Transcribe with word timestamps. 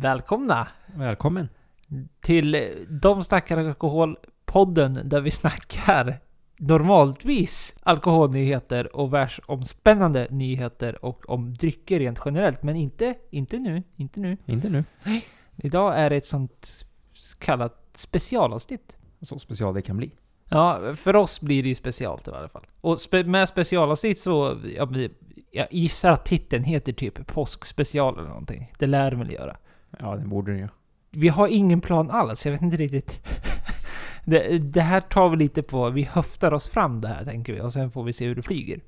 Välkomna 0.00 0.68
Välkommen. 0.94 1.48
till 2.20 2.74
De 2.88 3.24
snackar 3.24 3.58
alkohol-podden 3.58 5.00
där 5.04 5.20
vi 5.20 5.30
snackar 5.30 6.20
normaltvis 6.56 7.76
alkoholnyheter 7.82 8.96
och 8.96 9.14
världsomspännande 9.14 10.26
nyheter 10.30 11.04
och 11.04 11.30
om 11.30 11.54
drycker 11.54 11.98
rent 11.98 12.20
generellt. 12.24 12.62
Men 12.62 12.76
inte, 12.76 13.14
inte 13.30 13.58
nu, 13.58 13.82
inte 13.96 14.20
nu. 14.20 14.36
Inte 14.46 14.68
nu. 14.68 14.84
Idag 15.56 15.98
är 15.98 16.10
det 16.10 16.16
ett 16.16 16.26
sånt 16.26 16.86
kallat 17.38 17.90
specialavsnitt. 17.94 18.96
Så 19.20 19.38
special 19.38 19.74
det 19.74 19.82
kan 19.82 19.96
bli. 19.96 20.12
Ja, 20.48 20.94
för 20.94 21.16
oss 21.16 21.40
blir 21.40 21.62
det 21.62 21.68
ju 21.68 21.74
specialt 21.74 22.28
i 22.28 22.30
alla 22.30 22.48
fall. 22.48 22.66
Och 22.80 22.98
spe 22.98 23.24
med 23.24 23.48
specialavsnitt 23.48 24.18
så, 24.18 24.58
ja, 24.76 24.86
men 24.86 25.10
jag 25.50 25.66
gissar 25.70 26.10
att 26.10 26.24
titeln 26.24 26.64
heter 26.64 26.92
typ 26.92 27.26
påskspecial 27.26 28.18
eller 28.18 28.28
någonting. 28.28 28.72
Det 28.78 28.86
lär 28.86 29.10
den 29.10 29.18
väl 29.18 29.32
göra. 29.32 29.56
Ja, 29.98 30.16
det 30.16 30.26
borde 30.26 30.52
den 30.52 30.60
ju. 30.60 30.68
Vi 31.10 31.28
har 31.28 31.48
ingen 31.48 31.80
plan 31.80 32.10
alls, 32.10 32.46
jag 32.46 32.52
vet 32.52 32.62
inte 32.62 32.76
riktigt. 32.76 33.28
det, 34.24 34.58
det 34.58 34.80
här 34.80 35.00
tar 35.00 35.28
vi 35.28 35.36
lite 35.36 35.62
på, 35.62 35.90
vi 35.90 36.02
höftar 36.02 36.52
oss 36.52 36.68
fram 36.68 37.00
det 37.00 37.08
här 37.08 37.24
tänker 37.24 37.52
vi 37.52 37.60
och 37.60 37.72
sen 37.72 37.90
får 37.90 38.04
vi 38.04 38.12
se 38.12 38.26
hur 38.26 38.34
det 38.34 38.42
flyger. 38.42 38.80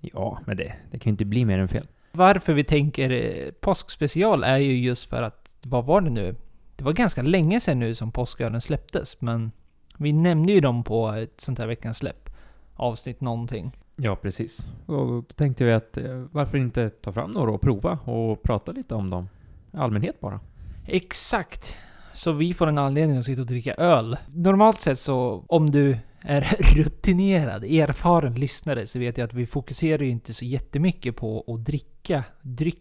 Ja, 0.00 0.40
men 0.46 0.56
det, 0.56 0.72
det 0.90 0.98
kan 0.98 1.10
ju 1.10 1.12
inte 1.12 1.24
bli 1.24 1.44
mer 1.44 1.58
än 1.58 1.68
fel. 1.68 1.86
Varför 2.12 2.52
vi 2.52 2.64
tänker 2.64 3.10
eh, 3.10 3.50
påskspecial 3.52 4.44
är 4.44 4.56
ju 4.56 4.78
just 4.78 5.10
för 5.10 5.22
att, 5.22 5.56
vad 5.62 5.84
var 5.84 6.00
det 6.00 6.10
nu? 6.10 6.34
Det 6.76 6.84
var 6.84 6.92
ganska 6.92 7.22
länge 7.22 7.60
sedan 7.60 7.78
nu 7.78 7.94
som 7.94 8.12
påskölen 8.12 8.60
släpptes, 8.60 9.20
men 9.20 9.52
vi 9.98 10.12
nämnde 10.12 10.52
ju 10.52 10.60
dem 10.60 10.84
på 10.84 11.08
ett 11.08 11.40
sånt 11.40 11.58
här 11.58 11.66
veckans 11.66 11.96
släpp. 11.98 12.30
Avsnitt 12.74 13.20
någonting. 13.20 13.72
Ja, 13.96 14.16
precis. 14.16 14.66
Och 14.86 15.06
då 15.06 15.22
tänkte 15.22 15.64
vi 15.64 15.72
att 15.72 15.96
eh, 15.96 16.24
varför 16.32 16.58
inte 16.58 16.90
ta 16.90 17.12
fram 17.12 17.30
några 17.30 17.50
och 17.50 17.60
prova 17.60 17.98
och 18.04 18.42
prata 18.42 18.72
lite 18.72 18.94
om 18.94 19.10
dem. 19.10 19.28
Allmänhet 19.72 20.20
bara. 20.20 20.40
Exakt! 20.86 21.76
Så 22.12 22.32
vi 22.32 22.54
får 22.54 22.66
en 22.66 22.78
anledning 22.78 23.18
att 23.18 23.24
sitta 23.24 23.42
och 23.42 23.46
dricka 23.46 23.74
öl. 23.74 24.16
Normalt 24.34 24.80
sett 24.80 24.98
så, 24.98 25.44
om 25.48 25.70
du 25.70 25.98
är 26.20 26.40
rutinerad, 26.76 27.64
erfaren 27.64 28.34
lyssnare 28.34 28.86
så 28.86 28.98
vet 28.98 29.18
jag 29.18 29.24
att 29.24 29.34
vi 29.34 29.46
fokuserar 29.46 30.02
ju 30.02 30.10
inte 30.10 30.34
så 30.34 30.44
jättemycket 30.44 31.16
på 31.16 31.44
att 31.46 31.64
dricka 31.64 32.24
dryck. 32.42 32.78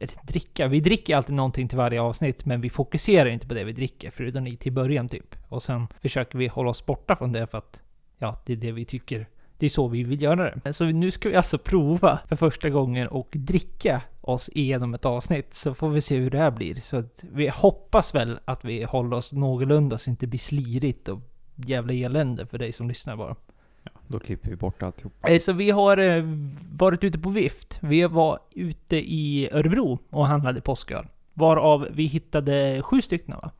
Eller 0.00 0.26
dricka, 0.26 0.68
vi 0.68 0.80
dricker 0.80 1.16
alltid 1.16 1.34
någonting 1.34 1.68
till 1.68 1.78
varje 1.78 2.00
avsnitt 2.00 2.44
men 2.44 2.60
vi 2.60 2.70
fokuserar 2.70 3.30
inte 3.30 3.48
på 3.48 3.54
det 3.54 3.64
vi 3.64 3.72
dricker 3.72 4.10
förutom 4.10 4.46
i 4.46 4.56
till 4.56 4.72
början 4.72 5.08
typ. 5.08 5.36
Och 5.48 5.62
sen 5.62 5.86
försöker 6.02 6.38
vi 6.38 6.46
hålla 6.46 6.70
oss 6.70 6.86
borta 6.86 7.16
från 7.16 7.32
det 7.32 7.46
för 7.46 7.58
att 7.58 7.82
ja, 8.18 8.42
det 8.46 8.52
är 8.52 8.56
det 8.56 8.72
vi 8.72 8.84
tycker 8.84 9.26
det 9.58 9.66
är 9.66 9.70
så 9.70 9.88
vi 9.88 10.04
vill 10.04 10.22
göra 10.22 10.54
det. 10.54 10.72
Så 10.72 10.84
nu 10.84 11.10
ska 11.10 11.28
vi 11.28 11.36
alltså 11.36 11.58
prova 11.58 12.18
för 12.28 12.36
första 12.36 12.70
gången 12.70 13.08
och 13.08 13.28
dricka 13.32 14.02
oss 14.24 14.50
igenom 14.52 14.94
ett 14.94 15.04
avsnitt. 15.04 15.54
Så 15.54 15.74
får 15.74 15.88
vi 15.88 16.00
se 16.00 16.16
hur 16.16 16.30
det 16.30 16.38
här 16.38 16.50
blir. 16.50 16.74
Så 16.74 16.96
att 16.96 17.24
vi 17.32 17.48
hoppas 17.48 18.14
väl 18.14 18.38
att 18.44 18.64
vi 18.64 18.84
håller 18.84 19.16
oss 19.16 19.32
någorlunda 19.32 19.98
så 19.98 20.10
det 20.10 20.12
inte 20.12 20.26
blir 20.26 20.38
slirigt 20.38 21.08
och 21.08 21.20
jävla 21.54 21.92
elände 21.92 22.46
för 22.46 22.58
dig 22.58 22.72
som 22.72 22.88
lyssnar 22.88 23.16
bara. 23.16 23.36
Ja, 23.82 23.90
då 24.08 24.18
klipper 24.18 24.50
vi 24.50 24.56
bort 24.56 24.82
alltihop. 24.82 25.12
Eh, 25.28 25.38
Så 25.38 25.52
vi 25.52 25.70
har 25.70 25.96
eh, 25.96 26.24
varit 26.72 27.04
ute 27.04 27.18
på 27.18 27.30
vift. 27.30 27.78
Vi 27.82 28.06
var 28.06 28.38
ute 28.54 28.96
i 28.96 29.48
Örebro 29.52 29.98
och 30.10 30.26
handlade 30.26 30.60
påsköl. 30.60 31.06
Varav 31.34 31.88
vi 31.90 32.06
hittade 32.06 32.82
sju 32.82 33.02
stycken 33.02 33.36
va? 33.36 33.50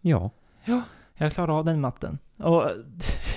Ja. 0.00 0.30
Jag 1.18 1.32
klarar 1.32 1.58
av 1.58 1.64
den 1.64 1.80
matten. 1.80 2.18
Och 2.38 2.64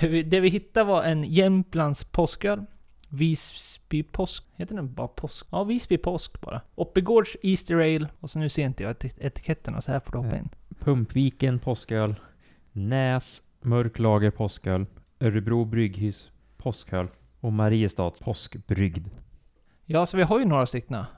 det 0.00 0.40
vi 0.40 0.48
hittade 0.48 0.86
var 0.86 1.02
en 1.02 1.24
Jämtlands 1.24 2.04
påsköl. 2.04 2.66
Visby 3.10 4.02
påsk... 4.02 4.44
Heter 4.56 4.74
den 4.74 4.94
bara 4.94 5.08
påsk? 5.08 5.46
Ja, 5.50 5.64
Visby 5.64 5.98
påsk 5.98 6.40
bara. 6.40 6.60
Oppegårds 6.74 7.36
Easter 7.42 7.74
Ale. 7.76 8.08
Och 8.20 8.30
så 8.30 8.38
nu 8.38 8.48
ser 8.48 8.64
inte 8.64 8.82
jag 8.82 8.92
etik- 8.92 9.18
etiketterna 9.20 9.80
så 9.80 9.92
här 9.92 10.00
får 10.00 10.12
du 10.12 10.18
hoppa 10.18 10.36
in. 10.36 10.48
Pumpviken 10.78 11.58
påsköl. 11.58 12.14
Näs 12.72 13.42
mörklager 13.60 14.30
påsköl. 14.30 14.86
Örebro 15.20 15.64
brygghus 15.64 16.30
påsköl. 16.56 17.08
Och 17.40 17.52
Mariestads 17.52 18.20
påskbrygd. 18.20 19.08
Ja, 19.84 20.06
så 20.06 20.16
vi 20.16 20.22
har 20.22 20.38
ju 20.38 20.44
några 20.44 20.66
stycken 20.66 20.94
att 20.94 21.08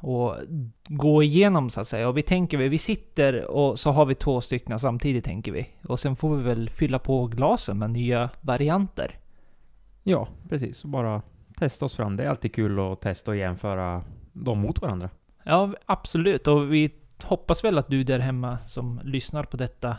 gå 0.89 1.23
igenom 1.23 1.71
så 1.71 1.81
att 1.81 1.89
säga. 1.89 2.09
Och 2.09 2.17
vi 2.17 2.23
tänker, 2.23 2.59
vi 2.59 2.69
vi 2.69 2.79
sitter 2.79 3.45
och 3.45 3.79
så 3.79 3.91
har 3.91 4.07
vi 4.07 4.15
två 4.15 4.41
stycken 4.41 4.79
samtidigt 4.79 5.25
tänker 5.25 5.53
vi. 5.53 5.69
Och 5.89 6.01
sen 6.01 6.17
får 6.17 6.37
vi 6.37 6.43
väl 6.43 6.71
fylla 6.71 6.99
på 6.99 7.27
glasen 7.27 7.79
med 7.79 7.91
nya 7.91 8.31
varianter. 8.41 9.19
Ja, 10.03 10.29
precis. 10.49 10.85
Och 10.85 10.91
bara 10.91 11.23
testa 11.53 11.85
oss 11.85 11.97
fram. 11.97 12.17
Det 12.17 12.25
är 12.25 12.29
alltid 12.29 12.55
kul 12.55 12.81
att 12.81 13.01
testa 13.01 13.31
och 13.31 13.37
jämföra 13.37 14.03
dem 14.33 14.59
mot 14.59 14.83
varandra. 14.83 15.11
Ja, 15.43 15.75
absolut. 15.87 16.47
Och 16.47 16.73
vi 16.73 16.91
hoppas 17.23 17.65
väl 17.65 17.79
att 17.79 17.89
du 17.89 18.05
där 18.05 18.19
hemma 18.19 18.59
som 18.59 19.01
lyssnar 19.05 19.45
på 19.45 19.57
detta 19.57 19.97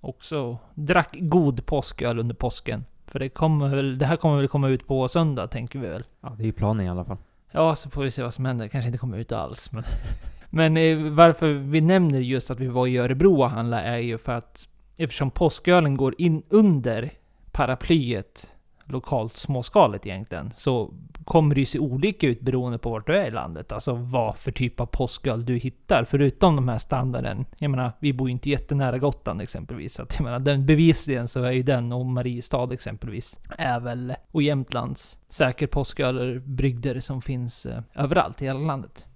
också 0.00 0.58
drack 0.74 1.16
god 1.18 1.66
påsköl 1.66 2.18
under 2.18 2.34
påsken. 2.34 2.84
För 3.06 3.18
det, 3.18 3.28
kommer 3.28 3.76
väl, 3.76 3.98
det 3.98 4.06
här 4.06 4.16
kommer 4.16 4.36
väl 4.36 4.48
komma 4.48 4.68
ut 4.68 4.86
på 4.86 5.08
söndag, 5.08 5.46
tänker 5.46 5.78
vi 5.78 5.88
väl. 5.88 6.04
Ja, 6.20 6.34
det 6.36 6.42
är 6.42 6.46
ju 6.46 6.52
planen 6.52 6.86
i 6.86 6.88
alla 6.88 7.04
fall. 7.04 7.18
Ja, 7.50 7.74
så 7.74 7.90
får 7.90 8.02
vi 8.02 8.10
se 8.10 8.22
vad 8.22 8.34
som 8.34 8.44
händer. 8.44 8.68
Kanske 8.68 8.88
inte 8.88 8.98
kommer 8.98 9.18
ut 9.18 9.32
alls. 9.32 9.72
Men, 9.72 9.84
men 10.50 10.76
eh, 10.76 11.12
varför 11.12 11.52
vi 11.52 11.80
nämner 11.80 12.20
just 12.20 12.50
att 12.50 12.60
vi 12.60 12.66
var 12.66 12.86
i 12.86 12.98
Örebro 12.98 13.42
och 13.42 13.50
handlade 13.50 13.82
är 13.82 13.98
ju 13.98 14.18
för 14.18 14.32
att 14.32 14.68
eftersom 14.98 15.30
påskölen 15.30 15.96
går 15.96 16.14
in 16.18 16.42
under 16.48 17.10
paraplyet 17.52 18.56
lokalt 18.90 19.36
småskaligt 19.36 20.06
egentligen, 20.06 20.52
så 20.56 20.94
kommer 21.24 21.54
det 21.54 21.60
ju 21.60 21.64
se 21.64 21.78
olika 21.78 22.26
ut 22.26 22.40
beroende 22.40 22.78
på 22.78 22.90
vart 22.90 23.06
du 23.06 23.16
är 23.16 23.26
i 23.26 23.30
landet. 23.30 23.72
Alltså 23.72 23.92
vad 23.92 24.36
för 24.36 24.52
typ 24.52 24.80
av 24.80 24.86
påsköl 24.86 25.44
du 25.44 25.56
hittar. 25.56 26.04
Förutom 26.04 26.56
de 26.56 26.68
här 26.68 26.78
standarden. 26.78 27.46
Jag 27.58 27.70
menar, 27.70 27.92
vi 28.00 28.12
bor 28.12 28.28
ju 28.28 28.32
inte 28.32 28.50
jättenära 28.50 28.98
Gotland 28.98 29.40
exempelvis. 29.40 29.94
Så 29.94 30.02
att 30.02 30.14
jag 30.14 30.24
menar, 30.24 30.38
den 30.38 30.66
bevisligen 30.66 31.28
så 31.28 31.42
är 31.42 31.50
ju 31.50 31.62
den 31.62 31.92
och 31.92 32.06
Mariestad 32.06 32.72
exempelvis 32.72 33.38
är 33.58 33.80
väl, 33.80 34.14
och 34.30 34.42
Jämtlands, 34.42 35.18
säker 35.28 35.66
påsköl 35.66 36.18
eller 36.18 36.38
brygder 36.38 37.00
som 37.00 37.22
finns 37.22 37.66
eh, 37.66 37.82
överallt 37.94 38.42
i 38.42 38.44
hela 38.44 38.58
landet. 38.58 39.06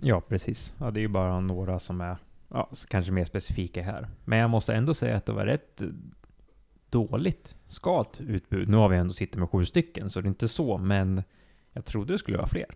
Ja, 0.00 0.20
precis. 0.20 0.74
Ja, 0.78 0.90
det 0.90 1.00
är 1.00 1.02
ju 1.02 1.08
bara 1.08 1.40
några 1.40 1.78
som 1.78 2.00
är 2.00 2.16
ja, 2.48 2.70
kanske 2.88 3.12
mer 3.12 3.24
specifika 3.24 3.82
här. 3.82 4.08
Men 4.24 4.38
jag 4.38 4.50
måste 4.50 4.74
ändå 4.74 4.94
säga 4.94 5.16
att 5.16 5.26
det 5.26 5.32
var 5.32 5.46
rätt 5.46 5.82
eh, 5.82 5.88
dåligt 6.96 7.56
skalt 7.68 8.20
utbud. 8.20 8.68
Nu 8.68 8.76
har 8.76 8.88
vi 8.88 8.96
ändå 8.96 9.12
sitter 9.12 9.38
med 9.38 9.50
sju 9.50 9.64
stycken, 9.64 10.10
så 10.10 10.20
det 10.20 10.26
är 10.26 10.28
inte 10.28 10.48
så, 10.48 10.78
men 10.78 11.22
jag 11.72 11.84
trodde 11.84 12.12
det 12.12 12.18
skulle 12.18 12.36
vara 12.36 12.48
fler. 12.48 12.66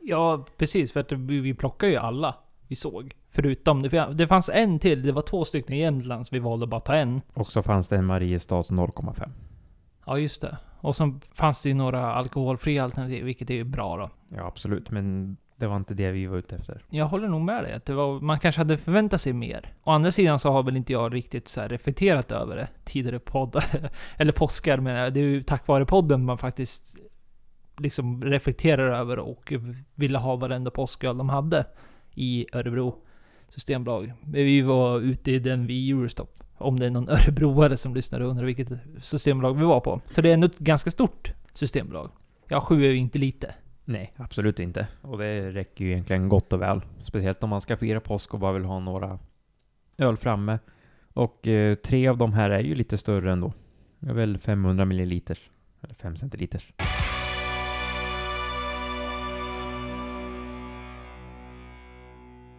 Ja, 0.00 0.46
precis. 0.56 0.92
För 0.92 1.00
att 1.00 1.12
vi 1.12 1.54
plockar 1.54 1.88
ju 1.88 1.96
alla 1.96 2.34
vi 2.68 2.76
såg. 2.76 3.14
Förutom, 3.28 3.82
det, 3.82 4.26
fanns 4.28 4.48
en 4.48 4.78
till. 4.78 5.02
Det 5.02 5.12
var 5.12 5.22
två 5.22 5.44
stycken 5.44 5.76
i 5.76 5.80
Jämtland, 5.80 6.26
så 6.26 6.34
vi 6.34 6.38
valde 6.38 6.66
bara 6.66 6.76
att 6.76 6.84
ta 6.84 6.94
en. 6.94 7.20
Och 7.34 7.46
så 7.46 7.62
fanns 7.62 7.88
det 7.88 7.96
en 7.96 8.04
Mariestads 8.04 8.70
0,5. 8.72 9.30
Ja, 10.06 10.18
just 10.18 10.42
det. 10.42 10.58
Och 10.80 10.96
så 10.96 11.20
fanns 11.32 11.62
det 11.62 11.68
ju 11.68 11.74
några 11.74 12.14
alkoholfria 12.14 12.84
alternativ, 12.84 13.24
vilket 13.24 13.50
är 13.50 13.54
ju 13.54 13.64
bra 13.64 13.96
då. 13.96 14.10
Ja, 14.36 14.46
absolut, 14.46 14.90
men 14.90 15.36
det 15.64 15.68
var 15.68 15.76
inte 15.76 15.94
det 15.94 16.10
vi 16.10 16.26
var 16.26 16.36
ute 16.36 16.56
efter. 16.56 16.82
Jag 16.90 17.06
håller 17.06 17.28
nog 17.28 17.40
med 17.40 17.64
dig. 17.64 17.72
Att 17.72 17.84
det 17.84 17.94
var, 17.94 18.20
man 18.20 18.40
kanske 18.40 18.60
hade 18.60 18.78
förväntat 18.78 19.20
sig 19.20 19.32
mer. 19.32 19.72
Å 19.84 19.90
andra 19.90 20.12
sidan 20.12 20.38
så 20.38 20.50
har 20.50 20.62
väl 20.62 20.76
inte 20.76 20.92
jag 20.92 21.14
riktigt 21.14 21.48
så 21.48 21.60
här 21.60 21.68
reflekterat 21.68 22.32
över 22.32 22.56
det 22.56 22.68
tidigare 22.84 23.18
poddar. 23.18 23.64
Eller 24.16 24.32
påskar 24.32 24.78
menar 24.78 25.00
jag. 25.00 25.12
Det 25.14 25.20
är 25.20 25.24
ju 25.24 25.42
tack 25.42 25.66
vare 25.66 25.86
podden 25.86 26.24
man 26.24 26.38
faktiskt 26.38 26.96
liksom 27.78 28.24
reflekterar 28.24 28.88
över 28.88 29.18
och 29.18 29.52
ville 29.94 30.18
ha 30.18 30.36
varenda 30.36 30.70
påsköl 30.70 31.18
de 31.18 31.28
hade 31.28 31.64
i 32.14 32.46
Örebro 32.52 33.02
systembolag. 33.48 34.12
Vi 34.26 34.62
var 34.62 35.00
ute 35.00 35.30
i 35.30 35.38
den 35.38 35.66
vid 35.66 35.94
Eurostop. 35.94 36.44
Om 36.58 36.80
det 36.80 36.86
är 36.86 36.90
någon 36.90 37.08
örebroare 37.08 37.76
som 37.76 37.94
lyssnar 37.94 38.20
och 38.20 38.30
undrar 38.30 38.44
vilket 38.44 38.68
systembolag 39.02 39.58
vi 39.58 39.64
var 39.64 39.80
på. 39.80 40.00
Så 40.06 40.20
det 40.20 40.30
är 40.30 40.34
ändå 40.34 40.46
ett 40.46 40.58
ganska 40.58 40.90
stort 40.90 41.32
systembolag. 41.52 42.10
Ja, 42.48 42.60
sju 42.60 42.84
är 42.84 42.90
ju 42.90 42.96
inte 42.96 43.18
lite. 43.18 43.54
Nej, 43.84 44.12
absolut 44.16 44.60
inte. 44.60 44.86
Och 45.00 45.18
det 45.18 45.50
räcker 45.50 45.84
ju 45.84 45.90
egentligen 45.90 46.28
gott 46.28 46.52
och 46.52 46.62
väl. 46.62 46.80
Speciellt 47.00 47.42
om 47.42 47.50
man 47.50 47.60
ska 47.60 47.76
fira 47.76 48.00
påsk 48.00 48.34
och 48.34 48.40
bara 48.40 48.52
vill 48.52 48.64
ha 48.64 48.80
några 48.80 49.18
öl 49.98 50.16
framme. 50.16 50.58
Och 51.12 51.46
eh, 51.46 51.74
tre 51.74 52.08
av 52.08 52.18
de 52.18 52.32
här 52.32 52.50
är 52.50 52.60
ju 52.60 52.74
lite 52.74 52.98
större 52.98 53.32
ändå. 53.32 53.52
Det 53.98 54.10
är 54.10 54.14
väl 54.14 54.38
500 54.38 54.84
milliliter. 54.84 55.38
Eller 55.82 55.94
5 55.94 56.16
centiliter. 56.16 56.64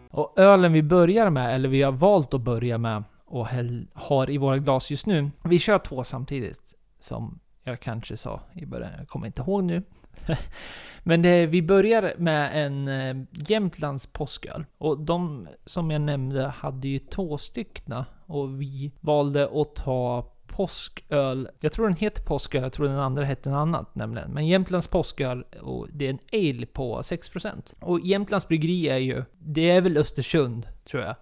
Och 0.09 0.33
ölen 0.39 0.73
vi 0.73 0.83
börjar 0.83 1.29
med, 1.29 1.55
eller 1.55 1.69
vi 1.69 1.81
har 1.81 1.91
valt 1.91 2.33
att 2.33 2.41
börja 2.41 2.77
med 2.77 3.03
och 3.25 3.47
har 3.93 4.29
i 4.29 4.37
våra 4.37 4.57
glas 4.57 4.91
just 4.91 5.05
nu. 5.05 5.31
Vi 5.43 5.59
kör 5.59 5.79
två 5.79 6.03
samtidigt, 6.03 6.73
som 6.99 7.39
jag 7.67 7.79
kanske 7.79 8.17
sa 8.17 8.41
i 8.53 8.65
början. 8.65 8.91
Jag 8.97 9.07
kommer 9.07 9.27
inte 9.27 9.41
ihåg 9.41 9.63
nu. 9.63 9.83
Men 11.03 11.21
det, 11.21 11.45
vi 11.45 11.61
börjar 11.61 12.13
med 12.17 12.65
en 12.65 12.87
eh, 12.87 13.25
Jämtlands 13.47 14.07
påsköl. 14.07 14.65
Och 14.77 14.99
de 14.99 15.47
som 15.65 15.91
jag 15.91 16.01
nämnde 16.01 16.47
hade 16.47 16.87
ju 16.87 16.99
två 16.99 17.37
styckna. 17.37 18.05
Och 18.25 18.61
vi 18.61 18.91
valde 19.01 19.61
att 19.61 19.75
ta 19.75 20.31
påsköl. 20.47 21.49
Jag 21.59 21.71
tror 21.71 21.87
den 21.87 21.97
heter 21.97 22.23
påsköl, 22.23 22.63
jag 22.63 22.73
tror 22.73 22.87
den 22.87 22.99
andra 22.99 23.25
hette 23.25 23.49
något 23.49 23.57
annat 23.57 23.95
nämligen. 23.95 24.31
Men 24.31 24.47
Jämtlands 24.47 24.87
påsköl, 24.87 25.43
och 25.61 25.87
det 25.91 26.05
är 26.05 26.09
en 26.09 26.19
ale 26.55 26.65
på 26.65 27.01
6%. 27.01 27.75
Och 27.81 27.99
Jämtlands 27.99 28.47
bryggeri 28.47 28.89
är 28.89 28.97
ju, 28.97 29.23
det 29.39 29.69
är 29.69 29.81
väl 29.81 29.97
Östersund, 29.97 30.67
tror 30.89 31.03
jag. 31.03 31.15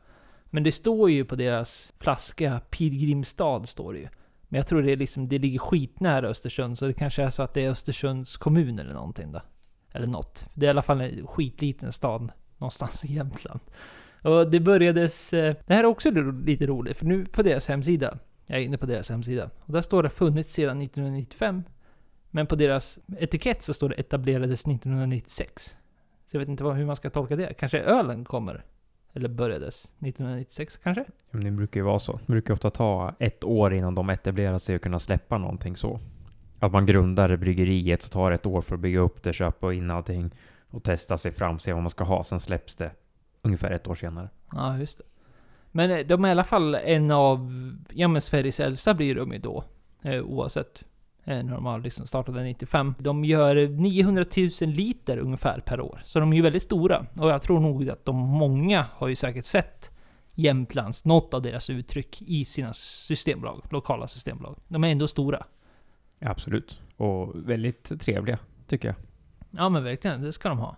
Men 0.46 0.63
det 0.63 0.72
står 0.72 1.12
ju 1.12 1.25
på 1.25 1.36
deras 1.36 1.94
flaska, 2.00 2.62
Pilgrimstad 2.69 3.66
står 3.66 3.94
det 3.94 4.00
ju. 4.00 4.07
Men 4.54 4.58
jag 4.58 4.68
tror 4.68 4.82
det, 4.82 4.92
är 4.92 4.98
liksom, 4.98 5.28
det 5.28 5.40
ligger 5.40 5.60
skitnära 5.60 6.28
Östersund, 6.28 6.78
så 6.78 6.88
det 6.88 6.94
kanske 6.94 7.24
är 7.24 7.30
så 7.30 7.44
att 7.44 7.54
det 7.54 7.66
är 7.66 7.70
Östersunds 7.70 8.38
kommun 8.38 8.80
eller 8.80 8.94
någonting 8.94 9.32
då. 9.32 9.42
Eller 9.92 10.08
något. 10.08 10.48
Det 10.54 10.66
är 10.66 10.68
i 10.68 10.70
alla 10.70 10.82
fall 10.82 11.02
en 11.02 11.28
skitliten 11.28 11.92
stad 11.92 12.32
någonstans 12.58 13.06
i 13.06 13.14
Jämtland. 13.14 13.60
Och 14.22 14.52
det 14.52 14.60
börjades... 14.60 15.34
Eh, 15.34 15.56
det 15.68 15.74
här 15.74 15.84
är 15.84 15.88
också 15.88 16.12
lite 16.46 16.68
roligt, 16.68 16.98
för 16.98 17.06
nu 17.06 17.26
på 17.26 17.42
deras 17.44 17.68
hemsida, 17.68 18.18
jag 18.48 18.60
är 18.60 18.64
inne 18.64 18.78
på 18.78 18.86
deras 18.86 19.10
hemsida, 19.10 19.50
och 19.60 19.74
där 19.74 19.82
står 19.82 20.04
det 20.04 20.10
funnits 20.10 20.54
sedan 20.54 20.82
1995. 20.82 21.64
Men 22.32 22.48
på 22.48 22.56
deras 22.56 23.00
etikett 23.20 23.64
så 23.64 23.74
står 23.74 23.90
det 23.90 23.96
etablerades 23.96 24.62
1996. 24.62 25.78
Så 26.26 26.36
jag 26.36 26.40
vet 26.40 26.50
inte 26.50 26.64
vad, 26.64 26.76
hur 26.76 26.86
man 26.86 26.96
ska 26.96 27.10
tolka 27.10 27.36
det. 27.36 27.54
Kanske 27.54 27.80
ölen 27.80 28.26
kommer? 28.26 28.66
Eller 29.13 29.30
börjades 29.30 29.83
1996 29.86 30.77
kanske? 30.77 31.06
Men 31.31 31.44
det 31.44 31.51
brukar 31.51 31.80
ju 31.80 31.83
vara 31.83 32.00
så. 32.00 32.19
Det 32.25 32.31
brukar 32.31 32.54
ofta 32.54 32.69
ta 32.69 33.15
ett 33.19 33.44
år 33.44 33.74
innan 33.74 33.95
de 33.95 34.10
etablerar 34.10 34.57
sig 34.57 34.75
och 34.75 34.81
kunna 34.81 35.00
släppa 35.00 35.38
någonting 35.38 35.75
så. 35.75 36.00
Att 36.60 36.71
man 36.71 36.86
grundar 36.86 37.36
bryggeriet 37.36 38.01
så 38.01 38.10
tar 38.10 38.31
ett 38.31 38.45
år 38.45 38.62
för 38.62 38.75
att 38.75 38.81
bygga 38.81 39.00
upp 39.00 39.24
det, 39.24 39.33
köpa 39.33 39.74
in 39.74 39.92
allting 39.92 40.31
och 40.69 40.83
testa 40.83 41.18
sig 41.18 41.31
fram, 41.31 41.60
se 41.60 41.74
vad 41.74 41.81
man 41.81 41.89
ska 41.89 42.04
ha. 42.04 42.24
Sen 42.24 42.39
släpps 42.39 42.75
det 42.75 42.92
ungefär 43.42 43.71
ett 43.71 43.88
år 43.88 43.95
senare. 43.95 44.30
Ja, 44.51 44.77
just 44.77 44.98
det. 44.98 45.04
Men 45.71 45.92
eh, 45.92 46.06
de 46.07 46.25
är 46.25 46.27
i 46.27 46.31
alla 46.31 46.44
fall 46.44 46.75
en 46.75 47.12
av, 47.12 47.51
ja 47.89 48.07
men 48.07 48.21
Sveriges 48.21 48.60
äldsta 48.60 48.94
blir 48.94 49.15
de 49.15 49.33
ju 49.33 49.39
då. 49.39 49.63
Eh, 50.01 50.21
oavsett. 50.21 50.83
När 51.24 51.44
de 51.44 51.66
har 51.66 51.80
liksom 51.80 52.08
startade 52.08 52.44
95. 52.44 52.96
De 53.00 53.25
gör 53.25 53.68
900 53.68 54.25
000 54.38 54.70
liter 54.70 55.18
ungefär 55.18 55.60
per 55.60 55.81
år. 55.81 56.02
Så 56.04 56.20
de 56.20 56.31
är 56.31 56.36
ju 56.36 56.42
väldigt 56.42 56.62
stora. 56.62 57.06
Och 57.20 57.30
jag 57.30 57.42
tror 57.42 57.60
nog 57.60 57.90
att 57.90 58.06
de 58.06 58.16
många 58.16 58.86
har 58.92 59.08
ju 59.08 59.16
säkert 59.16 59.46
sett 59.46 59.92
Jämtlands, 60.36 61.06
något 61.06 61.34
av 61.34 61.42
deras 61.42 61.70
uttryck 61.70 62.22
i 62.22 62.46
sina 62.46 62.74
systembolag, 62.74 63.64
lokala 63.70 64.08
systembolag. 64.08 64.58
De 64.68 64.84
är 64.84 64.92
ändå 64.92 65.08
stora. 65.08 65.46
Absolut. 66.22 66.81
Och 66.98 67.50
väldigt 67.50 68.02
trevliga, 68.02 68.40
tycker 68.68 68.88
jag. 68.88 68.96
Ja 69.52 69.70
men 69.70 69.84
verkligen, 69.84 70.22
det 70.22 70.31
ska 70.31 70.50
de 70.50 70.60
ha. 70.60 70.78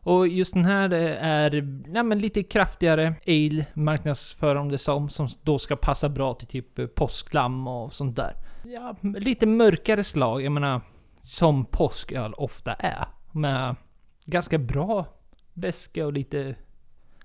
Och 0.00 0.28
just 0.28 0.54
den 0.54 0.64
här 0.64 0.90
är 0.92 1.82
ja, 1.94 2.02
men 2.02 2.18
lite 2.18 2.42
kraftigare 2.42 3.14
ale 3.26 3.66
marknadsför 3.74 4.54
de 4.54 4.68
det 4.68 4.78
som, 4.78 5.08
som 5.08 5.28
då 5.42 5.58
ska 5.58 5.76
passa 5.76 6.08
bra 6.08 6.34
till 6.34 6.46
typ 6.46 6.94
påsklamm 6.94 7.68
och 7.68 7.92
sånt 7.92 8.16
där. 8.16 8.32
Ja, 8.64 8.96
lite 9.02 9.46
mörkare 9.46 10.04
slag, 10.04 10.42
jag 10.42 10.52
menar, 10.52 10.80
som 11.20 11.64
påsköl 11.64 12.32
ofta 12.36 12.72
är. 12.72 13.04
Med 13.32 13.76
ganska 14.24 14.58
bra 14.58 15.06
beska 15.52 16.06
och 16.06 16.12
lite 16.12 16.54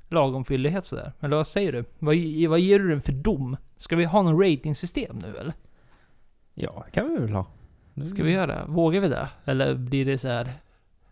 lagom 0.08 0.46
fyllighet 0.46 0.86
sådär. 0.86 1.14
Eller 1.20 1.38
vad 1.38 1.48
säger 1.48 1.72
du? 1.72 1.80
Vad, 2.00 2.16
vad 2.50 2.60
ger 2.60 2.80
du 2.80 2.90
den 2.90 3.02
för 3.02 3.12
dom? 3.14 3.58
Ska 3.78 3.96
vi 3.96 4.06
ha 4.06 4.22
någon 4.22 4.42
ratingsystem 4.44 5.16
nu 5.22 5.38
eller? 5.38 5.54
Ja, 6.54 6.84
det 6.86 6.92
kan 6.92 7.10
vi 7.10 7.18
väl 7.18 7.34
ha. 7.34 7.46
Nu- 7.94 8.06
Ska 8.06 8.24
vi 8.24 8.32
göra 8.32 8.48
det? 8.48 8.64
Vågar 8.68 9.02
vi 9.02 9.08
det? 9.08 9.30
Eller 9.46 9.76
blir 9.76 10.06
det 10.06 10.18
så 10.18 10.28
här 10.28 10.54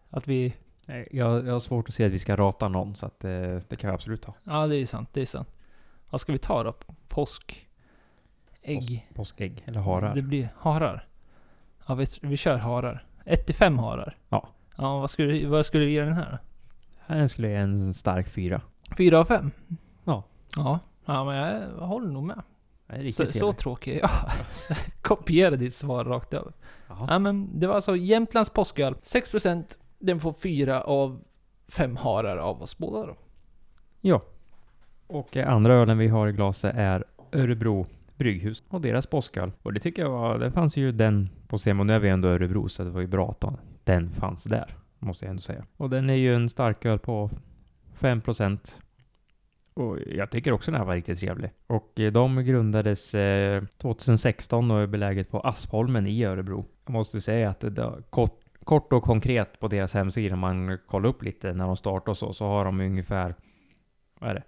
att 0.10 0.28
vi 0.28 0.54
Nej, 0.86 1.08
Jag, 1.12 1.48
jag 1.48 1.54
har 1.54 1.60
svårt 1.60 1.90
att 1.90 1.96
se 1.96 2.06
att 2.06 2.12
vi 2.12 2.20
ska 2.20 2.36
rata 2.36 2.68
någon, 2.68 2.96
så 2.96 3.06
att 3.06 3.24
eh, 3.24 3.32
det 3.68 3.76
kan 3.80 3.90
vi 3.90 3.94
absolut 3.94 4.26
ha. 4.26 4.34
Ja, 4.44 4.68
det 4.68 4.76
är 4.76 4.86
sant. 4.86 5.10
Det 5.14 5.22
är 5.22 5.26
sant. 5.26 5.50
Vad 6.10 6.22
ska 6.22 6.32
vi 6.32 6.38
ta 6.38 6.64
då? 6.64 6.74
Påsk? 7.08 7.65
Ägg? 8.66 9.08
Påskägg, 9.14 9.64
eller 9.66 9.80
harar. 9.80 10.16
Det 10.16 10.22
blir 10.22 10.50
harar. 10.58 11.08
Ja, 11.88 11.96
vi, 11.96 12.06
vi 12.22 12.38
kör 12.38 12.58
harar. 12.58 13.06
1 13.26 13.46
till 13.46 13.56
5 13.56 13.80
harar. 13.80 14.18
Ja. 14.30 14.50
Ja, 14.78 15.00
vad 15.00 15.10
skulle, 15.10 15.48
vad 15.48 15.66
skulle 15.66 15.84
du 15.84 15.92
ge 15.92 16.02
den 16.02 16.14
här? 16.14 16.40
Här 17.00 17.28
skulle 17.28 17.50
jag 17.50 17.58
ge 17.58 17.64
en 17.64 17.94
stark 17.94 18.30
fyra. 18.30 18.62
4 18.98 19.20
av 19.20 19.26
5? 19.26 19.52
Ja. 20.04 20.24
Ja. 20.56 20.80
Ja, 21.06 21.24
men 21.24 21.36
jag, 21.36 21.88
håller 21.88 22.12
nog 22.12 22.24
med. 22.24 22.42
Så, 23.14 23.26
så 23.26 23.54
tråkig 23.54 24.00
jag. 24.02 24.10
Kopiera 25.02 25.56
ditt 25.56 25.74
svar 25.74 26.06
rakt 26.06 26.34
över. 26.34 26.54
Jaha. 26.88 27.06
Ja, 27.10 27.20
men 27.20 27.60
det 27.60 27.68
var 27.68 27.76
alltså 27.76 27.96
Jämtlands 27.96 28.50
påsköl. 28.50 28.94
6% 28.94 29.78
den 30.00 30.20
får 30.20 30.34
4 30.34 30.82
av 30.82 31.24
5 31.68 31.96
harar 31.98 32.38
av 32.38 32.62
oss 32.62 32.78
båda 32.78 33.06
då. 33.06 33.16
Ja. 34.02 34.22
Och 35.08 35.38
eh, 35.38 35.54
andra 35.54 35.74
ölen 35.74 35.98
vi 35.98 36.08
har 36.08 36.28
i 36.28 36.32
glaset 36.32 36.76
är 36.76 37.04
Örebro 37.32 37.86
Brygghus 38.18 38.64
och 38.68 38.82
deras 38.82 39.08
påsköl. 39.08 39.52
Och 39.62 39.74
det 39.74 39.80
tycker 39.80 40.02
jag 40.02 40.10
var, 40.10 40.40
det 40.40 40.52
fanns 40.52 40.78
ju 40.78 40.92
den 40.92 41.30
på 41.48 41.58
Semo. 41.58 41.84
Nu 41.84 41.94
är 41.94 42.00
vi 42.00 42.10
ändå 42.10 42.28
Örebro 42.28 42.70
så 42.70 42.84
det 42.84 42.90
var 42.90 43.02
ju 43.02 43.08
bra 43.08 43.32
att 43.32 43.60
den 43.84 44.10
fanns 44.12 44.44
där. 44.44 44.76
Måste 45.00 45.26
jag 45.26 45.30
ändå 45.30 45.42
säga. 45.42 45.66
Och 45.78 45.90
den 45.90 46.10
är 46.10 46.14
ju 46.14 46.36
en 46.36 46.50
starköl 46.50 47.00
på 47.00 47.30
5%. 48.00 48.82
Och 49.74 50.00
jag 50.08 50.32
tycker 50.32 50.52
också 50.52 50.72
den 50.72 50.80
här 50.80 50.88
var 50.88 50.96
riktigt 50.96 51.20
trevlig. 51.20 51.52
Och 51.68 52.00
eh, 52.00 52.12
de 52.12 52.44
grundades 52.46 53.16
eh, 53.16 53.64
2016 53.78 54.72
och 54.72 54.82
är 54.82 54.88
beläget 54.88 55.32
på 55.32 55.40
Aspholmen 55.40 56.08
i 56.08 56.24
Örebro. 56.24 56.66
Jag 56.86 56.94
måste 56.94 57.22
säga 57.22 57.50
att 57.50 57.60
det 57.60 57.70
var 57.70 58.04
kort, 58.10 58.42
kort 58.64 58.94
och 58.94 59.04
konkret 59.04 59.60
på 59.60 59.68
deras 59.68 59.94
hemsida, 59.94 60.34
om 60.34 60.40
man 60.40 60.78
kollar 60.88 61.10
upp 61.10 61.24
lite 61.24 61.54
när 61.54 61.66
de 61.66 61.78
startar 61.78 62.10
och 62.10 62.18
så, 62.18 62.34
så 62.34 62.46
har 62.46 62.66
de 62.66 62.80
ungefär, 62.80 63.36
vad 64.20 64.30
är 64.30 64.34
det, 64.34 64.44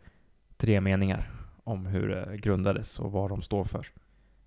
tre 0.57 0.81
meningar 0.81 1.36
om 1.67 1.85
hur 1.85 2.07
det 2.07 2.37
grundades 2.37 2.99
och 2.99 3.11
vad 3.11 3.29
de 3.29 3.41
står 3.41 3.63
för. 3.63 3.87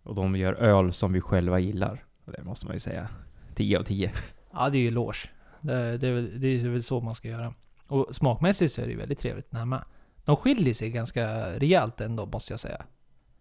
Och 0.03 0.15
de 0.15 0.37
gör 0.37 0.53
öl 0.53 0.93
som 0.93 1.13
vi 1.13 1.21
själva 1.21 1.59
gillar. 1.59 2.05
Det 2.25 2.45
måste 2.45 2.67
man 2.67 2.75
ju 2.75 2.81
säga, 2.81 3.09
10 3.55 3.79
av 3.79 3.83
10. 3.83 4.13
Ja, 4.53 4.69
det 4.71 4.79
är 4.79 4.81
ju 4.81 4.89
eloge. 4.89 5.31
Det, 5.61 5.99
det, 5.99 6.23
det 6.23 6.49
är 6.49 6.69
väl 6.69 6.83
så 6.83 7.01
man 7.01 7.15
ska 7.15 7.29
göra. 7.29 7.55
Och 7.87 8.15
smakmässigt 8.15 8.73
så 8.73 8.81
är 8.81 8.87
det 8.87 8.93
ju 8.93 8.99
väldigt 8.99 9.19
trevligt 9.19 9.51
den 9.51 9.59
här 9.59 9.67
med. 9.67 9.85
De 10.25 10.37
skiljer 10.37 10.75
sig 10.75 10.91
ganska 10.91 11.51
rejält 11.59 12.01
ändå, 12.01 12.27
måste 12.27 12.53
jag 12.53 12.61
säga. 12.61 12.85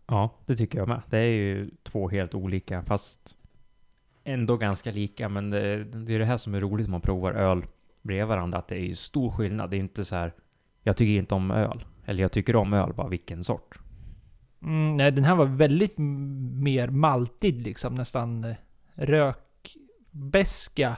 Ja, 0.07 0.29
det 0.45 0.55
tycker 0.55 0.77
jag 0.77 0.87
med. 0.87 1.01
Det 1.09 1.17
är 1.17 1.23
ju 1.23 1.71
två 1.83 2.09
helt 2.09 2.33
olika, 2.33 2.83
fast 2.83 3.35
ändå 4.23 4.57
ganska 4.57 4.91
lika. 4.91 5.29
Men 5.29 5.49
det, 5.49 5.83
det 5.83 6.13
är 6.13 6.19
det 6.19 6.25
här 6.25 6.37
som 6.37 6.55
är 6.55 6.61
roligt 6.61 6.87
när 6.87 6.91
man 6.91 7.01
provar 7.01 7.33
öl 7.33 7.65
bredvid 8.01 8.27
varandra, 8.27 8.57
att 8.57 8.67
det 8.67 8.75
är 8.75 8.85
ju 8.85 8.95
stor 8.95 9.31
skillnad. 9.31 9.69
Det 9.69 9.77
är 9.77 9.79
inte 9.79 10.05
så 10.05 10.15
här, 10.15 10.33
jag 10.83 10.97
tycker 10.97 11.19
inte 11.19 11.35
om 11.35 11.51
öl. 11.51 11.85
Eller 12.09 12.21
jag 12.21 12.31
tycker 12.31 12.55
om 12.55 12.73
öl, 12.73 12.93
bara 12.93 13.07
vilken 13.07 13.43
sort. 13.43 13.79
Mm, 14.63 14.97
nej, 14.97 15.11
den 15.11 15.23
här 15.23 15.35
var 15.35 15.45
väldigt 15.45 15.97
mer 15.97 16.87
maltig 16.87 17.61
liksom. 17.61 17.95
Nästan 17.95 18.43
eh, 18.43 18.55
rökbeska. 18.95 20.97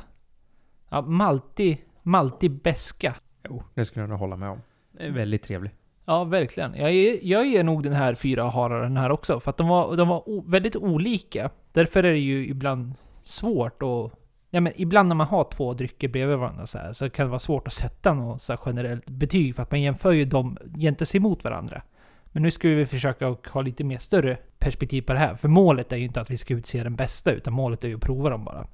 Ja, 0.89 1.01
maltig, 1.01 1.86
maltig 2.03 2.51
beska. 2.51 3.15
Jo, 3.50 3.63
det 3.74 3.86
skulle 3.86 4.03
jag 4.03 4.10
nog 4.10 4.20
hålla 4.20 4.36
med 4.36 4.50
om. 4.50 4.62
Det 4.91 5.03
är 5.03 5.12
väldigt 5.12 5.44
trevlig. 5.44 5.72
Ja, 6.06 6.24
verkligen. 6.24 6.75
Jag, 6.75 6.94
jag 7.24 7.48
ger 7.48 7.63
nog 7.63 7.84
den 7.84 7.94
här 7.94 8.13
fyra 8.13 8.50
harar 8.50 8.84
den 8.84 8.98
här 8.98 9.12
också. 9.12 9.39
För 9.39 9.50
att 9.50 9.58
de 9.58 9.68
var, 9.68 9.98
de 9.98 10.08
var 10.08 10.50
väldigt 10.50 10.75
olika. 10.75 11.50
Därför 11.74 12.03
är 12.03 12.12
det 12.12 12.18
ju 12.18 12.48
ibland 12.48 12.94
svårt 13.22 13.84
att... 13.84 14.12
Ja 14.53 14.62
men 14.62 14.74
ibland 14.75 15.08
när 15.08 15.15
man 15.15 15.27
har 15.27 15.43
två 15.43 15.74
drycker 15.74 16.08
bredvid 16.08 16.38
varandra 16.38 16.65
så, 16.65 16.77
här, 16.77 16.93
så 16.93 17.10
kan 17.10 17.25
det 17.25 17.29
vara 17.29 17.39
svårt 17.39 17.67
att 17.67 17.74
sätta 17.74 18.13
något 18.13 18.41
så 18.41 18.53
här 18.53 18.60
generellt 18.65 19.10
betyg. 19.10 19.55
För 19.55 19.63
att 19.63 19.72
man 19.72 19.81
jämför 19.81 20.12
ju 20.12 20.25
dem 20.25 20.58
gentemot 20.77 21.15
emot 21.15 21.43
varandra. 21.43 21.81
Men 22.25 22.43
nu 22.43 22.51
ska 22.51 22.67
vi 22.67 22.86
försöka 22.86 23.36
ha 23.50 23.62
lite 23.62 23.84
mer 23.84 23.98
större 23.98 24.38
perspektiv 24.60 25.01
på 25.01 25.13
det 25.13 25.20
här. 25.20 25.36
För 25.36 25.48
målet 25.48 25.91
är 25.91 25.98
ju 25.98 26.03
inte 26.03 26.22
att 26.22 26.31
vi 26.31 26.38
ska 26.38 26.53
utse 26.53 26.84
den 26.84 26.96
bästa, 26.96 27.31
utan 27.31 27.53
målet 27.53 27.84
är 27.84 27.88
ju 27.88 27.96
att 27.96 28.01
prova 28.01 28.29
dem 28.29 28.46
bara. 28.46 28.67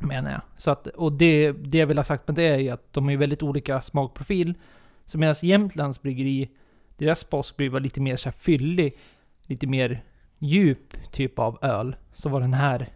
Menar 0.00 0.30
jag. 0.30 0.40
Så 0.56 0.70
att, 0.70 0.86
och 0.86 1.12
det, 1.12 1.52
det 1.52 1.78
jag 1.78 1.86
vill 1.86 1.98
ha 1.98 2.04
sagt 2.04 2.28
med 2.28 2.34
det 2.34 2.48
är 2.48 2.58
ju 2.58 2.70
att 2.70 2.92
de 2.92 3.10
är 3.10 3.16
väldigt 3.16 3.42
olika 3.42 3.80
smakprofil. 3.80 4.54
Så 5.04 5.18
medan 5.18 5.34
Jämtlands 5.42 6.02
bryggeri, 6.02 6.50
deras 6.96 7.24
påskbry 7.24 7.68
var 7.68 7.80
lite 7.80 8.00
mer 8.00 8.16
så 8.16 8.28
här 8.28 8.36
fyllig, 8.38 8.94
lite 9.42 9.66
mer 9.66 10.04
djup 10.38 11.12
typ 11.12 11.38
av 11.38 11.58
öl, 11.62 11.96
så 12.12 12.28
var 12.28 12.40
den 12.40 12.54
här 12.54 12.88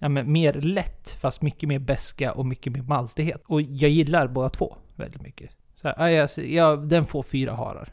ja, 0.00 0.08
men 0.08 0.32
mer 0.32 0.52
lätt, 0.52 1.10
fast 1.10 1.42
mycket 1.42 1.68
mer 1.68 1.78
beska 1.78 2.32
och 2.32 2.46
mycket 2.46 2.72
mer 2.72 2.82
maltighet. 2.82 3.42
Och 3.46 3.62
jag 3.62 3.90
gillar 3.90 4.28
båda 4.28 4.48
två 4.48 4.76
väldigt 4.96 5.22
mycket. 5.22 5.50
Så 5.76 5.88
här, 5.88 5.94
ja, 5.98 6.10
jag, 6.10 6.28
ja, 6.38 6.76
den 6.76 7.06
får 7.06 7.22
fyra 7.22 7.54
harar. 7.54 7.92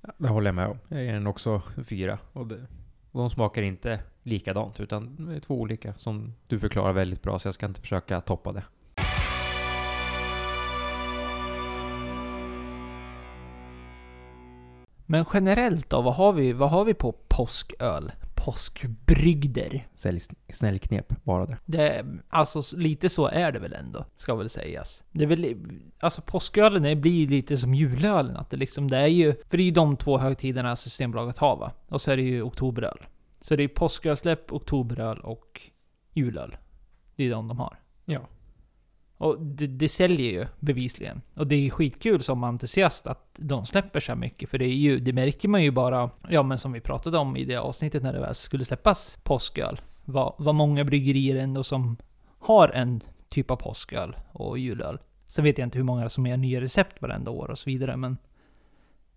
Ja, 0.00 0.12
det 0.16 0.28
håller 0.28 0.48
jag 0.48 0.54
med 0.54 0.66
om. 0.66 0.78
Jag 0.88 1.04
ger 1.04 1.12
den 1.12 1.26
också 1.26 1.62
fyra. 1.86 2.18
Och, 2.32 2.46
det, 2.46 2.66
de 3.12 3.30
smakar 3.30 3.62
inte 3.62 4.00
likadant, 4.22 4.80
utan 4.80 5.16
de 5.16 5.28
är 5.28 5.40
två 5.40 5.60
olika 5.60 5.94
som 5.94 6.34
du 6.46 6.58
förklarar 6.58 6.92
väldigt 6.92 7.22
bra, 7.22 7.38
så 7.38 7.48
jag 7.48 7.54
ska 7.54 7.66
inte 7.66 7.80
försöka 7.80 8.20
toppa 8.20 8.52
det. 8.52 8.64
Men 15.06 15.24
generellt 15.32 15.90
då, 15.90 16.02
vad 16.02 16.14
har 16.14 16.32
vi, 16.32 16.52
vad 16.52 16.70
har 16.70 16.84
vi 16.84 16.94
på 16.94 17.14
påsköl? 17.28 18.12
Påskbrygder? 18.44 19.88
Sälj 19.94 20.20
snällknep, 20.48 21.24
bara 21.24 21.46
det. 21.46 21.58
Det, 21.66 22.04
alltså 22.28 22.76
lite 22.76 23.08
så 23.08 23.26
är 23.28 23.52
det 23.52 23.58
väl 23.58 23.72
ändå, 23.72 24.04
ska 24.16 24.34
väl 24.34 24.48
sägas. 24.48 25.04
Det 25.12 25.24
är 25.24 25.28
väl, 25.28 25.56
alltså 26.00 26.22
påskölen 26.22 26.84
är- 26.84 26.94
blir 26.94 27.12
ju 27.20 27.26
lite 27.26 27.56
som 27.56 27.74
julölen, 27.74 28.36
att 28.36 28.50
det 28.50 28.56
liksom, 28.56 28.90
det 28.90 28.96
är 28.96 29.06
ju, 29.06 29.34
för 29.48 29.56
det 29.56 29.62
är 29.62 29.64
ju 29.64 29.70
de 29.70 29.96
två 29.96 30.18
högtiderna 30.18 30.76
Systembolaget 30.76 31.38
har 31.38 31.56
va? 31.56 31.72
Och 31.88 32.00
så 32.00 32.10
är 32.12 32.16
det 32.16 32.22
ju 32.22 32.42
oktoberöl. 32.42 32.98
Så 33.40 33.56
det 33.56 33.62
är 33.62 33.68
påskölsläpp, 33.68 34.52
oktoberöl 34.52 35.18
och 35.20 35.60
julöl. 36.12 36.56
Det 37.16 37.24
är 37.24 37.30
de 37.30 37.48
de 37.48 37.58
har. 37.58 37.76
Ja. 38.04 38.20
Och 39.22 39.40
det, 39.40 39.66
det 39.66 39.88
säljer 39.88 40.32
ju 40.32 40.46
bevisligen. 40.60 41.22
Och 41.34 41.46
det 41.46 41.66
är 41.66 41.70
skitkul 41.70 42.22
som 42.22 42.44
entusiast 42.44 43.06
att 43.06 43.36
de 43.38 43.66
släpper 43.66 44.00
så 44.00 44.12
här 44.12 44.16
mycket. 44.16 44.48
För 44.48 44.58
det 44.58 44.64
är 44.64 44.74
ju, 44.74 44.98
det 44.98 45.12
märker 45.12 45.48
man 45.48 45.62
ju 45.62 45.70
bara, 45.70 46.10
ja 46.28 46.42
men 46.42 46.58
som 46.58 46.72
vi 46.72 46.80
pratade 46.80 47.18
om 47.18 47.36
i 47.36 47.44
det 47.44 47.56
avsnittet 47.56 48.02
när 48.02 48.12
det 48.12 48.20
väl 48.20 48.34
skulle 48.34 48.64
släppas 48.64 49.18
påsköl. 49.22 49.80
Vad, 50.04 50.34
vad 50.38 50.54
många 50.54 50.84
bryggerier 50.84 51.36
ändå 51.36 51.62
som 51.62 51.96
har 52.38 52.68
en 52.68 53.00
typ 53.28 53.50
av 53.50 53.56
påsköl 53.56 54.16
och 54.32 54.58
julöl. 54.58 54.98
Sen 55.26 55.44
vet 55.44 55.58
jag 55.58 55.66
inte 55.66 55.78
hur 55.78 55.84
många 55.84 56.08
som 56.08 56.26
gör 56.26 56.36
nya 56.36 56.60
recept 56.60 57.02
varenda 57.02 57.30
år 57.30 57.50
och 57.50 57.58
så 57.58 57.70
vidare, 57.70 57.96
men 57.96 58.18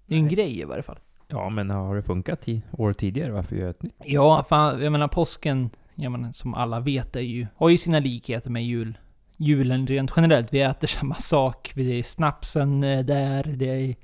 det 0.05 0.15
är 0.15 0.19
en 0.19 0.25
Nej. 0.25 0.35
grej 0.35 0.59
i 0.59 0.63
varje 0.63 0.83
fall. 0.83 0.99
Ja, 1.27 1.49
men 1.49 1.69
har 1.69 1.95
det 1.95 2.03
funkat 2.03 2.47
i 2.47 2.61
år 2.71 2.93
tidigare? 2.93 3.31
Varför 3.31 3.55
göra 3.55 3.69
ett 3.69 3.83
nytt? 3.83 3.95
Ja, 4.05 4.45
fan, 4.49 4.83
jag 4.83 4.91
menar 4.91 5.07
påsken, 5.07 5.69
jag 5.95 6.11
menar, 6.11 6.31
som 6.31 6.53
alla 6.53 6.79
vet, 6.79 7.15
är 7.15 7.21
ju, 7.21 7.47
har 7.55 7.69
ju 7.69 7.77
sina 7.77 7.99
likheter 7.99 8.49
med 8.49 8.65
jul. 8.65 8.97
Julen 9.37 9.87
rent 9.87 10.13
generellt. 10.15 10.53
Vi 10.53 10.61
äter 10.61 10.87
samma 10.87 11.15
sak. 11.15 11.71
Det 11.75 11.99
är 11.99 12.03
snapsen 12.03 12.83
eh, 12.83 13.05
där, 13.05 13.43
det 13.43 13.69
är 13.69 13.95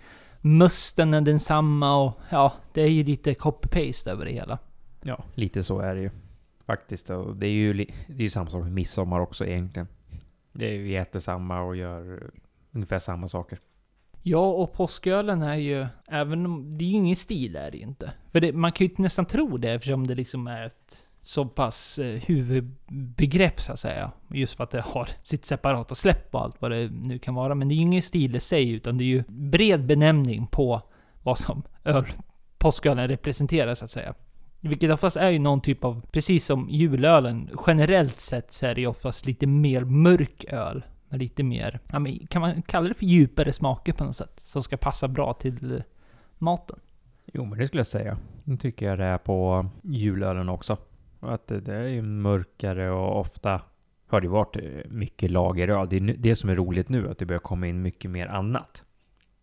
musten 0.42 1.14
är 1.14 1.22
densamma 1.22 2.04
och 2.04 2.20
ja, 2.30 2.54
det 2.74 2.82
är 2.82 2.88
ju 2.88 3.04
lite 3.04 3.34
copy-paste 3.34 4.12
över 4.12 4.26
det 4.26 4.32
hela. 4.32 4.60
Ja, 5.02 5.24
lite 5.36 5.64
så 5.64 5.80
är 5.80 5.96
det 5.96 6.02
ju. 6.02 6.10
Faktiskt. 6.66 7.10
Och 7.10 7.36
det 7.36 7.48
är 7.48 7.52
ju, 7.52 7.74
det 7.74 7.84
är 8.08 8.22
ju 8.22 8.30
samma 8.30 8.50
sak 8.50 8.64
med 8.64 8.72
midsommar 8.72 9.20
också 9.20 9.46
egentligen. 9.46 9.88
Det 10.54 10.76
är, 10.76 10.80
vi 10.80 10.96
äter 10.96 11.20
samma 11.20 11.62
och 11.62 11.76
gör 11.76 12.32
ungefär 12.72 13.00
samma 13.00 13.28
saker. 13.28 13.60
Ja, 14.24 14.50
och 14.50 14.74
påskölen 14.74 15.42
är 15.42 15.56
ju, 15.56 15.88
även 16.08 16.46
om, 16.46 16.78
det 16.78 16.86
är 16.86 16.90
ju 16.90 16.96
ingen 16.96 17.16
stil 17.16 17.56
är 17.56 17.72
det 17.72 17.78
ju 17.78 17.84
inte. 17.84 18.14
För 18.32 18.40
det, 18.40 18.54
man 18.54 18.72
kan 18.72 18.88
ju 18.88 18.94
nästan 18.98 19.26
tro 19.26 19.58
det 19.58 19.72
eftersom 19.72 20.08
det 20.08 20.16
liksom 20.16 20.48
är 20.48 20.66
ett 20.66 21.08
så 21.22 21.46
pass 21.46 22.00
eh, 22.00 22.20
huvudbegrepp 22.20 23.62
så 23.62 23.72
att 23.72 23.80
säga. 23.80 24.12
Just 24.30 24.58
för 24.58 24.64
att 24.64 24.72
det 24.72 24.82
har 24.82 25.10
sitt 25.22 25.46
separata 25.46 25.96
släpp 25.96 26.36
och 26.36 26.42
allt 26.42 26.62
vad 26.62 26.72
det 26.72 26.90
nu 26.90 27.20
kan 27.20 27.36
vara. 27.36 27.56
Men 27.56 27.68
det 27.68 27.74
är 27.74 27.76
ju 27.76 27.82
ingen 27.82 28.02
stil 28.02 28.36
i 28.36 28.40
sig, 28.40 28.70
utan 28.70 28.98
det 28.98 29.04
är 29.04 29.06
ju 29.06 29.24
bred 29.28 29.86
benämning 29.86 30.48
på 30.48 30.82
vad 31.24 31.40
som 31.40 31.64
öl, 31.84 32.06
påskölen 32.58 33.08
representerar 33.08 33.74
så 33.76 33.86
att 33.86 33.92
säga. 33.92 34.14
Vilket 34.60 34.92
oftast 34.92 35.18
är 35.18 35.30
ju 35.30 35.40
någon 35.40 35.62
typ 35.62 35.84
av, 35.84 36.06
precis 36.12 36.46
som 36.46 36.70
julölen, 36.70 37.50
generellt 37.68 38.20
sett 38.20 38.54
så 38.54 38.66
är 38.66 38.76
det 38.76 38.82
ju 38.82 38.88
oftast 38.88 39.26
lite 39.26 39.48
mer 39.48 39.84
mörk 39.84 40.46
öl. 40.48 40.84
Med 41.10 41.20
lite 41.20 41.44
mer, 41.44 41.80
ja, 41.92 42.00
men 42.00 42.28
kan 42.28 42.42
man 42.42 42.62
kalla 42.62 42.88
det 42.88 42.94
för 42.94 43.06
djupare 43.06 43.54
smaker 43.54 43.94
på 43.94 44.04
något 44.04 44.16
sätt? 44.16 44.40
Som 44.40 44.64
ska 44.64 44.78
passa 44.78 45.08
bra 45.08 45.34
till 45.34 45.76
eh, 45.76 45.82
maten. 46.38 46.80
Jo, 47.34 47.46
men 47.46 47.60
det 47.60 47.68
skulle 47.68 47.80
jag 47.80 47.88
säga. 47.88 48.18
Nu 48.44 48.58
tycker 48.58 48.86
jag 48.86 49.00
det 49.00 49.06
är 49.06 49.18
på 49.18 49.70
julölen 49.84 50.50
också. 50.50 50.78
Att 51.22 51.48
det, 51.48 51.60
det 51.60 51.76
är 51.76 51.88
ju 51.88 52.02
mörkare 52.02 52.92
och 52.92 53.20
ofta 53.20 53.62
har 54.08 54.22
det 54.22 54.28
varit 54.28 54.56
eh, 54.56 54.64
mycket 54.90 55.32
lageröl. 55.32 55.90
Det 55.90 55.96
är 55.96 56.02
nu- 56.02 56.16
det 56.20 56.36
som 56.36 56.50
är 56.50 56.56
roligt 56.56 56.90
nu, 56.90 57.10
att 57.10 57.18
det 57.18 57.26
börjar 57.26 57.40
komma 57.40 57.68
in 57.68 57.82
mycket 57.82 58.12
mer 58.12 58.28
annat. 58.28 58.86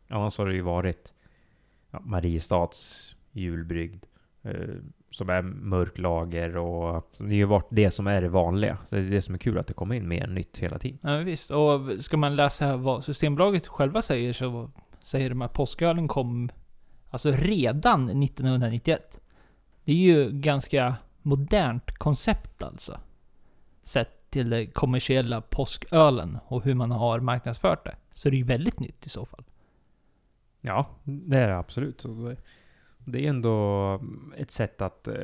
Annars 0.09 0.39
har 0.39 0.47
det 0.47 0.55
ju 0.55 0.61
varit 0.63 1.13
ja, 1.91 2.01
Mariestads 2.05 3.17
julbrygd. 3.33 4.05
Eh, 4.43 4.53
som 5.11 5.29
är 5.31 5.43
mörk 5.43 5.99
lager 5.99 6.57
och 6.57 7.09
så 7.13 7.23
det 7.23 7.29
har 7.29 7.35
ju 7.35 7.45
varit 7.45 7.67
det 7.71 7.91
som 7.91 8.07
är 8.07 8.23
det 8.23 8.29
vanliga. 8.29 8.79
Så 8.87 8.97
det 8.97 9.03
är 9.03 9.11
det 9.11 9.23
som 9.23 9.35
är 9.35 9.39
kul, 9.39 9.59
att 9.59 9.67
det 9.67 9.75
kommer 9.75 9.95
in 9.95 10.09
mer 10.09 10.27
nytt 10.27 10.59
hela 10.59 10.79
tiden. 10.79 10.99
Ja, 11.03 11.17
visst. 11.17 11.51
Och 11.51 11.81
ska 12.05 12.17
man 12.17 12.37
läsa 12.37 12.77
vad 12.77 13.05
Systembolaget 13.05 13.67
själva 13.67 14.03
säger 14.03 14.33
så 14.33 14.71
säger 15.03 15.29
de 15.29 15.43
att 15.43 15.53
påskölen 15.53 16.09
kom 16.09 16.49
alltså 17.11 17.31
redan 17.31 18.23
1991. 18.23 19.21
Det 19.85 19.93
är 19.93 19.97
ju 19.97 20.31
ganska 20.31 20.97
modernt 21.29 21.91
koncept 21.91 22.63
alltså. 22.63 23.01
Sett 23.83 24.31
till 24.31 24.51
det 24.51 24.67
kommersiella 24.67 25.41
påskölen 25.41 26.39
och 26.47 26.63
hur 26.65 26.75
man 26.75 26.91
har 26.91 27.21
marknadsfört 27.21 27.85
det. 27.85 27.97
Så 28.13 28.31
det 28.31 28.37
är 28.37 28.39
ju 28.39 28.45
väldigt 28.45 28.81
nytt 28.81 29.07
i 29.07 29.09
så 29.09 29.25
fall. 29.25 29.45
Ja, 30.61 30.87
det 31.05 31.37
är 31.39 31.49
det 31.49 31.59
absolut. 31.59 32.05
Det- 33.05 33.25
är 33.25 33.29
ändå 33.29 34.01
ett 34.37 34.51
sätt 34.51 34.83
att 34.83 35.09
eh, 35.09 35.15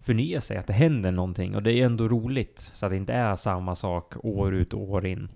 förnya 0.00 0.40
sig, 0.40 0.56
att 0.56 0.66
det 0.66 0.72
händer 0.72 1.12
någonting. 1.12 1.54
Och 1.56 1.62
det 1.62 1.72
är 1.72 1.86
ändå 1.86 2.08
roligt, 2.08 2.70
så 2.74 2.86
att 2.86 2.92
det 2.92 2.96
inte 2.96 3.12
är 3.12 3.36
samma 3.36 3.74
sak 3.74 4.14
år 4.24 4.54
ut 4.54 4.74
och 4.74 4.80
år 4.90 5.06
in. 5.06 5.28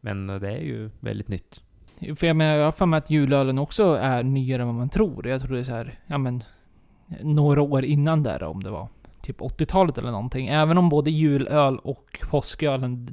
Men 0.00 0.26
det 0.26 0.50
är 0.50 0.60
ju 0.62 0.90
väldigt 1.00 1.28
nytt. 1.28 1.62
För 2.16 2.26
jag 2.26 2.36
menar, 2.36 2.56
jag 2.56 2.64
har 2.64 2.72
för 2.72 2.86
mig 2.86 2.98
att 2.98 3.10
julölen 3.10 3.58
också 3.58 3.84
är 3.94 4.22
nyare 4.22 4.62
än 4.62 4.68
vad 4.68 4.74
man 4.76 4.88
tror. 4.88 5.26
Jag 5.28 5.40
tror 5.40 5.52
det 5.54 5.58
är 5.58 5.62
så 5.64 5.72
här, 5.74 5.98
ja 6.06 6.18
men, 6.18 6.42
några 7.22 7.62
år 7.62 7.84
innan 7.84 8.22
där 8.22 8.42
om 8.42 8.62
det 8.62 8.70
var 8.70 8.88
typ 9.28 9.40
80-talet 9.40 9.98
eller 9.98 10.10
någonting. 10.10 10.48
Även 10.48 10.78
om 10.78 10.88
både 10.88 11.10
julöl 11.10 11.78
och 11.78 12.20
påskölen, 12.30 13.08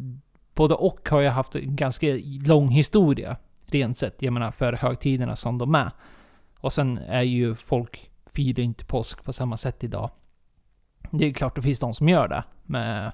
både 0.53 0.73
och 0.73 1.09
har 1.09 1.19
ju 1.19 1.27
haft 1.27 1.55
en 1.55 1.75
ganska 1.75 2.07
lång 2.45 2.69
historia. 2.69 3.37
Rent 3.65 3.97
sett, 3.97 4.21
jag 4.21 4.33
menar 4.33 4.51
för 4.51 4.73
högtiderna 4.73 5.35
som 5.35 5.57
de 5.57 5.75
är. 5.75 5.91
Och 6.59 6.73
sen 6.73 6.97
är 6.97 7.21
ju 7.21 7.55
folk 7.55 8.11
firar 8.25 8.59
inte 8.59 8.85
påsk 8.85 9.23
på 9.23 9.33
samma 9.33 9.57
sätt 9.57 9.83
idag. 9.83 10.09
Det 11.11 11.25
är 11.25 11.33
klart 11.33 11.55
det 11.55 11.61
finns 11.61 11.79
de 11.79 11.93
som 11.93 12.09
gör 12.09 12.27
det. 12.27 12.43
Med 12.63 13.11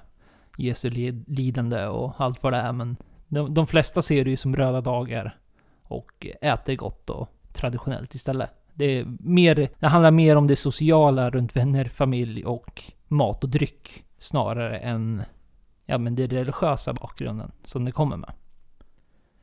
Jesu 0.58 0.90
lidande 1.26 1.86
och 1.86 2.14
allt 2.16 2.42
vad 2.42 2.52
det 2.52 2.58
är. 2.58 2.72
Men 2.72 2.96
de, 3.28 3.54
de 3.54 3.66
flesta 3.66 4.02
ser 4.02 4.24
det 4.24 4.30
ju 4.30 4.36
som 4.36 4.56
röda 4.56 4.80
dagar 4.80 5.36
och 5.82 6.26
äter 6.40 6.74
gott 6.74 7.10
och 7.10 7.28
traditionellt 7.52 8.14
istället. 8.14 8.50
Det, 8.74 8.84
är 8.84 9.06
mer, 9.20 9.68
det 9.78 9.86
handlar 9.86 10.10
mer 10.10 10.36
om 10.36 10.46
det 10.46 10.56
sociala 10.56 11.30
runt 11.30 11.56
vänner, 11.56 11.84
familj 11.84 12.44
och 12.44 12.82
mat 13.08 13.44
och 13.44 13.50
dryck 13.50 14.04
snarare 14.18 14.78
än 14.78 15.22
ja, 15.86 15.98
men 15.98 16.14
det 16.14 16.26
religiösa 16.26 16.92
bakgrunden 16.92 17.52
som 17.64 17.84
det 17.84 17.92
kommer 17.92 18.16
med. 18.16 18.32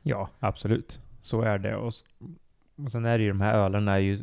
Ja, 0.02 0.28
absolut. 0.38 1.00
Så 1.22 1.42
är 1.42 1.58
det. 1.58 1.76
Och, 1.76 1.92
och 2.76 2.92
sen 2.92 3.04
är 3.04 3.18
det 3.18 3.24
ju 3.24 3.30
de 3.30 3.40
här 3.40 3.54
ölerna 3.54 3.92
är 3.92 3.98
ju 3.98 4.18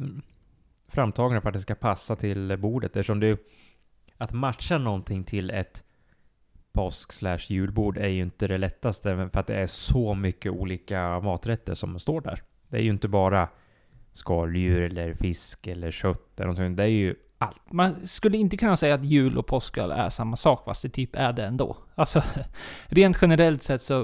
framtagna 0.88 1.42
för 1.42 1.50
att 1.50 1.54
det 1.54 1.62
ska 1.62 1.76
passa 1.76 2.16
till 2.16 2.58
bordet. 2.58 2.96
Eftersom 2.96 3.20
det 3.20 3.40
att 4.18 4.32
matcha 4.32 4.78
någonting 4.78 5.24
till 5.24 5.52
ett 5.52 5.84
påsk 6.72 7.14
slash 7.14 7.40
julbord 7.48 7.98
är 7.98 8.08
ju 8.08 8.22
inte 8.22 8.48
det 8.48 8.58
lättaste 8.58 9.30
för 9.32 9.40
att 9.40 9.48
det 9.48 9.56
är 9.56 9.68
så 9.68 10.14
mycket 10.14 10.52
olika 10.52 11.20
maträtter 11.20 11.74
som 11.74 12.00
står 12.00 12.22
där. 12.22 12.42
Det 12.68 12.78
är 12.78 12.82
ju 12.82 12.90
inte 12.90 13.08
bara 13.08 13.50
skaldjur 14.18 14.82
eller 14.82 15.14
fisk 15.14 15.68
eller 15.68 15.92
kött 15.92 16.40
eller 16.40 16.48
någonting. 16.48 16.76
Det 16.76 16.84
är 16.84 16.88
ju 16.88 17.16
allt. 17.38 17.62
Man 17.72 18.08
skulle 18.08 18.38
inte 18.38 18.58
kunna 18.58 18.76
säga 18.76 18.96
att 18.96 19.06
jul 19.06 19.38
och 19.38 19.48
påsköl 19.48 19.92
är 19.92 20.10
samma 20.10 20.36
sak, 20.36 20.66
fast 20.66 20.84
det 20.84 20.90
typ 20.90 21.16
är 21.16 21.34
det 21.34 21.46
ändå. 21.46 21.78
Alltså, 21.96 22.24
rent 22.88 23.18
generellt 23.22 23.64
sett 23.64 23.82
så, 23.82 24.04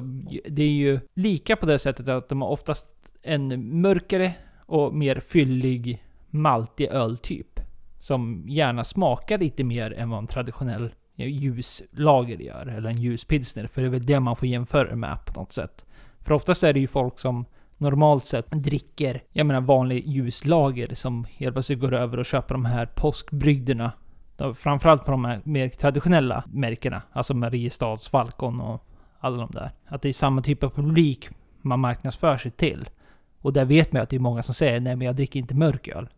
det 0.50 0.63
är 0.63 0.70
ju 0.70 1.00
lika 1.13 1.55
på 1.55 1.65
det 1.65 1.79
sättet 1.79 2.08
att 2.08 2.29
de 2.29 2.41
har 2.41 2.50
oftast 2.50 2.88
en 3.22 3.82
mörkare 3.82 4.34
och 4.65 4.93
mer 4.93 5.20
fyllig, 5.20 6.03
maltig 6.29 6.88
öltyp. 6.88 7.60
Som 8.00 8.46
gärna 8.48 8.84
smakar 8.84 9.38
lite 9.38 9.63
mer 9.63 9.93
än 9.93 10.10
vad 10.10 10.20
en 10.20 10.27
traditionell 10.27 10.93
ljuslager 11.15 12.38
gör, 12.38 12.65
eller 12.65 12.89
en 12.89 13.01
ljuspilsner. 13.01 13.67
För 13.67 13.82
det 13.82 13.88
är 13.88 13.91
väl 13.91 14.05
det 14.05 14.20
man 14.20 14.36
får 14.36 14.48
jämföra 14.48 14.96
med 14.96 15.17
på 15.25 15.39
något 15.39 15.51
sätt. 15.51 15.86
För 16.20 16.34
oftast 16.34 16.63
är 16.63 16.74
det 16.74 16.79
ju 16.79 16.88
folk 16.88 17.20
som 17.20 17.46
normalt 17.77 18.25
sett 18.25 18.51
dricker, 18.51 19.23
jag 19.31 19.45
menar 19.45 19.61
vanlig 19.61 20.07
ljuslager 20.07 20.95
som 20.95 21.25
helt 21.29 21.55
plötsligt 21.55 21.79
går 21.79 21.93
över 21.93 22.19
och 22.19 22.25
köper 22.25 22.55
de 22.55 22.65
här 22.65 22.85
påskbrygderna. 22.85 23.91
Framförallt 24.55 25.05
på 25.05 25.11
de 25.11 25.25
här 25.25 25.41
mer 25.43 25.69
traditionella 25.69 26.43
märkena. 26.47 27.01
Alltså 27.11 27.33
Mariestads, 27.33 28.07
Falcon 28.07 28.61
och 28.61 28.85
alla 29.19 29.37
de 29.37 29.51
där. 29.51 29.71
Att 29.87 30.01
det 30.01 30.09
är 30.09 30.13
samma 30.13 30.41
typ 30.41 30.63
av 30.63 30.69
publik 30.69 31.29
man 31.61 31.79
marknadsför 31.79 32.37
sig 32.37 32.51
till. 32.51 32.89
Och 33.41 33.53
där 33.53 33.65
vet 33.65 33.93
man 33.93 34.01
att 34.01 34.09
det 34.09 34.15
är 34.15 34.19
många 34.19 34.43
som 34.43 34.53
säger 34.53 34.79
nej 34.79 34.95
men 34.95 35.07
jag 35.07 35.15
dricker 35.15 35.39
inte 35.39 35.55
mörköl. 35.55 36.09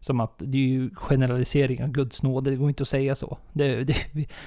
Som 0.00 0.20
att 0.20 0.34
det 0.38 0.58
är 0.58 0.68
ju 0.68 0.90
generalisering 0.94 1.82
av 1.82 1.88
Guds 1.88 2.22
nåde, 2.22 2.50
det 2.50 2.56
går 2.56 2.68
inte 2.68 2.82
att 2.82 2.88
säga 2.88 3.14
så. 3.14 3.38
Det, 3.52 3.84
det, 3.84 3.96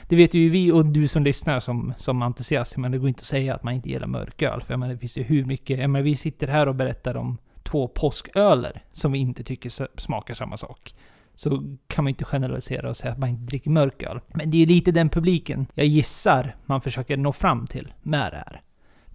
det 0.08 0.16
vet 0.16 0.34
ju 0.34 0.50
vi 0.50 0.72
och 0.72 0.86
du 0.86 1.08
som 1.08 1.24
lyssnar 1.24 1.60
som, 1.60 1.94
som 1.98 2.22
entusiast, 2.22 2.78
men 2.78 2.92
det 2.92 2.98
går 2.98 3.08
inte 3.08 3.22
att 3.22 3.26
säga 3.26 3.56
att 3.56 3.64
man 3.64 3.74
inte 3.74 3.90
gillar 3.90 4.08
mörköl. 4.08 4.62
För 4.62 4.74
jag 4.74 4.80
menar, 4.80 4.94
det 4.94 5.00
finns 5.00 5.18
ju 5.18 5.24
hur 5.24 5.46
mycket... 5.46 5.80
Jag 5.80 5.90
menar, 5.90 6.04
vi 6.04 6.16
sitter 6.16 6.48
här 6.48 6.68
och 6.68 6.76
berättar 6.76 7.18
om 7.18 7.38
två 7.64 7.88
påsköler 7.88 8.84
som 8.92 9.12
vi 9.12 9.20
inte 9.20 9.44
tycker 9.44 10.00
smakar 10.00 10.34
samma 10.34 10.58
sak. 10.58 10.94
Så 11.36 11.78
kan 11.88 12.04
man 12.04 12.10
inte 12.10 12.26
generalisera 12.26 12.90
och 12.90 12.98
säga 12.98 13.12
att 13.12 13.20
man 13.20 13.30
inte 13.30 13.44
dricker 13.44 13.70
mörköl. 13.70 14.20
Men 14.28 14.52
det 14.52 14.64
är 14.64 14.66
lite 14.66 14.92
den 14.92 15.10
publiken 15.10 15.68
jag 15.74 15.86
gissar 15.86 16.56
man 16.66 16.82
försöker 16.82 17.18
nå 17.18 17.32
fram 17.32 17.68
till 17.68 17.94
med 18.02 18.32
det 18.32 18.38
här. 18.38 18.62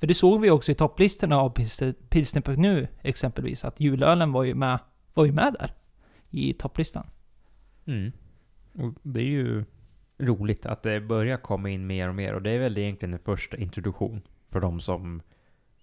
För 0.01 0.07
det 0.07 0.15
såg 0.15 0.41
vi 0.41 0.51
också 0.51 0.73
i 0.73 0.75
topplistorna 0.75 1.41
av 1.41 1.51
Pilsner.nu 2.09 2.89
exempelvis, 3.03 3.65
att 3.65 3.81
julölen 3.81 4.33
var 4.33 4.45
ju 4.45 4.55
med, 4.55 4.79
var 5.15 5.25
ju 5.25 5.33
med 5.33 5.57
där. 5.59 5.73
I 6.31 6.53
topplistan. 6.53 7.07
Mm. 7.87 8.13
Och 8.73 8.95
det 9.03 9.21
är 9.21 9.25
ju 9.25 9.65
roligt 10.19 10.67
att 10.67 10.83
det 10.83 11.01
börjar 11.01 11.37
komma 11.37 11.71
in 11.71 11.87
mer 11.87 12.09
och 12.09 12.15
mer 12.15 12.35
och 12.35 12.43
det 12.43 12.51
är 12.51 12.59
väl 12.59 12.79
egentligen 12.79 13.15
en 13.15 13.21
första 13.21 13.57
introduktion 13.57 14.23
för 14.49 14.61
de 14.61 14.81
som 14.81 15.23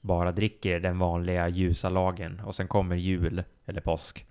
bara 0.02 0.32
dricker 0.32 0.80
den 0.80 1.00
vanliga 1.00 1.50
ljusa 1.50 1.90
lagen 1.90 2.40
och 2.40 2.56
sen 2.56 2.68
kommer 2.68 2.96
jul 2.96 3.44
eller 3.66 3.82
påsk 3.82 4.26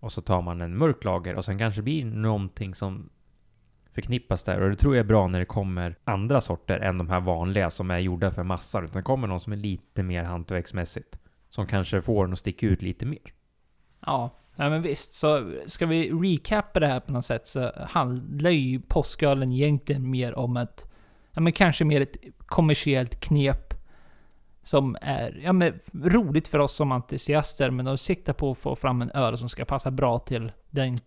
och 0.00 0.12
så 0.12 0.20
tar 0.20 0.42
man 0.42 0.60
en 0.60 0.76
mörk 0.76 1.04
lager 1.04 1.34
och 1.34 1.44
sen 1.44 1.58
kanske 1.58 1.80
det 1.80 1.84
blir 1.84 2.04
någonting 2.04 2.74
som 2.74 3.10
förknippas 3.92 4.44
där. 4.44 4.60
Och 4.60 4.70
det 4.70 4.76
tror 4.76 4.96
jag 4.96 5.04
är 5.04 5.08
bra 5.08 5.26
när 5.26 5.38
det 5.38 5.44
kommer 5.44 5.96
andra 6.04 6.40
sorter 6.40 6.78
än 6.78 6.98
de 6.98 7.08
här 7.08 7.20
vanliga 7.20 7.70
som 7.70 7.90
är 7.90 7.98
gjorda 7.98 8.30
för 8.30 8.42
massor. 8.42 8.84
Utan 8.84 9.02
kommer 9.02 9.28
någon 9.28 9.40
som 9.40 9.52
är 9.52 9.56
lite 9.56 10.02
mer 10.02 10.24
hantverksmässigt. 10.24 11.18
Som 11.48 11.66
kanske 11.66 12.02
får 12.02 12.24
den 12.24 12.32
att 12.32 12.38
sticka 12.38 12.66
ut 12.66 12.82
lite 12.82 13.06
mer. 13.06 13.32
Ja, 14.00 14.30
ja 14.58 14.70
men 14.70 14.82
visst. 14.82 15.12
Så 15.12 15.52
ska 15.66 15.86
vi 15.86 16.10
recappa 16.10 16.80
det 16.80 16.86
här 16.86 17.00
på 17.00 17.12
något 17.12 17.24
sätt 17.24 17.46
så 17.46 17.72
handlar 17.76 18.50
ju 18.50 18.80
påskölen 18.80 19.52
egentligen 19.52 20.10
mer 20.10 20.34
om 20.34 20.56
ett, 20.56 20.90
ja 21.32 21.40
men 21.40 21.52
kanske 21.52 21.84
mer 21.84 22.00
ett 22.00 22.16
kommersiellt 22.38 23.20
knep 23.20 23.74
som 24.62 24.96
är 25.02 25.40
ja, 25.44 25.52
men, 25.52 25.78
roligt 25.92 26.48
för 26.48 26.58
oss 26.58 26.74
som 26.74 26.92
entusiaster, 26.92 27.70
men 27.70 27.84
de 27.84 27.98
siktar 27.98 28.32
på 28.32 28.50
att 28.50 28.58
få 28.58 28.76
fram 28.76 29.02
en 29.02 29.10
öl 29.10 29.38
som 29.38 29.48
ska 29.48 29.64
passa 29.64 29.90
bra 29.90 30.18
till 30.18 30.52
den, 30.70 31.00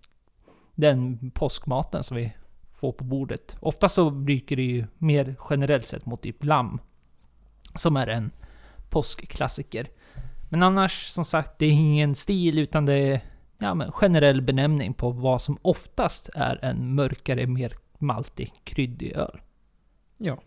den 0.76 1.32
påskmaten 1.32 2.04
som 2.04 2.18
vi 2.18 2.34
får 2.72 2.92
på 2.92 3.04
bordet. 3.04 3.58
Ofta 3.60 3.90
så 3.90 4.10
brukar 4.10 4.56
det 4.56 4.62
ju 4.62 4.86
mer 4.98 5.36
generellt 5.50 5.88
sett 5.88 6.06
mot 6.06 6.22
typ 6.22 6.44
lamm, 6.44 6.80
som 7.76 7.98
är 7.98 8.08
en 8.08 8.32
påskklassiker. 8.90 9.88
Men 10.50 10.64
annars, 10.64 11.08
som 11.08 11.26
sagt, 11.26 11.60
det 11.60 11.66
är 11.66 11.72
ingen 11.72 12.16
stil, 12.16 12.60
utan 12.60 12.86
det 12.86 12.94
är 12.94 13.22
ja, 13.62 13.74
men 13.74 13.92
generell 13.92 14.42
benämning 14.42 14.94
på 14.94 15.12
vad 15.12 15.42
som 15.42 15.58
oftast 15.62 16.30
är 16.36 16.66
en 16.66 16.96
mörkare, 16.96 17.48
mer 17.48 17.74
maltig, 17.98 18.54
kryddig 18.64 19.12
öl. 19.12 19.42
Ja. 20.18 20.42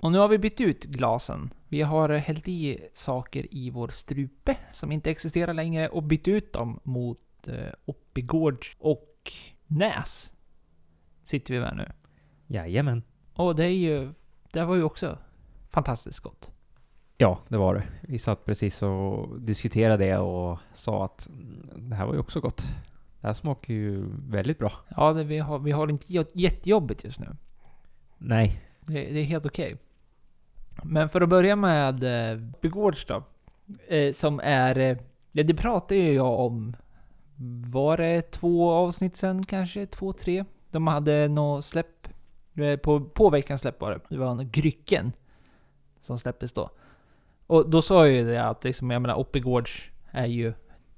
Och 0.00 0.12
nu 0.12 0.18
har 0.18 0.28
vi 0.28 0.38
bytt 0.38 0.60
ut 0.60 0.84
glasen. 0.84 1.50
Vi 1.68 1.82
har 1.82 2.08
hällt 2.08 2.48
i 2.48 2.88
saker 2.92 3.54
i 3.54 3.70
vår 3.70 3.88
strupe 3.88 4.56
som 4.72 4.92
inte 4.92 5.10
existerar 5.10 5.54
längre 5.54 5.88
och 5.88 6.02
bytt 6.02 6.28
ut 6.28 6.52
dem 6.52 6.80
mot 6.82 7.48
eh, 7.48 7.72
Oppigårds 7.84 8.76
och 8.78 9.32
Näs. 9.66 10.32
Sitter 11.24 11.54
vi 11.54 11.60
med 11.60 11.76
nu. 11.76 11.86
Jajamän. 12.46 13.02
Och 13.34 13.56
det 13.56 13.64
är 13.64 13.68
ju... 13.68 14.12
Det 14.52 14.64
var 14.64 14.74
ju 14.74 14.82
också 14.82 15.18
fantastiskt 15.68 16.20
gott. 16.20 16.53
Ja, 17.24 17.38
det 17.48 17.56
var 17.56 17.74
det. 17.74 17.82
Vi 18.00 18.18
satt 18.18 18.44
precis 18.44 18.82
och 18.82 19.40
diskuterade 19.40 20.04
det 20.04 20.18
och 20.18 20.58
sa 20.74 21.04
att 21.04 21.28
det 21.76 21.94
här 21.94 22.06
var 22.06 22.14
ju 22.14 22.20
också 22.20 22.40
gott. 22.40 22.62
Det 23.20 23.26
här 23.26 23.34
smakar 23.34 23.74
ju 23.74 24.06
väldigt 24.28 24.58
bra. 24.58 24.72
Ja, 24.96 25.12
det, 25.12 25.24
vi, 25.24 25.38
har, 25.38 25.58
vi 25.58 25.70
har 25.72 25.90
inte 25.90 26.06
jättejobbigt 26.34 27.04
just 27.04 27.20
nu. 27.20 27.26
Nej. 28.18 28.60
Det, 28.80 28.92
det 28.92 29.20
är 29.20 29.24
helt 29.24 29.46
okej. 29.46 29.76
Men 30.82 31.08
för 31.08 31.20
att 31.20 31.28
börja 31.28 31.56
med 31.56 32.30
eh, 32.32 32.38
Begårds 32.60 33.06
då. 33.06 33.22
Eh, 33.88 34.12
som 34.12 34.40
är... 34.44 34.78
Eh, 34.78 34.96
ja, 35.32 35.42
det 35.42 35.54
pratade 35.54 36.00
ju 36.00 36.12
jag 36.12 36.40
om... 36.40 36.76
Var 37.66 37.96
det 37.96 38.30
två 38.30 38.70
avsnitt 38.70 39.16
sen 39.16 39.44
kanske? 39.44 39.86
Två, 39.86 40.12
tre? 40.12 40.44
De 40.70 40.86
hade 40.86 41.28
något 41.28 41.64
släpp. 41.64 42.08
Eh, 42.54 42.76
på, 42.76 43.00
på 43.00 43.30
veckans 43.30 43.60
släpp 43.60 43.80
var 43.80 43.90
det. 43.90 44.00
Det 44.08 44.16
var 44.16 44.30
en 44.30 44.50
Grycken. 44.50 45.12
Som 46.00 46.18
släpptes 46.18 46.52
då. 46.52 46.70
Och 47.46 47.70
då 47.70 47.82
sa 47.82 48.06
jag 48.06 48.14
ju 48.14 48.24
det 48.24 48.44
att 48.44 48.64
liksom, 48.64 48.90
jag 48.90 49.02
menar 49.02 49.14
Oppigårds 49.14 49.88
är 50.10 50.26
ju 50.26 50.52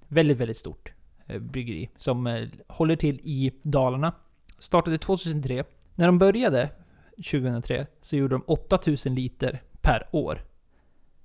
väldigt, 0.09 0.37
väldigt 0.37 0.57
stort 0.57 0.93
eh, 1.27 1.39
bryggeri. 1.39 1.91
Som 1.97 2.27
eh, 2.27 2.49
håller 2.69 2.97
till 2.97 3.21
i 3.23 3.53
Dalarna. 3.63 4.13
Startade 4.59 4.99
2003. 4.99 5.65
När 5.95 6.07
de 6.07 6.19
började 6.19 6.71
2003 7.17 7.87
så 8.01 8.17
gjorde 8.17 8.35
de 8.35 8.43
8000 8.47 9.15
liter 9.15 9.63
per 9.81 10.09
år. 10.13 10.45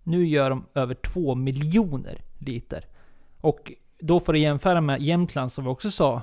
Nu 0.04 0.28
gör 0.28 0.50
de 0.50 0.66
över 0.74 0.96
2 0.96 1.36
miljoner 1.36 2.22
liter. 2.38 2.86
Och 3.42 3.72
då 4.00 4.20
får 4.20 4.34
du 4.34 4.40
jämföra 4.40 4.82
med 4.82 5.02
Jämtland 5.02 5.52
som 5.52 5.64
vi 5.64 5.70
också 5.70 5.92
sa 5.92 6.22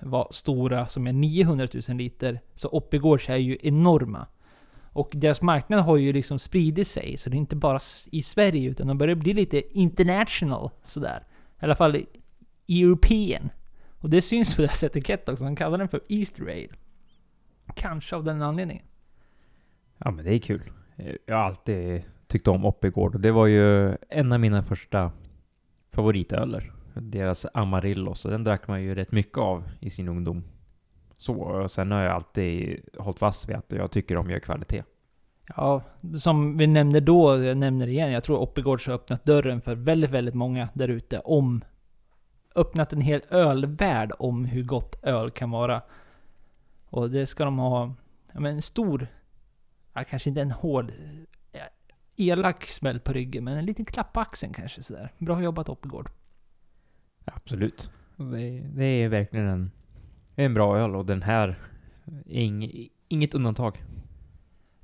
var 0.00 0.28
stora, 0.30 0.86
som 0.86 1.06
är 1.06 1.12
900 1.12 1.68
000 1.88 1.96
liter. 1.96 2.40
Så 2.54 2.68
Oppigårds 2.68 3.28
är 3.28 3.36
ju 3.36 3.58
enorma. 3.62 4.26
Och 4.92 5.10
deras 5.14 5.42
marknad 5.42 5.80
har 5.80 5.96
ju 5.96 6.12
liksom 6.12 6.38
spridit 6.38 6.86
sig, 6.86 7.16
så 7.16 7.30
det 7.30 7.36
är 7.36 7.38
inte 7.38 7.56
bara 7.56 7.78
i 8.12 8.22
Sverige, 8.22 8.70
utan 8.70 8.86
de 8.86 8.98
börjar 8.98 9.14
bli 9.14 9.32
lite 9.32 9.78
international 9.78 10.70
sådär. 10.82 11.26
I 11.60 11.64
alla 11.64 11.74
fall 11.74 12.04
European. 12.68 13.50
Och 13.98 14.10
det 14.10 14.20
syns 14.20 14.56
på 14.56 14.62
deras 14.62 14.84
etikett 14.84 15.28
också, 15.28 15.44
de 15.44 15.56
kallar 15.56 15.78
den 15.78 15.88
för 15.88 16.00
Easter 16.08 16.42
Ale. 16.42 16.68
Kanske 17.74 18.16
av 18.16 18.24
den 18.24 18.42
anledningen. 18.42 18.84
Ja 19.98 20.10
men 20.10 20.24
det 20.24 20.34
är 20.34 20.38
kul. 20.38 20.70
Eh, 20.96 21.14
jag 21.26 21.36
har 21.36 21.42
alltid 21.42 22.02
tyckt 22.26 22.48
om 22.48 22.64
Oppigård 22.64 23.14
och 23.14 23.20
det 23.20 23.32
var 23.32 23.46
ju 23.46 23.96
en 24.08 24.32
av 24.32 24.40
mina 24.40 24.62
första 24.62 25.12
favoritöler. 25.92 26.72
Deras 26.94 27.46
Amarillo, 27.54 28.14
så 28.14 28.28
den 28.30 28.44
drack 28.44 28.68
man 28.68 28.82
ju 28.82 28.94
rätt 28.94 29.12
mycket 29.12 29.38
av 29.38 29.68
i 29.80 29.90
sin 29.90 30.08
ungdom. 30.08 30.44
Så, 31.20 31.34
och 31.34 31.70
sen 31.70 31.90
har 31.90 32.02
jag 32.02 32.12
alltid 32.12 32.80
hållit 32.98 33.18
fast 33.18 33.48
vid 33.48 33.56
att 33.56 33.72
jag 33.72 33.90
tycker 33.90 34.14
de 34.14 34.30
gör 34.30 34.38
kvalitet. 34.38 34.82
Ja, 35.56 35.82
som 36.18 36.56
vi 36.56 36.66
nämnde 36.66 37.00
då, 37.00 37.44
jag 37.44 37.56
nämner 37.56 37.86
det 37.86 37.92
igen, 37.92 38.12
jag 38.12 38.24
tror 38.24 38.38
Oppigårds 38.38 38.86
har 38.86 38.94
öppnat 38.94 39.24
dörren 39.24 39.60
för 39.60 39.74
väldigt, 39.74 40.10
väldigt 40.10 40.34
många 40.34 40.68
där 40.74 40.88
ute 40.88 41.18
om... 41.18 41.64
Öppnat 42.54 42.92
en 42.92 43.00
hel 43.00 43.22
ölvärld 43.30 44.12
om 44.18 44.44
hur 44.44 44.62
gott 44.62 45.04
öl 45.04 45.30
kan 45.30 45.50
vara. 45.50 45.82
Och 46.84 47.10
det 47.10 47.26
ska 47.26 47.44
de 47.44 47.58
ha, 47.58 47.94
ja 48.32 48.40
men 48.40 48.54
en 48.54 48.62
stor 48.62 49.06
ja, 49.92 50.04
kanske 50.04 50.28
inte 50.28 50.42
en 50.42 50.50
hård, 50.50 50.92
elak 52.16 52.66
smäll 52.66 53.00
på 53.00 53.12
ryggen, 53.12 53.44
men 53.44 53.58
en 53.58 53.66
liten 53.66 53.84
klapp 53.84 54.12
på 54.12 54.20
axeln 54.20 54.52
kanske 54.52 54.82
sådär. 54.82 55.12
Bra 55.18 55.42
jobbat 55.42 55.68
Oppigård. 55.68 56.10
Absolut. 57.24 57.90
Det, 58.16 58.60
det, 58.60 58.84
är 58.84 59.08
verkligen 59.08 59.46
en, 59.46 59.70
en 60.44 60.54
bra 60.54 60.78
öl 60.78 60.96
och 60.96 61.06
den 61.06 61.22
här 61.22 61.58
är 62.26 62.42
ing, 62.42 62.88
inget 63.08 63.34
undantag. 63.34 63.82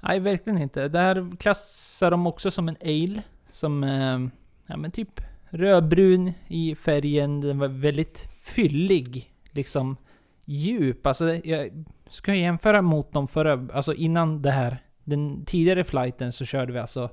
Nej, 0.01 0.21
verkligen 0.21 0.63
inte. 0.63 0.89
Det 0.89 0.99
här 0.99 1.37
klassar 1.37 2.11
de 2.11 2.27
också 2.27 2.51
som 2.51 2.69
en 2.69 2.77
ale. 2.81 3.23
Som, 3.49 3.85
eh, 3.85 4.21
ja 4.67 4.77
men 4.77 4.91
typ 4.91 5.21
rödbrun 5.51 6.33
i 6.49 6.75
färgen. 6.75 7.41
Den 7.41 7.59
var 7.59 7.69
väldigt 7.69 8.29
fyllig. 8.45 9.33
Liksom 9.51 9.97
djup. 10.45 11.07
Alltså, 11.07 11.35
jag 11.35 11.85
ska 12.09 12.35
jämföra 12.35 12.83
mot 12.83 13.13
de 13.13 13.29
förra, 13.29 13.69
alltså 13.73 13.95
innan 13.95 14.43
det 14.43 14.51
här 14.51 14.79
den 15.05 15.45
tidigare 15.45 15.85
flighten 15.85 16.33
så 16.33 16.45
körde 16.45 16.73
vi 16.73 16.79
alltså 16.79 17.11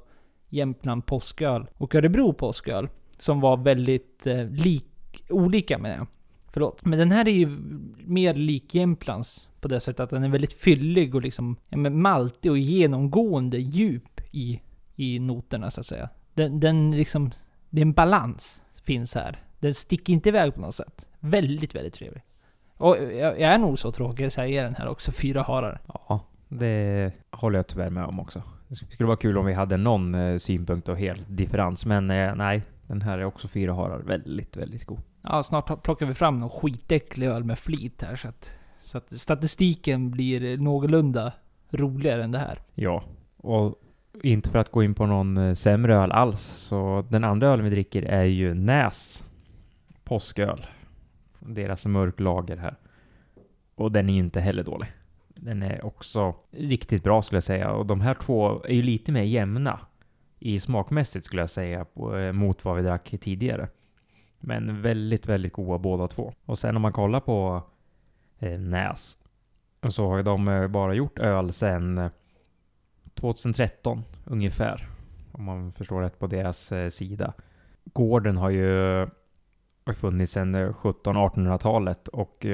Jämtland 0.49 1.05
påsköl 1.05 1.67
och 1.77 1.95
Örebro 1.95 2.33
påsköl. 2.33 2.89
Som 3.17 3.39
var 3.39 3.57
väldigt 3.57 4.27
eh, 4.27 4.45
lik, 4.45 4.85
olika 5.29 5.77
med 5.77 5.99
det. 5.99 6.07
Förlåt. 6.53 6.85
Men 6.85 6.99
den 6.99 7.11
här 7.11 7.27
är 7.27 7.31
ju 7.31 7.47
mer 7.97 8.33
lik 8.33 8.75
Jämtlands 8.75 9.47
på 9.61 9.67
det 9.67 9.79
sättet 9.79 9.99
att 9.99 10.09
den 10.09 10.23
är 10.23 10.29
väldigt 10.29 10.53
fyllig 10.53 11.15
och 11.15 11.21
liksom 11.21 11.55
ja, 11.69 11.77
men 11.77 12.01
maltig 12.01 12.51
och 12.51 12.57
genomgående 12.57 13.57
djup 13.57 14.21
i, 14.31 14.61
i 14.95 15.19
noterna 15.19 15.71
så 15.71 15.79
att 15.79 15.85
säga. 15.85 16.09
Den, 16.33 16.59
den 16.59 16.91
liksom, 16.91 17.31
det 17.69 17.81
är 17.81 17.85
en 17.85 17.93
balans 17.93 18.61
finns 18.83 19.15
här. 19.15 19.43
Den 19.59 19.73
sticker 19.73 20.13
inte 20.13 20.29
iväg 20.29 20.55
på 20.55 20.61
något 20.61 20.75
sätt. 20.75 21.09
Väldigt, 21.19 21.75
väldigt 21.75 21.93
trevlig. 21.93 22.23
Och 22.77 22.97
jag, 22.97 23.39
jag 23.39 23.53
är 23.53 23.57
nog 23.57 23.79
så 23.79 23.91
tråkig 23.91 24.25
att 24.25 24.33
säga 24.33 24.63
den 24.63 24.75
här 24.75 24.87
också, 24.87 25.11
fyra 25.11 25.41
harar. 25.41 25.81
Ja, 25.87 26.25
det 26.49 27.11
håller 27.31 27.59
jag 27.59 27.67
tyvärr 27.67 27.89
med 27.89 28.05
om 28.05 28.19
också. 28.19 28.43
Det 28.67 28.75
skulle 28.75 29.07
vara 29.07 29.17
kul 29.17 29.37
om 29.37 29.45
vi 29.45 29.53
hade 29.53 29.77
någon 29.77 30.15
eh, 30.15 30.37
synpunkt 30.37 30.89
och 30.89 30.97
helt 30.97 31.25
differens, 31.27 31.85
men 31.85 32.11
eh, 32.11 32.35
nej. 32.35 32.63
Den 32.87 33.01
här 33.01 33.17
är 33.17 33.25
också 33.25 33.47
fyra 33.47 33.73
harar. 33.73 33.99
Väldigt, 33.99 34.57
väldigt 34.57 34.85
god. 34.85 34.99
Ja, 35.21 35.43
snart 35.43 35.83
plockar 35.83 36.05
vi 36.05 36.13
fram 36.13 36.37
någon 36.37 36.49
skitäcklig 36.49 37.27
öl 37.27 37.43
med 37.43 37.59
flit 37.59 38.01
här 38.01 38.15
så 38.15 38.27
att, 38.27 38.59
så 38.77 38.97
att 38.97 39.19
statistiken 39.19 40.11
blir 40.11 40.57
någorlunda 40.57 41.33
roligare 41.69 42.23
än 42.23 42.31
det 42.31 42.39
här. 42.39 42.59
Ja, 42.75 43.03
och 43.37 43.75
inte 44.23 44.49
för 44.49 44.59
att 44.59 44.71
gå 44.71 44.83
in 44.83 44.95
på 44.95 45.05
någon 45.05 45.37
eh, 45.37 45.53
sämre 45.53 45.95
öl 45.95 46.11
alls, 46.11 46.41
så 46.41 47.05
den 47.09 47.23
andra 47.23 47.47
ölen 47.47 47.65
vi 47.65 47.71
dricker 47.71 48.01
är 48.03 48.23
ju 48.23 48.53
Näs 48.53 49.25
påsköl. 50.03 50.65
Deras 51.39 51.85
mörk 51.85 52.19
lager 52.19 52.57
här. 52.57 52.75
Och 53.75 53.91
den 53.91 54.09
är 54.09 54.13
ju 54.13 54.19
inte 54.19 54.39
heller 54.39 54.63
dålig. 54.63 54.87
Den 55.27 55.63
är 55.63 55.85
också 55.85 56.35
riktigt 56.51 57.03
bra 57.03 57.21
skulle 57.21 57.37
jag 57.37 57.43
säga. 57.43 57.71
Och 57.71 57.85
de 57.85 58.01
här 58.01 58.13
två 58.13 58.63
är 58.63 58.73
ju 58.73 58.81
lite 58.81 59.11
mer 59.11 59.23
jämna 59.23 59.79
i 60.43 60.59
smakmässigt 60.59 61.25
skulle 61.25 61.41
jag 61.41 61.49
säga 61.49 61.85
eh, 62.15 62.31
mot 62.31 62.65
vad 62.65 62.75
vi 62.75 62.81
drack 62.81 63.15
tidigare. 63.21 63.67
Men 64.39 64.81
väldigt, 64.81 65.27
väldigt 65.27 65.53
goda 65.53 65.77
båda 65.77 66.07
två. 66.07 66.33
Och 66.45 66.59
sen 66.59 66.75
om 66.75 66.81
man 66.81 66.93
kollar 66.93 67.19
på 67.19 67.63
eh, 68.39 68.59
Näs 68.59 69.17
så 69.89 70.09
har 70.09 70.23
de 70.23 70.47
eh, 70.47 70.67
bara 70.67 70.93
gjort 70.93 71.19
öl 71.19 71.53
sedan 71.53 72.09
2013 73.13 73.97
eh, 73.97 74.03
ungefär. 74.25 74.89
Om 75.31 75.43
man 75.43 75.71
förstår 75.71 76.01
rätt 76.01 76.19
på 76.19 76.27
deras 76.27 76.71
eh, 76.71 76.89
sida. 76.89 77.33
Gården 77.85 78.37
har 78.37 78.49
ju 78.49 79.07
funnits 79.95 80.33
sedan 80.33 80.55
1700-1800-talet 80.55 82.07
och 82.07 82.45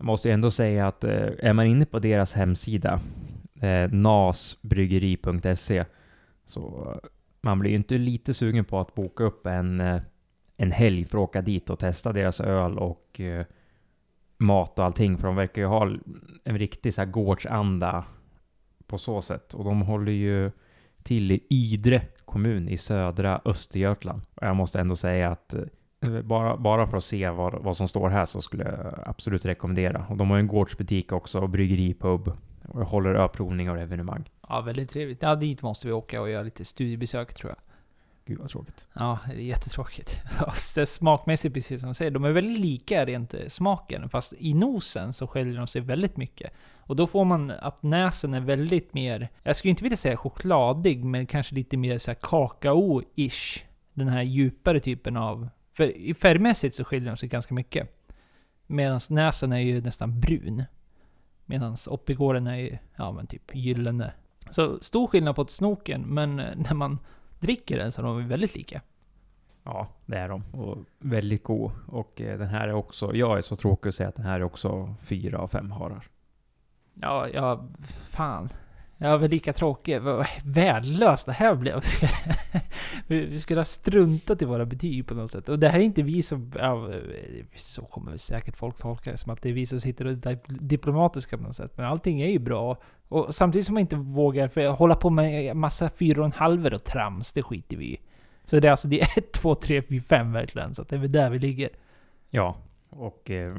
jag 0.00 0.04
måste 0.04 0.28
ju 0.28 0.34
ändå 0.34 0.50
säga 0.50 0.88
att 0.88 1.04
eh, 1.04 1.28
är 1.38 1.52
man 1.52 1.66
inne 1.66 1.86
på 1.86 1.98
deras 1.98 2.34
hemsida, 2.34 3.00
eh, 3.60 3.90
nasbryggeri.se, 3.90 5.84
så 6.50 6.94
man 7.40 7.58
blir 7.58 7.70
ju 7.70 7.76
inte 7.76 7.98
lite 7.98 8.34
sugen 8.34 8.64
på 8.64 8.80
att 8.80 8.94
boka 8.94 9.24
upp 9.24 9.46
en, 9.46 9.80
eh, 9.80 10.02
en 10.56 10.72
helg 10.72 11.04
för 11.04 11.18
att 11.18 11.22
åka 11.22 11.42
dit 11.42 11.70
och 11.70 11.78
testa 11.78 12.12
deras 12.12 12.40
öl 12.40 12.78
och 12.78 13.20
eh, 13.20 13.46
mat 14.38 14.78
och 14.78 14.84
allting. 14.84 15.18
För 15.18 15.26
de 15.26 15.36
verkar 15.36 15.62
ju 15.62 15.68
ha 15.68 15.90
en 16.44 16.58
riktig 16.58 16.94
så 16.94 17.00
här 17.00 17.08
gårdsanda 17.08 18.04
på 18.86 18.98
så 18.98 19.22
sätt. 19.22 19.54
Och 19.54 19.64
de 19.64 19.82
håller 19.82 20.12
ju 20.12 20.50
till 21.02 21.32
i 21.32 21.46
Ydre 21.50 22.02
kommun 22.24 22.68
i 22.68 22.76
södra 22.76 23.40
Östergötland. 23.44 24.22
Och 24.34 24.46
jag 24.46 24.56
måste 24.56 24.80
ändå 24.80 24.96
säga 24.96 25.30
att 25.30 25.54
eh, 26.00 26.22
bara, 26.22 26.56
bara 26.56 26.86
för 26.86 26.96
att 26.96 27.04
se 27.04 27.30
vad, 27.30 27.62
vad 27.62 27.76
som 27.76 27.88
står 27.88 28.08
här 28.08 28.26
så 28.26 28.42
skulle 28.42 28.64
jag 28.64 29.02
absolut 29.06 29.44
rekommendera. 29.44 30.06
Och 30.08 30.16
de 30.16 30.30
har 30.30 30.36
ju 30.36 30.40
en 30.40 30.46
gårdsbutik 30.46 31.12
också 31.12 31.40
och 31.40 31.48
bryggeripub. 31.48 32.32
Och 32.68 32.86
håller 32.86 33.14
öprovning 33.14 33.70
och 33.70 33.78
evenemang. 33.78 34.24
Ja, 34.50 34.60
väldigt 34.60 34.90
trevligt. 34.90 35.22
Ja, 35.22 35.34
dit 35.34 35.62
måste 35.62 35.86
vi 35.86 35.92
åka 35.92 36.20
och 36.20 36.30
göra 36.30 36.42
lite 36.42 36.64
studiebesök 36.64 37.34
tror 37.34 37.50
jag. 37.50 37.58
Gud 38.24 38.38
vad 38.38 38.48
tråkigt. 38.48 38.86
Ja, 38.92 39.18
det 39.26 39.32
är 39.32 39.36
jättetråkigt. 39.36 40.20
Och 40.46 40.56
så 40.56 40.86
Smakmässigt, 40.86 41.54
precis 41.54 41.80
som 41.80 41.88
du 41.88 41.94
säger, 41.94 42.10
de 42.10 42.24
är 42.24 42.30
väldigt 42.30 42.58
lika 42.58 43.06
rent 43.06 43.34
eh, 43.34 43.46
smaken. 43.48 44.08
Fast 44.08 44.32
i 44.38 44.54
nosen 44.54 45.12
så 45.12 45.26
skiljer 45.26 45.56
de 45.56 45.66
sig 45.66 45.80
väldigt 45.80 46.16
mycket. 46.16 46.52
Och 46.76 46.96
då 46.96 47.06
får 47.06 47.24
man 47.24 47.50
att 47.50 47.82
näsen 47.82 48.34
är 48.34 48.40
väldigt 48.40 48.94
mer, 48.94 49.28
jag 49.42 49.56
skulle 49.56 49.70
inte 49.70 49.82
vilja 49.82 49.96
säga 49.96 50.16
chokladig, 50.16 51.04
men 51.04 51.26
kanske 51.26 51.54
lite 51.54 51.76
mer 51.76 51.98
så 51.98 52.10
kakao-ish. 52.10 53.62
Den 53.94 54.08
här 54.08 54.22
djupare 54.22 54.80
typen 54.80 55.16
av... 55.16 55.48
För 55.72 56.14
färgmässigt 56.14 56.74
så 56.74 56.84
skiljer 56.84 57.10
de 57.10 57.16
sig 57.16 57.28
ganska 57.28 57.54
mycket. 57.54 58.06
Medan 58.66 59.00
näsen 59.10 59.52
är 59.52 59.58
ju 59.58 59.80
nästan 59.80 60.20
brun. 60.20 60.64
Medan 61.46 61.76
Oppigården 61.86 62.46
är 62.46 62.56
ju, 62.56 62.78
ja 62.96 63.12
men 63.12 63.26
typ 63.26 63.54
gyllene. 63.54 64.12
Så 64.50 64.78
stor 64.80 65.06
skillnad 65.06 65.36
på 65.36 65.46
snoken, 65.46 66.02
men 66.02 66.38
eh, 66.38 66.56
när 66.56 66.74
man 66.74 66.98
dricker 67.38 67.78
den 67.78 67.92
så 67.92 68.02
är 68.02 68.06
de 68.06 68.28
väldigt 68.28 68.54
lika. 68.54 68.80
Ja, 69.64 69.88
det 70.06 70.16
är 70.16 70.28
de. 70.28 70.42
Och 70.52 70.78
väldigt 70.98 71.42
god. 71.42 71.72
Och 71.86 72.20
eh, 72.20 72.38
den 72.38 72.48
här 72.48 72.68
är 72.68 72.72
också, 72.72 73.14
jag 73.14 73.38
är 73.38 73.42
så 73.42 73.56
tråkig 73.56 73.88
att 73.88 73.94
säga 73.94 74.08
att 74.08 74.14
den 74.14 74.26
här 74.26 74.40
är 74.40 74.42
också 74.42 74.94
fyra 75.00 75.38
av 75.38 75.48
fem 75.48 75.70
harar. 75.70 76.08
Ja, 76.94 77.28
ja, 77.28 77.68
fan. 78.08 78.48
Jag 79.02 79.18
var 79.18 79.28
lika 79.28 79.52
tråkig. 79.52 80.00
Vad 80.00 80.26
värdelöst 80.44 81.26
det 81.26 81.32
här 81.32 81.54
blev. 81.54 81.80
vi 83.06 83.38
skulle 83.38 83.60
ha 83.60 83.64
struntat 83.64 84.42
i 84.42 84.44
våra 84.44 84.66
betyg 84.66 85.06
på 85.06 85.14
något 85.14 85.30
sätt. 85.30 85.48
Och 85.48 85.58
det 85.58 85.68
här 85.68 85.78
är 85.78 85.82
inte 85.82 86.02
vi 86.02 86.22
som... 86.22 86.52
Ja, 86.58 86.90
så 87.54 87.82
kommer 87.82 88.10
väl 88.10 88.18
säkert 88.18 88.56
folk 88.56 88.78
tolka 88.78 89.10
det. 89.10 89.16
Som 89.16 89.32
att 89.32 89.42
det 89.42 89.48
är 89.48 89.52
vi 89.52 89.66
som 89.66 89.80
sitter 89.80 90.04
och 90.04 90.12
är 90.12 90.38
diplomatiska 90.46 91.38
på 91.38 91.42
något 91.42 91.56
sätt. 91.56 91.72
Men 91.76 91.86
allting 91.86 92.20
är 92.20 92.28
ju 92.28 92.38
bra. 92.38 92.76
Och 93.10 93.34
samtidigt 93.34 93.66
som 93.66 93.74
man 93.74 93.80
inte 93.80 93.96
vågar 93.96 94.48
för 94.48 94.68
hålla 94.68 94.94
på 94.94 95.10
med 95.10 95.56
massa 95.56 95.90
fyra 95.90 96.20
och 96.20 96.26
en 96.26 96.32
halver 96.32 96.74
och 96.74 96.84
trams, 96.84 97.32
det 97.32 97.42
skiter 97.42 97.76
vi 97.76 97.84
i. 97.84 98.00
Så 98.44 98.60
det 98.60 98.68
är 98.68 98.70
alltså 98.70 98.88
det 98.88 99.00
är 99.00 99.18
1, 99.18 99.32
2, 99.32 99.54
3, 99.54 99.82
4, 99.82 100.00
5 100.00 100.32
verkligen. 100.32 100.74
Så 100.74 100.82
det 100.82 100.96
är 100.96 101.00
väl 101.00 101.12
där 101.12 101.30
vi 101.30 101.38
ligger. 101.38 101.70
Ja, 102.30 102.56
och 102.90 103.30
eh, 103.30 103.56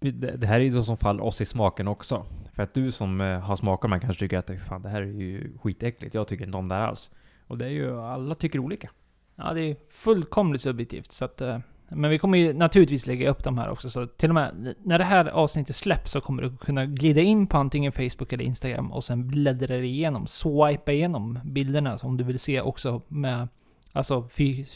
det 0.00 0.46
här 0.46 0.60
är 0.60 0.64
ju 0.64 0.70
då 0.70 0.82
som 0.82 0.96
fall 0.96 1.20
oss 1.20 1.40
i 1.40 1.44
smaken 1.44 1.88
också. 1.88 2.26
För 2.54 2.62
att 2.62 2.74
du 2.74 2.92
som 2.92 3.20
eh, 3.20 3.40
har 3.40 3.56
smakat 3.56 3.90
man 3.90 4.00
kanske 4.00 4.20
tycker 4.20 4.38
att 4.38 4.50
fan 4.68 4.82
det 4.82 4.88
här 4.88 5.02
är 5.02 5.06
ju 5.06 5.58
skitäckligt. 5.58 6.14
Jag 6.14 6.28
tycker 6.28 6.44
inte 6.44 6.58
om 6.58 6.68
det 6.68 6.74
här 6.74 6.82
alls. 6.82 7.10
Och 7.46 7.58
det 7.58 7.64
är 7.64 7.70
ju, 7.70 8.00
alla 8.00 8.34
tycker 8.34 8.58
olika. 8.58 8.90
Ja, 9.36 9.52
det 9.52 9.60
är 9.60 9.76
fullkomligt 9.88 10.62
subjektivt. 10.62 11.12
Så 11.12 11.24
att, 11.24 11.40
eh, 11.40 11.58
men 11.88 12.10
vi 12.10 12.18
kommer 12.18 12.38
ju 12.38 12.52
naturligtvis 12.52 13.06
lägga 13.06 13.30
upp 13.30 13.44
de 13.44 13.58
här 13.58 13.70
också. 13.70 13.90
Så 13.90 14.06
till 14.06 14.30
och 14.30 14.34
med 14.34 14.74
när 14.82 14.98
det 14.98 15.04
här 15.04 15.24
avsnittet 15.24 15.76
släpps 15.76 16.10
så 16.10 16.20
kommer 16.20 16.42
du 16.42 16.56
kunna 16.56 16.86
glida 16.86 17.20
in 17.20 17.46
på 17.46 17.56
antingen 17.56 17.92
Facebook 17.92 18.32
eller 18.32 18.44
Instagram 18.44 18.92
och 18.92 19.04
sen 19.04 19.28
bläddra 19.28 19.76
igenom, 19.76 20.26
swipa 20.26 20.92
igenom 20.92 21.38
bilderna 21.44 21.98
om 22.02 22.16
du 22.16 22.24
vill 22.24 22.38
se 22.38 22.60
också 22.60 23.02
med 23.08 23.48
Alltså 23.96 24.28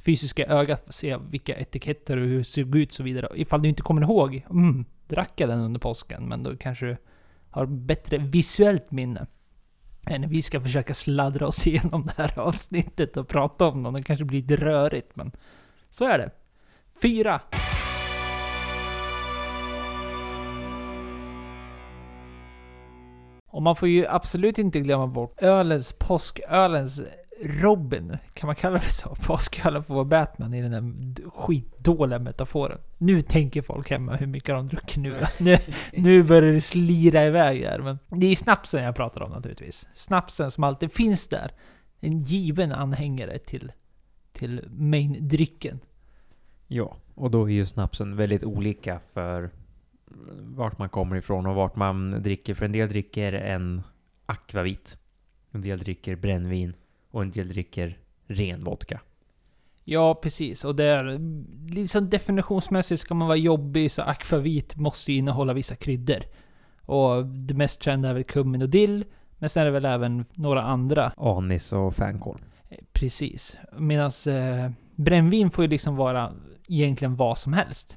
fysiska 0.05 0.46
ögat, 0.46 0.87
se 0.88 1.16
vilka 1.16 1.57
etiketter 1.57 2.16
och 2.16 2.27
hur 2.27 2.38
det 2.38 2.44
såg 2.44 2.77
ut 2.77 2.88
och 2.88 2.94
så 2.94 3.03
vidare. 3.03 3.29
Ifall 3.35 3.62
du 3.62 3.68
inte 3.68 3.83
kommer 3.83 4.03
ihåg, 4.03 4.46
mm, 4.51 4.85
drack 5.09 5.33
jag 5.37 5.49
den 5.49 5.61
under 5.61 5.81
påsken? 5.81 6.29
Men 6.29 6.42
då 6.42 6.57
kanske 6.57 6.87
du 6.87 6.96
har 7.51 7.66
bättre 7.66 8.18
visuellt 8.18 8.90
minne. 8.90 9.27
Än 10.07 10.29
vi 10.29 10.42
ska 10.42 10.61
försöka 10.61 10.94
sladdra 10.94 11.46
oss 11.46 11.66
igenom 11.66 12.07
det 12.07 12.23
här 12.23 12.38
avsnittet 12.38 13.16
och 13.16 13.29
prata 13.29 13.68
om 13.68 13.83
dem. 13.83 13.94
Det 13.94 14.03
kanske 14.03 14.25
blir 14.25 14.42
lite 14.42 14.57
rörigt, 14.57 15.16
men 15.16 15.33
så 15.90 16.05
är 16.05 16.18
det. 16.18 16.31
Fyra. 17.02 17.40
Och 23.52 23.62
man 23.62 23.76
får 23.76 23.88
ju 23.88 24.06
absolut 24.06 24.58
inte 24.58 24.80
glömma 24.80 25.06
bort 25.06 25.42
ölens, 25.42 25.92
påskölens 25.98 27.02
Robin, 27.42 28.16
kan 28.34 28.46
man 28.46 28.56
kalla 28.56 28.78
det 28.78 28.84
så? 28.84 29.14
Påskölen 29.26 29.84
får 29.84 29.94
vara 29.94 30.04
Batman 30.04 30.54
i 30.54 30.62
den 30.62 30.70
där 30.70 31.30
skitdåliga 31.30 32.18
metaforen. 32.18 32.78
Nu 32.98 33.20
tänker 33.20 33.62
folk 33.62 33.90
hemma 33.90 34.16
hur 34.16 34.26
mycket 34.26 34.54
de 34.54 34.68
druckit 34.68 34.96
nu. 34.96 35.26
nu. 35.38 35.56
Nu 35.92 36.22
börjar 36.22 36.52
det 36.52 36.60
slira 36.60 37.26
iväg 37.26 37.64
här. 37.64 37.78
Men 37.78 37.98
det 38.08 38.26
är 38.26 38.36
snapsen 38.36 38.84
jag 38.84 38.96
pratar 38.96 39.22
om 39.22 39.30
naturligtvis. 39.30 39.88
Snapsen 39.94 40.50
som 40.50 40.64
alltid 40.64 40.92
finns 40.92 41.28
där. 41.28 41.52
En 42.00 42.18
given 42.18 42.72
anhängare 42.72 43.38
till, 43.38 43.72
till 44.32 44.64
main-drycken. 44.70 45.80
Ja, 46.72 46.96
och 47.14 47.30
då 47.30 47.44
är 47.44 47.52
ju 47.52 47.66
snapsen 47.66 48.16
väldigt 48.16 48.44
olika 48.44 49.00
för 49.12 49.50
vart 50.40 50.78
man 50.78 50.88
kommer 50.88 51.16
ifrån 51.16 51.46
och 51.46 51.54
vart 51.54 51.76
man 51.76 52.22
dricker. 52.22 52.54
För 52.54 52.64
en 52.64 52.72
del 52.72 52.88
dricker 52.88 53.33
en 53.33 53.83
akvavit. 54.26 54.98
En 55.50 55.62
del 55.62 55.78
dricker 55.78 56.16
brännvin 56.16 56.74
och 57.11 57.22
en 57.22 57.30
del 57.30 57.48
dricker 57.48 57.98
ren 58.26 58.64
vodka. 58.64 59.00
Ja, 59.85 60.14
precis. 60.14 60.64
Och 60.64 60.76
det 60.76 60.85
är 60.85 61.18
liksom 61.74 62.11
definitionsmässigt 62.11 63.00
ska 63.00 63.14
man 63.14 63.28
vara 63.28 63.38
jobbig 63.38 63.90
så 63.90 64.02
akvavit 64.02 64.76
måste 64.76 65.12
ju 65.12 65.18
innehålla 65.18 65.52
vissa 65.52 65.74
kryddor. 65.74 66.22
Och 66.83 67.26
det 67.26 67.54
mest 67.54 67.83
kända 67.83 68.09
är 68.09 68.14
väl 68.14 68.24
kummin 68.24 68.62
och 68.62 68.68
dill. 68.68 69.04
Men 69.38 69.48
sen 69.48 69.61
är 69.61 69.66
det 69.66 69.72
väl 69.72 69.85
även 69.85 70.24
några 70.35 70.62
andra. 70.62 71.12
Anis 71.16 71.72
och 71.72 71.94
fänkål. 71.94 72.40
Precis. 72.92 73.56
Medan 73.78 74.11
eh, 74.28 74.70
brännvin 74.96 75.50
får 75.50 75.64
ju 75.64 75.70
liksom 75.70 75.96
vara 75.96 76.33
egentligen 76.70 77.16
vad 77.16 77.38
som 77.38 77.52
helst. 77.52 77.96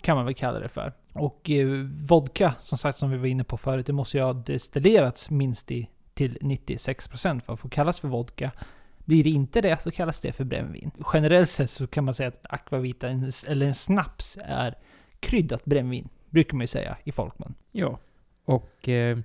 Kan 0.00 0.16
man 0.16 0.24
väl 0.24 0.34
kalla 0.34 0.58
det 0.58 0.68
för. 0.68 0.92
Och 1.12 1.50
eh, 1.50 1.68
vodka, 2.08 2.54
som 2.58 2.78
sagt 2.78 2.98
som 2.98 3.10
vi 3.10 3.16
var 3.16 3.26
inne 3.26 3.44
på 3.44 3.56
förut, 3.56 3.86
det 3.86 3.92
måste 3.92 4.16
ju 4.16 4.22
ha 4.22 4.32
destillerats 4.32 5.30
minst 5.30 5.70
i 5.70 5.90
till 6.14 6.38
96% 6.40 7.40
för 7.40 7.52
att 7.52 7.60
få 7.60 7.68
kallas 7.68 8.00
för 8.00 8.08
vodka. 8.08 8.50
Blir 8.98 9.24
det 9.24 9.30
inte 9.30 9.60
det 9.60 9.82
så 9.82 9.90
kallas 9.90 10.20
det 10.20 10.32
för 10.32 10.44
brännvin. 10.44 10.90
Generellt 11.12 11.48
sett 11.48 11.70
så 11.70 11.86
kan 11.86 12.04
man 12.04 12.14
säga 12.14 12.28
att 12.28 12.46
akvavita, 12.48 13.08
eller 13.46 13.66
en 13.66 13.74
snaps, 13.74 14.38
är 14.44 14.74
kryddat 15.20 15.64
brännvin. 15.64 16.08
Brukar 16.30 16.56
man 16.56 16.62
ju 16.62 16.66
säga 16.66 16.96
i 17.04 17.12
folkmun. 17.12 17.54
Ja, 17.72 17.98
och 18.44 18.88
eh, 18.88 19.18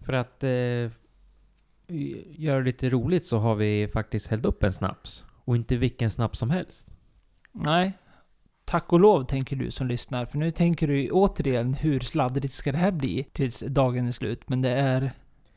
för 0.00 0.12
att 0.12 0.44
eh, 0.44 0.90
göra 2.36 2.58
det 2.58 2.64
lite 2.64 2.90
roligt 2.90 3.26
så 3.26 3.38
har 3.38 3.54
vi 3.54 3.88
faktiskt 3.92 4.26
hällt 4.26 4.46
upp 4.46 4.62
en 4.62 4.72
snaps. 4.72 5.24
Och 5.44 5.56
inte 5.56 5.76
vilken 5.76 6.10
snaps 6.10 6.38
som 6.38 6.50
helst. 6.50 6.95
Nej. 7.56 7.92
Tack 8.64 8.92
och 8.92 9.00
lov 9.00 9.24
tänker 9.24 9.56
du 9.56 9.70
som 9.70 9.86
lyssnar, 9.86 10.24
för 10.24 10.38
nu 10.38 10.50
tänker 10.50 10.88
du 10.88 11.10
återigen 11.10 11.74
hur 11.74 12.00
sladdrigt 12.00 12.54
ska 12.54 12.72
det 12.72 12.78
här 12.78 12.92
bli 12.92 13.28
tills 13.32 13.64
dagen 13.68 14.06
är 14.06 14.12
slut. 14.12 14.48
Men 14.48 14.62
det 14.62 14.70
är 14.70 15.12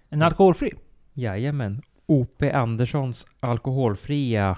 en 0.10 0.22
alkoholfri? 0.22 0.72
Jajamän. 1.14 1.82
O.P. 2.06 2.52
Anderssons 2.52 3.28
alkoholfria 3.40 4.58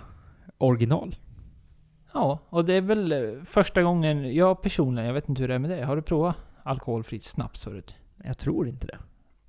original. 0.58 1.16
Ja, 2.14 2.40
och 2.50 2.66
det 2.66 2.74
är 2.74 2.82
väl 2.82 3.12
eh, 3.12 3.44
första 3.44 3.84
gången 3.84 4.36
jag 4.36 4.62
personligen, 4.62 5.08
jag 5.08 5.14
vet 5.14 5.30
inte 5.30 5.42
hur 5.42 5.48
det 5.48 5.56
är 5.56 5.60
med 5.60 5.70
dig, 5.70 5.82
har 5.82 5.96
du 5.96 6.02
provat 6.02 6.36
alkoholfritt 6.64 7.24
snaps 7.24 7.64
förut? 7.64 7.96
Jag 8.24 8.38
tror 8.38 8.68
inte 8.68 8.88
det. 8.88 8.98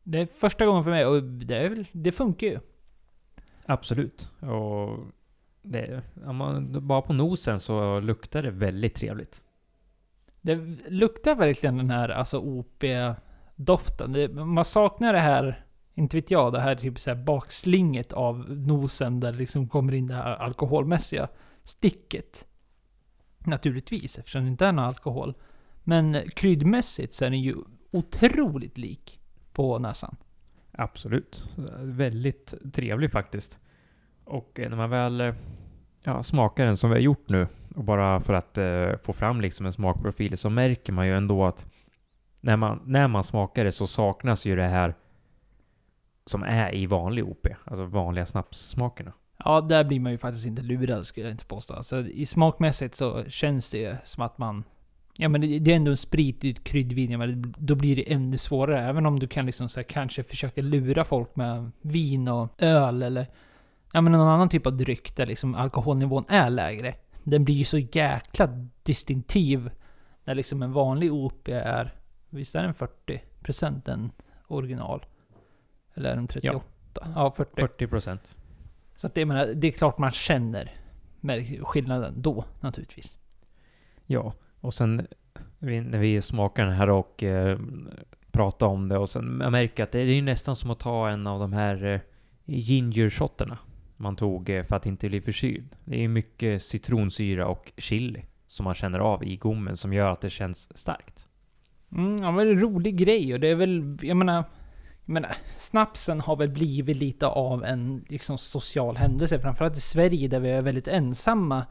Det 0.02 0.18
är 0.18 0.26
första 0.26 0.66
gången 0.66 0.84
för 0.84 0.90
mig 0.90 1.06
och 1.06 1.22
det, 1.22 1.56
är 1.56 1.68
väl, 1.68 1.86
det 1.92 2.12
funkar 2.12 2.46
ju. 2.46 2.58
Absolut. 3.66 4.30
Och 4.40 4.98
det, 5.62 6.02
man, 6.14 6.86
bara 6.86 7.02
på 7.02 7.12
nosen 7.12 7.60
så 7.60 8.00
luktar 8.00 8.42
det 8.42 8.50
väldigt 8.50 8.94
trevligt. 8.94 9.42
Det 10.40 10.54
luktar 10.88 11.34
verkligen 11.34 11.76
den 11.76 11.90
här 11.90 12.08
alltså 12.08 12.38
OP-doften. 12.38 14.30
Man 14.48 14.64
saknar 14.64 15.12
det 15.12 15.20
här 15.20 15.64
inte 15.94 16.16
vet 16.16 16.30
jag, 16.30 16.52
det 16.52 16.60
här 16.60 16.74
typ 16.74 16.98
så 16.98 17.10
här 17.10 17.24
bakslinget 17.24 18.12
av 18.12 18.50
nosen 18.50 19.20
där 19.20 19.32
det 19.32 19.38
liksom 19.38 19.68
kommer 19.68 19.92
in 19.92 20.06
det 20.06 20.14
här 20.14 20.36
alkoholmässiga 20.36 21.28
sticket. 21.64 22.46
Naturligtvis, 23.38 24.18
eftersom 24.18 24.42
det 24.42 24.48
inte 24.48 24.66
är 24.66 24.72
någon 24.72 24.84
alkohol. 24.84 25.34
Men 25.84 26.30
kryddmässigt 26.30 27.14
så 27.14 27.24
är 27.24 27.30
den 27.30 27.40
ju 27.40 27.56
otroligt 27.90 28.78
lik 28.78 29.20
på 29.52 29.78
näsan. 29.78 30.16
Absolut. 30.72 31.44
Väldigt 31.78 32.54
trevlig 32.72 33.12
faktiskt. 33.12 33.58
Och 34.32 34.60
eh, 34.60 34.70
när 34.70 34.76
man 34.76 34.90
väl 34.90 35.20
eh, 35.20 35.34
ja, 36.02 36.22
smakar 36.22 36.66
den 36.66 36.76
som 36.76 36.90
vi 36.90 36.96
har 36.96 37.00
gjort 37.00 37.28
nu, 37.28 37.46
och 37.74 37.84
bara 37.84 38.20
för 38.20 38.34
att 38.34 38.58
eh, 38.58 38.90
få 39.02 39.12
fram 39.12 39.40
liksom 39.40 39.66
en 39.66 39.72
smakprofil, 39.72 40.38
så 40.38 40.50
märker 40.50 40.92
man 40.92 41.06
ju 41.06 41.16
ändå 41.16 41.44
att 41.44 41.66
när 42.40 42.56
man, 42.56 42.80
när 42.84 43.08
man 43.08 43.24
smakar 43.24 43.64
det 43.64 43.72
så 43.72 43.86
saknas 43.86 44.46
ju 44.46 44.56
det 44.56 44.66
här 44.66 44.94
som 46.26 46.42
är 46.42 46.74
i 46.74 46.86
vanlig 46.86 47.24
OP, 47.28 47.46
alltså 47.64 47.84
vanliga 47.84 48.26
snapssmakerna. 48.26 49.12
Ja, 49.44 49.60
där 49.60 49.84
blir 49.84 50.00
man 50.00 50.12
ju 50.12 50.18
faktiskt 50.18 50.46
inte 50.46 50.62
lurad 50.62 51.06
skulle 51.06 51.26
jag 51.26 51.34
inte 51.34 51.46
påstå. 51.46 51.74
Alltså, 51.74 52.06
I 52.06 52.26
smakmässigt 52.26 52.94
så 52.94 53.24
känns 53.24 53.70
det 53.70 53.96
som 54.04 54.22
att 54.22 54.38
man... 54.38 54.64
Ja 55.16 55.28
men 55.28 55.40
det 55.40 55.58
det 55.58 55.72
är 55.72 55.76
ändå 55.76 55.90
en 55.90 55.96
sprit, 55.96 56.64
kryddvin, 56.64 57.18
men 57.18 57.54
då 57.58 57.74
blir 57.74 57.96
det 57.96 58.12
ännu 58.12 58.38
svårare. 58.38 58.88
Även 58.88 59.06
om 59.06 59.18
du 59.18 59.26
kan 59.26 59.46
liksom 59.46 59.68
så 59.68 59.80
här, 59.80 59.84
kanske 59.84 60.22
försöka 60.22 60.62
lura 60.62 61.04
folk 61.04 61.36
med 61.36 61.70
vin 61.82 62.28
och 62.28 62.48
öl 62.58 63.02
eller... 63.02 63.26
Ja 63.92 64.00
men 64.00 64.12
någon 64.12 64.28
annan 64.28 64.48
typ 64.48 64.66
av 64.66 64.76
dryck 64.76 65.16
där 65.16 65.26
liksom 65.26 65.54
alkoholnivån 65.54 66.24
är 66.28 66.50
lägre. 66.50 66.94
Den 67.22 67.44
blir 67.44 67.54
ju 67.54 67.64
så 67.64 67.78
jäkla 67.78 68.48
distinktiv 68.82 69.70
när 70.24 70.34
liksom 70.34 70.62
en 70.62 70.72
vanlig 70.72 71.12
OP 71.12 71.48
är... 71.48 71.94
Visst 72.30 72.54
är 72.54 72.62
den 72.62 72.74
40% 72.74 73.90
en 73.90 74.10
original? 74.46 75.06
Eller 75.94 76.10
är 76.10 76.16
den 76.16 76.26
38? 76.26 76.66
Ja, 77.14 77.32
40. 77.36 77.60
40 77.60 77.86
procent. 77.86 78.36
Så 78.96 79.06
att 79.06 79.14
det, 79.14 79.26
menar, 79.26 79.46
det 79.46 79.66
är 79.66 79.72
klart 79.72 79.98
man 79.98 80.10
känner 80.10 80.74
med 81.20 81.66
skillnaden 81.66 82.14
då, 82.16 82.44
naturligtvis. 82.60 83.16
Ja, 84.06 84.34
och 84.60 84.74
sen 84.74 85.06
när 85.58 85.98
vi 85.98 86.22
smakar 86.22 86.64
den 86.64 86.74
här 86.74 86.90
och 86.90 87.22
eh, 87.22 87.58
pratar 88.30 88.66
om 88.66 88.88
det 88.88 88.98
och 88.98 89.10
sen 89.10 89.40
jag 89.42 89.52
märker 89.52 89.82
att 89.82 89.92
det 89.92 90.00
är 90.00 90.04
ju 90.04 90.22
nästan 90.22 90.56
som 90.56 90.70
att 90.70 90.80
ta 90.80 91.08
en 91.08 91.26
av 91.26 91.40
de 91.40 91.52
här 91.52 91.84
eh, 91.84 92.00
ginger-shotterna 92.44 93.58
man 94.02 94.16
tog 94.16 94.50
eh, 94.50 94.64
för 94.64 94.76
att 94.76 94.86
inte 94.86 95.08
bli 95.08 95.20
förkyld. 95.20 95.76
Det 95.84 96.04
är 96.04 96.08
mycket 96.08 96.62
citronsyra 96.62 97.46
och 97.46 97.72
chili 97.76 98.24
som 98.46 98.64
man 98.64 98.74
känner 98.74 98.98
av 98.98 99.24
i 99.24 99.36
gommen 99.36 99.76
som 99.76 99.92
gör 99.92 100.10
att 100.10 100.20
det 100.20 100.30
känns 100.30 100.78
starkt. 100.78 101.28
Mm, 101.92 102.22
ja, 102.22 102.32
men 102.32 102.46
det 102.46 102.52
är 102.52 102.54
en 102.54 102.60
rolig 102.60 102.96
grej 102.96 103.34
och 103.34 103.40
det 103.40 103.48
är 103.48 103.54
väl, 103.54 103.98
jag 104.02 104.16
menar... 104.16 104.44
Jag 105.04 105.12
menar, 105.12 105.36
snapsen 105.56 106.20
har 106.20 106.36
väl 106.36 106.48
blivit 106.48 106.96
lite 106.96 107.26
av 107.26 107.64
en 107.64 108.04
liksom, 108.08 108.38
social 108.38 108.96
händelse. 108.96 109.38
Framförallt 109.38 109.76
i 109.76 109.80
Sverige 109.80 110.28
där 110.28 110.40
vi 110.40 110.50
är 110.50 110.62
väldigt 110.62 110.88
ensamma 110.88 111.66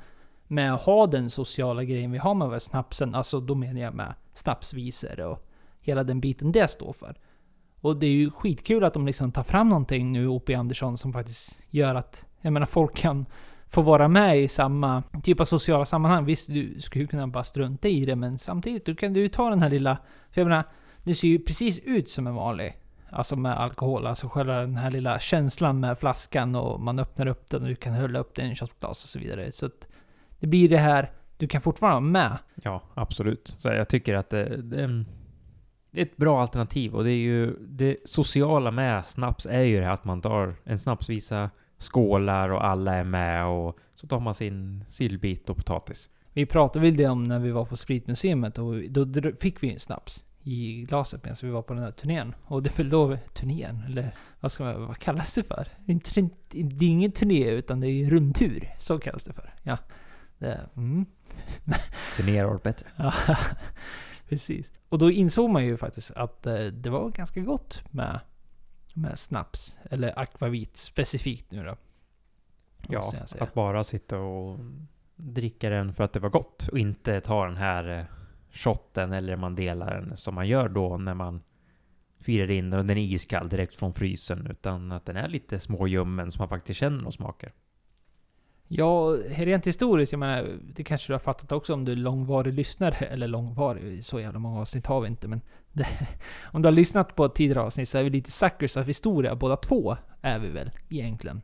med 0.48 0.74
att 0.74 0.82
ha 0.82 1.06
den 1.06 1.30
sociala 1.30 1.84
grejen 1.84 2.12
vi 2.12 2.18
har 2.18 2.34
med 2.34 2.62
snapsen. 2.62 3.16
Alltså 3.16 3.40
då 3.40 3.56
menar 3.56 3.82
jag 3.82 3.94
med 3.94 4.14
snapsvisor 4.34 5.20
och 5.20 5.48
hela 5.82 6.04
den 6.04 6.20
biten 6.20 6.52
det 6.52 6.68
står 6.68 6.94
för. 6.94 7.16
Och 7.82 7.98
det 7.98 8.06
är 8.06 8.12
ju 8.12 8.32
skitkul 8.32 8.84
att 8.84 8.94
de 8.94 9.06
liksom 9.06 9.32
tar 9.32 9.44
fram 9.44 9.70
någonting 9.70 10.12
nu, 10.12 10.28
O.P. 10.28 10.54
Andersson, 10.54 10.98
som 10.98 11.14
faktiskt 11.14 11.64
gör 11.70 11.96
att, 11.96 12.26
jag 12.42 12.54
menar, 12.54 12.66
folk 12.68 12.96
kan 12.96 13.26
få 13.68 13.82
vara 13.82 14.08
med 14.08 14.42
i 14.44 14.48
samma 14.48 15.04
typ 15.24 15.40
av 15.40 15.46
sociala 15.46 15.86
sammanhang. 15.86 16.26
Visst, 16.26 16.48
du 16.48 16.82
skulle 16.82 17.08
kunna 17.08 17.28
bara 17.28 17.44
strunta 17.44 17.88
i 17.88 18.06
det, 18.06 18.16
men 18.16 18.38
samtidigt, 18.38 18.86
då 18.86 18.96
kan 18.96 19.14
du 19.14 19.20
ju 19.20 19.28
ta 19.28 19.50
den 19.50 19.62
här 19.62 19.70
lilla... 19.70 19.98
För 20.32 20.42
jag 20.42 20.48
menar, 20.48 20.64
det 21.04 21.16
ser 21.16 21.28
ju 21.28 21.40
precis 21.40 21.80
ut 21.80 22.10
som 22.10 22.28
en 22.28 22.36
vanlig. 22.36 22.78
Alltså 23.10 23.36
med 23.36 23.60
alkohol, 23.60 24.08
alltså 24.08 24.28
själva 24.28 24.54
den 24.54 24.78
här 24.78 24.92
lilla 24.92 25.20
känslan 25.20 25.80
med 25.80 26.00
flaskan 26.00 26.56
och 26.56 26.80
man 26.80 27.00
öppnar 27.00 27.28
upp 27.28 27.50
den 27.50 27.62
och 27.62 27.68
du 27.68 27.76
kan 27.76 27.94
hålla 27.94 28.20
upp 28.20 28.36
den 28.36 28.52
i 28.52 28.56
shotglas 28.56 29.04
och 29.04 29.10
så 29.10 29.20
vidare. 29.20 29.52
Så 29.52 29.66
att 29.66 29.88
det 30.40 30.48
blir 30.48 30.70
det 30.70 30.78
här, 30.78 31.12
du 31.38 31.48
kan 31.48 31.62
fortfarande 31.62 31.94
vara 31.94 32.28
med. 32.30 32.38
Ja, 32.56 32.82
absolut. 32.94 33.56
Så 33.58 33.68
jag 33.68 33.90
tycker 33.90 34.16
att 34.16 34.30
det, 34.30 34.62
det, 34.62 35.06
det 35.92 36.02
är 36.02 36.06
ett 36.06 36.18
bra 36.18 36.42
alternativ 36.42 36.96
och 36.96 37.04
det 37.04 37.12
är 37.12 37.22
ju 37.22 37.56
det 37.60 37.98
sociala 38.06 38.72
med 38.72 39.08
snaps 39.08 39.46
är 39.46 39.62
ju 39.62 39.80
det 39.80 39.86
här 39.86 39.94
att 39.94 40.06
man 40.06 40.22
tar 40.22 40.56
en 40.64 40.80
snapsvisa, 40.80 41.50
skålar 41.78 42.50
och 42.50 42.66
alla 42.66 42.96
är 42.96 43.04
med 43.04 43.46
och 43.46 43.80
så 43.96 44.08
tar 44.08 44.20
man 44.20 44.34
sin 44.34 44.86
sillbit 44.88 45.50
och 45.50 45.58
potatis. 45.58 46.10
Vi 46.34 46.46
pratade 46.46 46.86
väl 46.86 46.98
det 46.98 47.08
om 47.08 47.24
när 47.24 47.40
vi 47.40 47.52
var 47.52 47.66
på 47.66 47.78
Spritmuseet 47.78 48.58
och 48.58 48.90
då 48.90 49.32
fick 49.40 49.64
vi 49.64 49.74
en 49.74 49.80
snaps 49.80 50.26
i 50.44 50.86
glaset 50.88 51.24
medan 51.24 51.38
vi 51.42 51.50
var 51.50 51.62
på 51.62 51.74
den 51.74 51.84
här 51.84 51.92
turnén. 51.92 52.36
Och 52.44 52.64
det 52.64 52.70
är 52.70 52.78
väl 52.78 52.90
då 52.90 53.18
turnén, 53.34 53.84
eller 53.86 54.16
vad 54.40 54.52
ska 54.52 54.64
man, 54.64 54.86
vad 54.88 54.98
kallas 54.98 55.36
det 55.36 55.44
för? 55.44 55.68
Det 56.50 56.86
är 56.86 56.90
ingen 56.90 57.12
turné 57.12 57.50
utan 57.50 57.80
det 57.80 57.88
är 57.88 57.92
ju 57.92 58.10
rundtur. 58.10 58.70
Så 58.78 59.00
kallas 59.00 59.24
det 59.24 59.34
för. 59.34 59.54
Ja. 59.64 59.78
Det, 60.38 60.60
mm. 60.76 61.06
Turnér 62.18 62.44
har 62.44 62.50
varit 62.50 62.64
bättre. 62.64 62.88
Precis. 64.32 64.74
Och 64.90 64.98
då 64.98 65.12
insåg 65.12 65.50
man 65.50 65.66
ju 65.66 65.78
faktiskt 65.78 66.12
att 66.12 66.46
eh, 66.46 66.66
det 66.66 66.90
var 66.90 67.10
ganska 67.10 67.42
gott 67.42 67.84
med, 67.92 68.20
med 68.94 69.20
snaps. 69.20 69.80
Eller 69.90 70.20
akvavit 70.20 70.78
specifikt 70.78 71.52
nu 71.52 71.64
då. 71.64 71.78
Ja, 72.90 73.14
att 73.40 73.54
bara 73.54 73.84
sitta 73.84 74.20
och 74.20 74.60
dricka 75.16 75.70
den 75.70 75.94
för 75.94 76.04
att 76.04 76.14
det 76.14 76.20
var 76.20 76.30
gott 76.30 76.68
och 76.68 76.80
inte 76.80 77.22
ta 77.22 77.46
den 77.46 77.58
här 77.58 78.00
eh, 78.00 78.06
shotten 78.52 79.14
eller 79.14 79.36
man 79.36 79.56
delar 79.56 80.02
den 80.02 80.18
som 80.18 80.36
man 80.36 80.48
gör 80.48 80.70
då 80.70 80.98
när 80.98 81.14
man 81.14 81.42
firar 82.20 82.52
in 82.52 82.70
den 82.70 82.80
och 82.80 82.86
den 82.86 82.98
är 82.98 83.02
iskall 83.02 83.50
direkt 83.50 83.76
från 83.76 83.94
frysen 83.94 84.48
utan 84.48 84.92
att 84.92 85.06
den 85.06 85.16
är 85.16 85.28
lite 85.28 85.60
småljummen 85.60 86.32
så 86.32 86.40
man 86.40 86.50
faktiskt 86.50 86.80
känner 86.80 87.06
och 87.06 87.14
smakar. 87.14 87.54
Ja, 88.74 89.18
rent 89.30 89.68
historiskt, 89.68 90.12
jag 90.12 90.20
menar, 90.20 90.60
det 90.76 90.84
kanske 90.84 91.10
du 91.10 91.14
har 91.14 91.20
fattat 91.20 91.52
också 91.52 91.74
om 91.74 91.86
du 91.86 91.92
är 91.92 91.96
långvarig 91.96 92.54
lyssnare, 92.54 92.96
eller 93.06 93.28
långvarig, 93.28 94.06
så 94.06 94.20
jävla 94.20 94.40
många 94.40 94.60
avsnitt 94.60 94.86
har 94.86 95.02
vi 95.02 95.08
inte, 95.08 95.28
men 95.28 95.42
det, 95.72 95.88
om 96.52 96.62
du 96.62 96.68
har 96.68 96.72
lyssnat 96.72 97.16
på 97.16 97.30
tidigare 97.30 97.62
avsnitt 97.62 97.90
så 97.90 97.98
är 97.98 98.04
vi 98.04 98.10
lite 98.10 98.32
suckers 98.32 98.78
av 98.78 98.86
historia, 98.86 99.36
båda 99.36 99.56
två 99.56 99.98
är 100.22 100.40
vi 100.40 100.50
väl 100.50 100.72
egentligen. 100.90 101.42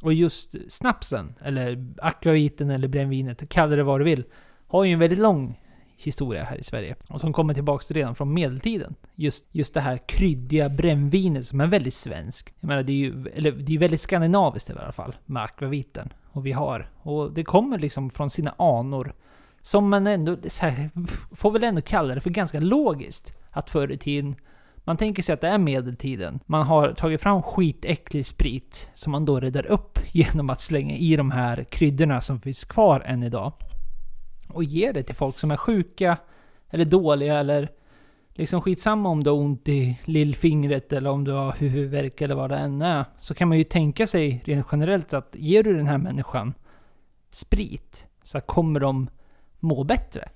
Och 0.00 0.12
just 0.12 0.54
snapsen, 0.68 1.34
eller 1.42 1.94
akvaviten 1.98 2.70
eller 2.70 2.88
brännvinet, 2.88 3.48
kalla 3.48 3.76
det 3.76 3.82
vad 3.82 4.00
du 4.00 4.04
vill, 4.04 4.24
har 4.66 4.84
ju 4.84 4.92
en 4.92 4.98
väldigt 4.98 5.18
lång 5.18 5.60
historia 5.96 6.44
här 6.44 6.56
i 6.56 6.62
Sverige. 6.62 6.96
Och 7.08 7.20
som 7.20 7.32
kommer 7.32 7.54
tillbaks 7.54 7.90
redan 7.90 8.14
från 8.14 8.34
medeltiden. 8.34 8.94
Just, 9.14 9.46
just 9.52 9.74
det 9.74 9.80
här 9.80 9.98
kryddiga 10.08 10.68
brännvinet 10.68 11.46
som 11.46 11.60
är 11.60 11.66
väldigt 11.66 11.94
svenskt. 11.94 12.54
Jag 12.60 12.68
menar, 12.68 12.82
det 12.82 12.92
är 12.92 12.96
ju 12.96 13.26
eller, 13.34 13.52
det 13.52 13.74
är 13.74 13.78
väldigt 13.78 14.00
skandinaviskt 14.00 14.70
i 14.70 14.72
alla 14.72 14.92
fall, 14.92 15.16
med 15.26 15.42
akvaviten. 15.42 16.12
Och 16.32 16.46
vi 16.46 16.52
har. 16.52 16.90
Och 17.02 17.32
det 17.32 17.44
kommer 17.44 17.78
liksom 17.78 18.10
från 18.10 18.30
sina 18.30 18.54
anor. 18.58 19.14
Som 19.62 19.90
man 19.90 20.06
ändå, 20.06 20.36
så 20.46 20.66
här, 20.66 20.90
får 21.36 21.50
väl 21.50 21.64
ändå 21.64 21.80
kalla 21.80 22.14
det 22.14 22.20
för 22.20 22.30
ganska 22.30 22.60
logiskt. 22.60 23.34
Att 23.50 23.70
förr 23.70 23.92
i 23.92 23.98
tiden, 23.98 24.34
man 24.84 24.96
tänker 24.96 25.22
sig 25.22 25.32
att 25.32 25.40
det 25.40 25.48
är 25.48 25.58
medeltiden. 25.58 26.40
Man 26.46 26.66
har 26.66 26.92
tagit 26.92 27.22
fram 27.22 27.42
skitäcklig 27.42 28.26
sprit 28.26 28.90
som 28.94 29.12
man 29.12 29.24
då 29.24 29.40
räddar 29.40 29.66
upp 29.66 29.98
genom 30.12 30.50
att 30.50 30.60
slänga 30.60 30.94
i 30.94 31.16
de 31.16 31.30
här 31.30 31.64
kryddorna 31.64 32.20
som 32.20 32.40
finns 32.40 32.64
kvar 32.64 33.00
än 33.00 33.22
idag. 33.22 33.52
Och 34.48 34.64
ger 34.64 34.92
det 34.92 35.02
till 35.02 35.14
folk 35.14 35.38
som 35.38 35.50
är 35.50 35.56
sjuka, 35.56 36.16
eller 36.70 36.84
dåliga, 36.84 37.38
eller 37.38 37.68
liksom 38.34 38.60
skitsamma 38.60 39.08
om 39.08 39.24
du 39.24 39.30
har 39.30 39.36
ont 39.36 39.68
i 39.68 39.98
lillfingret 40.04 40.92
eller 40.92 41.10
om 41.10 41.24
du 41.24 41.32
har 41.32 41.52
huvudvärk 41.52 42.20
eller 42.20 42.34
vad 42.34 42.50
det 42.50 42.56
än 42.56 42.82
är. 42.82 43.04
Så 43.18 43.34
kan 43.34 43.48
man 43.48 43.58
ju 43.58 43.64
tänka 43.64 44.06
sig 44.06 44.42
rent 44.44 44.66
generellt 44.72 45.14
att 45.14 45.36
ger 45.38 45.62
du 45.62 45.76
den 45.76 45.86
här 45.86 45.98
människan 45.98 46.54
sprit 47.30 48.06
så 48.22 48.40
kommer 48.40 48.80
de 48.80 49.08
må 49.60 49.84
bättre. 49.84 50.28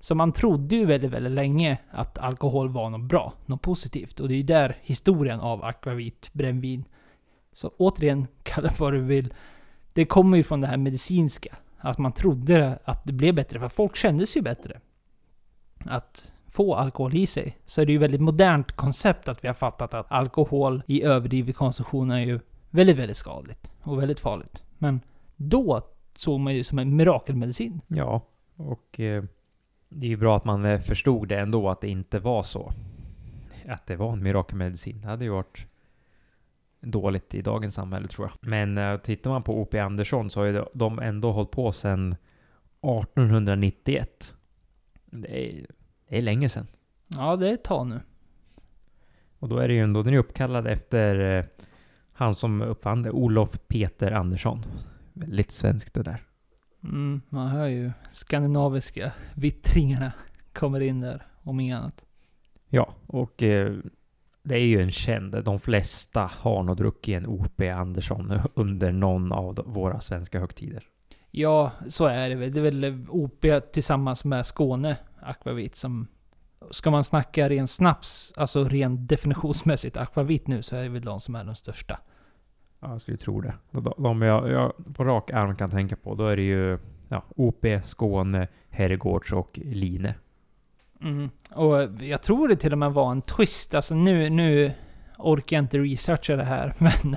Så 0.00 0.14
man 0.14 0.32
trodde 0.32 0.76
ju 0.76 0.86
väldigt, 0.86 1.10
väldigt 1.10 1.32
länge 1.32 1.78
att 1.90 2.18
alkohol 2.18 2.68
var 2.68 2.90
något 2.90 3.08
bra, 3.08 3.32
något 3.46 3.62
positivt. 3.62 4.20
Och 4.20 4.28
det 4.28 4.34
är 4.34 4.36
ju 4.36 4.42
där 4.42 4.78
historien 4.82 5.40
av 5.40 5.64
akvavit, 5.64 6.32
brännvin. 6.32 6.84
Så 7.52 7.72
återigen, 7.76 8.26
kalla 8.42 8.68
det 8.68 8.80
vad 8.80 8.92
du 8.92 9.00
vill. 9.00 9.34
Det 9.92 10.04
kommer 10.04 10.36
ju 10.36 10.42
från 10.42 10.60
det 10.60 10.66
här 10.66 10.76
medicinska. 10.76 11.56
Att 11.82 11.98
man 11.98 12.12
trodde 12.12 12.78
att 12.84 13.04
det 13.04 13.12
blev 13.12 13.34
bättre, 13.34 13.60
för 13.60 13.68
folk 13.68 13.96
kände 13.96 14.26
sig 14.26 14.40
ju 14.40 14.44
bättre. 14.44 14.80
Att 15.84 16.32
få 16.46 16.74
alkohol 16.74 17.14
i 17.14 17.26
sig. 17.26 17.58
Så 17.66 17.80
är 17.80 17.86
det 17.86 17.92
ju 17.92 17.96
ett 17.96 18.02
väldigt 18.02 18.20
modernt 18.20 18.72
koncept 18.72 19.28
att 19.28 19.44
vi 19.44 19.48
har 19.48 19.54
fattat 19.54 19.94
att 19.94 20.12
alkohol 20.12 20.82
i 20.86 21.02
överdriven 21.02 21.54
konsumtion 21.54 22.10
är 22.10 22.20
ju 22.20 22.40
väldigt, 22.70 22.96
väldigt 22.96 23.16
skadligt. 23.16 23.72
Och 23.82 23.98
väldigt 23.98 24.20
farligt. 24.20 24.62
Men 24.78 25.00
då 25.36 25.80
såg 26.14 26.40
man 26.40 26.54
ju 26.54 26.64
som 26.64 26.78
en 26.78 26.96
mirakelmedicin. 26.96 27.80
Ja, 27.86 28.20
och 28.56 29.00
eh, 29.00 29.24
det 29.88 30.06
är 30.06 30.10
ju 30.10 30.16
bra 30.16 30.36
att 30.36 30.44
man 30.44 30.64
eh, 30.64 30.80
förstod 30.80 31.28
det 31.28 31.38
ändå 31.38 31.70
att 31.70 31.80
det 31.80 31.88
inte 31.88 32.18
var 32.18 32.42
så. 32.42 32.72
Att 33.68 33.86
det 33.86 33.96
var 33.96 34.12
en 34.12 34.22
mirakelmedicin. 34.22 35.00
Det 35.00 35.06
hade 35.06 35.24
ju 35.24 35.30
varit 35.30 35.66
dåligt 36.82 37.34
i 37.34 37.42
dagens 37.42 37.74
samhälle 37.74 38.08
tror 38.08 38.28
jag. 38.28 38.50
Men 38.50 38.78
eh, 38.78 38.96
tittar 38.96 39.30
man 39.30 39.42
på 39.42 39.62
O.P. 39.62 39.78
Andersson 39.78 40.30
så 40.30 40.40
har 40.40 40.46
ju 40.46 40.64
de 40.74 40.98
ändå 40.98 41.32
hållit 41.32 41.50
på 41.50 41.72
sedan 41.72 42.12
1891. 42.12 44.34
Det 45.06 45.48
är, 45.48 45.66
det 46.08 46.18
är 46.18 46.22
länge 46.22 46.48
sedan. 46.48 46.66
Ja, 47.06 47.36
det 47.36 47.48
är 47.48 47.54
ett 47.54 47.64
tag 47.64 47.86
nu. 47.86 48.00
Och 49.38 49.48
då 49.48 49.58
är 49.58 49.68
det 49.68 49.74
ju 49.74 49.80
ändå, 49.80 50.02
den 50.02 50.14
är 50.14 50.18
uppkallad 50.18 50.66
efter 50.66 51.38
eh, 51.38 51.44
han 52.12 52.34
som 52.34 52.62
uppfann 52.62 53.02
det, 53.02 53.10
Olof 53.10 53.58
Peter 53.68 54.12
Andersson. 54.12 54.64
Väldigt 55.12 55.50
svenskt 55.50 55.94
det 55.94 56.02
där. 56.02 56.22
Mm, 56.84 57.20
man 57.28 57.48
hör 57.48 57.66
ju 57.66 57.92
skandinaviska 58.10 59.12
vittringarna 59.34 60.12
kommer 60.52 60.80
in 60.80 61.00
där, 61.00 61.26
om 61.42 61.60
inget 61.60 61.78
annat. 61.78 62.04
Ja, 62.68 62.94
och 63.06 63.42
eh, 63.42 63.76
det 64.42 64.54
är 64.54 64.66
ju 64.66 64.82
en 64.82 64.90
känd, 64.90 65.44
de 65.44 65.58
flesta 65.58 66.30
har 66.38 66.62
nog 66.62 66.76
druckit 66.76 67.16
en 67.16 67.26
O.P. 67.26 67.70
Andersson 67.70 68.32
under 68.54 68.92
någon 68.92 69.32
av 69.32 69.62
våra 69.66 70.00
svenska 70.00 70.40
högtider. 70.40 70.84
Ja, 71.30 71.72
så 71.86 72.06
är 72.06 72.28
det 72.28 72.34
väl. 72.34 72.52
Det 72.52 72.60
är 72.60 72.62
väl 72.62 73.06
OP 73.08 73.44
tillsammans 73.72 74.24
med 74.24 74.46
Skåne 74.46 74.96
Akvavit 75.20 75.76
som... 75.76 76.06
Ska 76.70 76.90
man 76.90 77.04
snacka 77.04 77.48
ren 77.48 77.66
snaps, 77.66 78.32
alltså 78.36 78.64
ren 78.64 79.06
definitionsmässigt 79.06 79.96
akvavit 79.96 80.46
nu, 80.46 80.62
så 80.62 80.76
är 80.76 80.82
det 80.82 80.88
väl 80.88 81.02
de 81.02 81.20
som 81.20 81.34
är 81.34 81.44
de 81.44 81.54
största. 81.54 81.98
Ja, 82.80 82.90
jag 82.90 83.00
skulle 83.00 83.16
tro 83.16 83.40
det. 83.40 83.54
De, 83.70 83.92
de 83.98 84.22
jag, 84.22 84.50
jag 84.50 84.72
på 84.94 85.04
rak 85.04 85.30
arm 85.30 85.56
kan 85.56 85.70
tänka 85.70 85.96
på, 85.96 86.14
då 86.14 86.26
är 86.26 86.36
det 86.36 86.42
ju 86.42 86.78
ja, 87.08 87.22
OP, 87.36 87.66
Skåne, 87.82 88.48
Herrgårds 88.70 89.32
och 89.32 89.58
Line. 89.62 90.12
Mm. 91.02 91.30
Och 91.50 92.02
jag 92.02 92.22
tror 92.22 92.48
det 92.48 92.56
till 92.56 92.72
och 92.72 92.78
med 92.78 92.92
var 92.92 93.10
en 93.12 93.22
twist. 93.22 93.74
Alltså 93.74 93.94
nu, 93.94 94.30
nu 94.30 94.72
orkar 95.18 95.56
jag 95.56 95.64
inte 95.64 95.78
researcha 95.78 96.36
det 96.36 96.44
här, 96.44 96.74
men... 96.78 97.16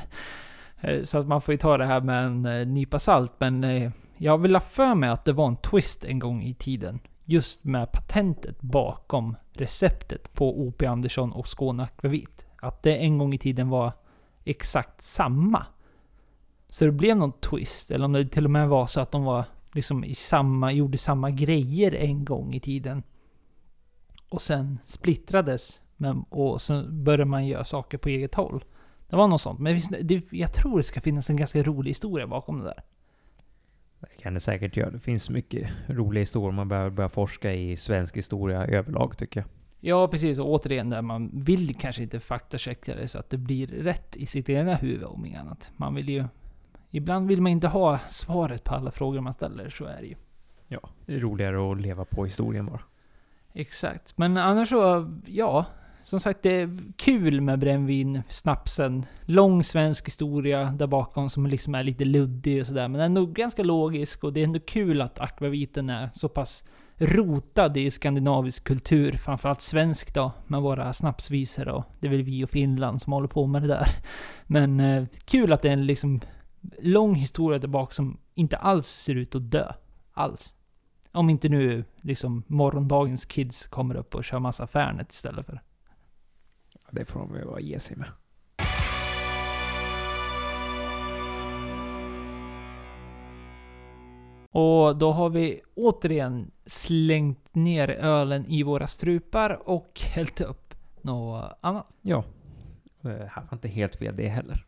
Eh, 0.86 1.04
så 1.04 1.18
att 1.18 1.28
man 1.28 1.42
får 1.42 1.54
ju 1.54 1.58
ta 1.58 1.78
det 1.78 1.86
här 1.86 2.02
med 2.02 2.26
en 2.26 2.46
eh, 2.46 2.68
nypa 2.68 3.00
salt. 3.00 3.32
Men 3.38 3.64
eh, 3.64 3.92
jag 4.18 4.38
vill 4.38 4.56
ha 4.56 4.62
för 4.62 4.96
mig 4.96 5.10
att 5.10 5.26
det 5.26 5.34
var 5.34 5.48
en 5.48 5.58
twist 5.58 6.06
en 6.06 6.20
gång 6.20 6.44
i 6.44 6.54
tiden. 6.54 7.00
Just 7.26 7.64
med 7.64 7.92
patentet 7.92 8.62
bakom 8.62 9.36
receptet 9.54 10.34
på 10.34 10.62
OP 10.62 10.82
Andersson 10.84 11.32
och 11.32 11.48
Skåne 11.48 11.84
Akvavit. 11.84 12.46
Att 12.62 12.84
det 12.84 12.98
en 12.98 13.18
gång 13.18 13.34
i 13.34 13.38
tiden 13.38 13.70
var 13.70 13.92
exakt 14.44 15.02
samma. 15.02 15.66
Så 16.70 16.86
det 16.86 16.92
blev 16.92 17.18
någon 17.18 17.40
twist. 17.40 17.92
Eller 17.92 18.06
om 18.06 18.14
det 18.14 18.26
till 18.26 18.46
och 18.46 18.52
med 18.52 18.70
var 18.70 18.88
så 18.88 19.02
att 19.02 19.12
de 19.12 19.24
var 19.24 19.46
liksom 19.74 20.04
i 20.04 20.16
samma, 20.16 20.72
gjorde 20.72 20.98
samma 20.98 21.32
grejer 21.32 21.96
en 21.96 22.26
gång 22.26 22.54
i 22.54 22.60
tiden. 22.60 23.04
Och 24.30 24.42
sen 24.42 24.80
splittrades. 24.84 25.82
Men, 25.98 26.24
och 26.30 26.62
så 26.62 26.84
började 26.90 27.26
man 27.26 27.48
göra 27.48 27.64
saker 27.64 27.98
på 27.98 28.10
eget 28.10 28.36
håll. 28.36 28.64
Det 29.10 29.16
var 29.16 29.28
något 29.28 29.42
sånt. 29.42 29.60
Men 29.60 29.74
visst, 29.74 29.94
det, 30.02 30.34
jag 30.34 30.54
tror 30.54 30.78
det 30.78 30.84
ska 30.84 31.02
finnas 31.02 31.30
en 31.30 31.38
ganska 31.38 31.64
rolig 31.64 31.90
historia 31.90 32.28
bakom 32.28 32.60
det 32.60 32.66
där. 32.66 32.84
Det 34.00 34.22
kan 34.22 34.34
det 34.34 34.40
säkert 34.40 34.78
göra. 34.78 34.90
Det 34.90 35.00
finns 35.00 35.30
mycket 35.30 35.70
roliga 35.88 36.22
historier 36.22 36.52
man 36.52 36.68
behöver 36.68 36.90
börja 36.90 37.10
forska 37.10 37.54
i 37.54 37.78
svensk 37.78 38.18
historia 38.18 38.66
överlag 38.66 39.18
tycker 39.18 39.40
jag. 39.40 39.50
Ja, 39.80 40.08
precis. 40.08 40.40
Och 40.40 40.50
återigen 40.50 40.90
där 40.90 41.02
man 41.02 41.32
vill 41.34 41.76
kanske 41.76 42.04
inte 42.04 42.20
faktachecka 42.20 42.96
det 42.96 43.08
så 43.08 43.20
att 43.20 43.30
det 43.30 43.38
blir 43.38 43.68
rätt 43.68 44.16
i 44.16 44.26
sitt 44.26 44.50
egna 44.50 44.76
huvud 44.76 45.04
om 45.04 45.26
inget 45.26 45.42
annat. 45.42 45.72
Man 45.78 45.96
vill 45.96 46.10
ju... 46.10 46.26
Ibland 46.92 47.28
vill 47.28 47.42
man 47.42 47.52
inte 47.52 47.68
ha 47.68 48.00
svaret 48.00 48.64
på 48.64 48.76
alla 48.76 48.92
frågor 48.92 49.22
man 49.22 49.34
ställer, 49.34 49.70
så 49.70 49.86
är 49.86 50.02
det 50.02 50.08
ju. 50.08 50.16
Ja, 50.68 50.90
det 51.06 51.16
är 51.16 51.20
roligare 51.20 51.72
att 51.72 51.82
leva 51.82 52.06
på 52.06 52.26
historien 52.26 52.66
bara. 52.66 52.82
Exakt. 53.56 54.18
Men 54.18 54.38
annars 54.38 54.70
så, 54.70 55.14
ja. 55.26 55.66
Som 56.02 56.20
sagt, 56.20 56.44
det 56.44 56.62
är 56.62 56.80
kul 56.98 57.42
med 57.42 57.60
brännvin, 57.60 58.22
snapsen. 58.30 59.06
Lång 59.22 59.64
svensk 59.64 60.08
historia 60.08 60.64
där 60.66 60.88
bakom 60.88 61.30
som 61.30 61.48
liksom 61.48 61.76
är 61.76 61.84
lite 61.84 62.06
luddig 62.06 62.62
och 62.62 62.68
sådär. 62.68 62.88
Men 62.88 63.02
ändå 63.02 63.26
ganska 63.26 63.64
logisk 63.64 64.24
och 64.24 64.34
det 64.34 64.40
är 64.40 64.44
ändå 64.44 64.60
kul 64.60 65.02
att 65.02 65.20
akvaviten 65.20 65.90
är 65.90 66.10
så 66.14 66.30
pass 66.30 66.66
rotad 66.98 67.78
i 67.78 67.92
skandinavisk 67.92 68.64
kultur. 68.64 69.12
Framförallt 69.12 69.62
svensk 69.62 70.14
då, 70.14 70.32
med 70.48 70.62
våra 70.62 70.94
snapsvisor 70.94 71.68
och 71.68 71.84
det 72.00 72.08
är 72.08 72.12
väl 72.12 72.24
vi 72.24 72.44
och 72.44 72.50
Finland 72.50 73.02
som 73.02 73.14
håller 73.14 73.28
på 73.28 73.48
med 73.48 73.62
det 73.62 73.68
där. 73.68 73.88
Men 74.44 74.80
eh, 74.80 75.06
kul 75.26 75.54
att 75.54 75.62
det 75.62 75.70
är 75.70 75.74
en 75.74 75.86
liksom 75.86 76.22
lång 76.80 77.16
historia 77.16 77.60
där 77.60 77.68
bak 77.68 77.94
som 77.94 78.18
inte 78.34 78.58
alls 78.58 78.88
ser 78.88 79.16
ut 79.16 79.36
att 79.36 79.52
dö. 79.52 79.72
Alls. 80.14 80.55
Om 81.16 81.30
inte 81.30 81.50
nu 81.50 81.84
liksom 82.02 82.44
morgondagens 82.48 83.26
kids 83.26 83.68
kommer 83.68 83.96
upp 83.96 84.16
och 84.16 84.24
kör 84.24 84.40
massa 84.40 84.68
Fernet 84.68 85.12
istället 85.12 85.46
för. 85.46 85.62
Det 86.92 87.06
får 87.06 87.20
de 87.20 87.36
ju 87.36 87.46
bara 87.46 87.60
ge 87.60 87.80
sig 87.80 87.98
med. 87.98 88.08
Och 94.52 94.98
då 94.98 95.12
har 95.12 95.30
vi 95.30 95.62
återigen 95.76 96.52
slängt 96.66 97.56
ner 97.56 97.90
ölen 97.90 98.46
i 98.46 98.64
våra 98.64 98.88
strupar 98.88 99.70
och 99.70 100.02
hällt 100.16 100.42
upp 100.42 100.76
något 101.02 101.58
annat. 101.62 101.88
Ja. 102.02 102.24
Det 103.02 103.30
här 103.34 103.42
var 103.42 103.54
inte 103.54 103.68
helt 103.68 103.96
fel 103.96 104.16
det 104.16 104.28
heller. 104.28 104.66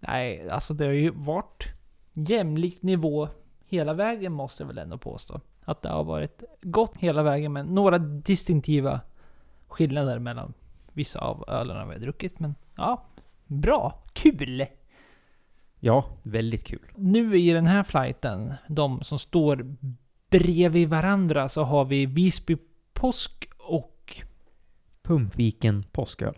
Nej, 0.00 0.50
alltså 0.50 0.74
det 0.74 0.84
har 0.84 0.92
ju 0.92 1.10
varit 1.10 1.64
jämlik 2.12 2.82
nivå 2.82 3.28
hela 3.66 3.94
vägen 3.94 4.32
måste 4.32 4.62
jag 4.62 4.68
väl 4.68 4.78
ändå 4.78 4.98
påstå. 4.98 5.40
Att 5.64 5.82
det 5.82 5.88
har 5.88 6.04
varit 6.04 6.42
gott 6.62 6.96
hela 6.96 7.22
vägen 7.22 7.52
med 7.52 7.66
några 7.66 7.98
distinktiva 7.98 9.00
skillnader 9.68 10.18
mellan 10.18 10.52
vissa 10.92 11.20
av 11.20 11.44
ölerna 11.48 11.86
vi 11.86 11.92
har 11.92 12.00
druckit. 12.00 12.38
Men 12.38 12.54
ja, 12.76 13.02
bra, 13.46 14.02
kul! 14.12 14.66
Ja, 15.80 16.04
väldigt 16.22 16.64
kul. 16.64 16.92
Nu 16.96 17.38
i 17.38 17.50
den 17.50 17.66
här 17.66 17.82
flighten, 17.82 18.54
de 18.68 19.02
som 19.02 19.18
står 19.18 19.76
bredvid 20.30 20.88
varandra, 20.88 21.48
så 21.48 21.62
har 21.62 21.84
vi 21.84 22.06
Visby 22.06 22.56
påsk 22.92 23.48
och 23.58 24.22
Pumpviken 25.02 25.84
påsköl. 25.92 26.34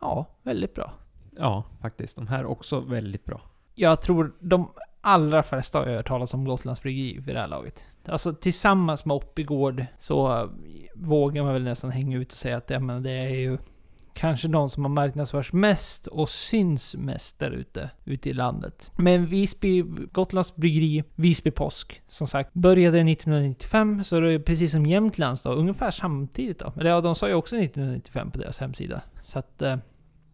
ja, 0.00 0.26
väldigt 0.42 0.74
bra. 0.74 0.92
Ja, 1.36 1.64
faktiskt. 1.80 2.16
De 2.16 2.26
här 2.26 2.38
är 2.38 2.46
också 2.46 2.80
väldigt 2.80 3.24
bra. 3.24 3.40
Jag 3.74 4.02
tror 4.02 4.32
de 4.40 4.70
allra 5.08 5.42
flesta 5.42 5.78
har 5.78 5.86
hört 5.86 6.08
talas 6.08 6.34
om 6.34 6.44
Gotlands 6.44 6.82
Bryggeri 6.82 7.18
vid 7.18 7.34
det 7.34 7.40
här 7.40 7.48
laget. 7.48 7.86
Alltså 8.08 8.32
tillsammans 8.32 9.04
med 9.04 9.14
Oppigård 9.14 9.84
så 9.98 10.48
vågar 10.94 11.42
man 11.42 11.52
väl 11.52 11.64
nästan 11.64 11.90
hänga 11.90 12.18
ut 12.18 12.32
och 12.32 12.38
säga 12.38 12.56
att 12.56 12.70
ja, 12.70 12.80
men 12.80 13.02
det 13.02 13.10
är 13.10 13.28
ju 13.28 13.58
kanske 14.14 14.48
de 14.48 14.70
som 14.70 14.84
har 14.84 14.90
marknadsförs 14.90 15.52
mest 15.52 16.06
och 16.06 16.28
syns 16.28 16.96
mest 16.96 17.38
där 17.38 17.50
ute, 17.50 17.90
ute 18.04 18.30
i 18.30 18.32
landet. 18.32 18.90
Men 18.96 19.26
Visby, 19.26 19.82
Gotlands 20.12 20.56
Bryggeri, 20.56 21.04
Visby 21.14 21.50
Påsk, 21.50 22.02
som 22.08 22.26
sagt, 22.26 22.54
började 22.54 22.98
1995, 22.98 24.04
så 24.04 24.20
det 24.20 24.32
är 24.32 24.38
precis 24.38 24.72
som 24.72 24.86
Jämtlands 24.86 25.42
då, 25.42 25.50
ungefär 25.50 25.90
samtidigt 25.90 26.58
då. 26.58 26.72
Men 26.76 26.86
ja, 26.86 27.00
de 27.00 27.14
sa 27.14 27.28
ju 27.28 27.34
också 27.34 27.56
1995 27.56 28.30
på 28.30 28.38
deras 28.38 28.60
hemsida. 28.60 29.02
Så 29.20 29.38
att 29.38 29.62
eh, 29.62 29.76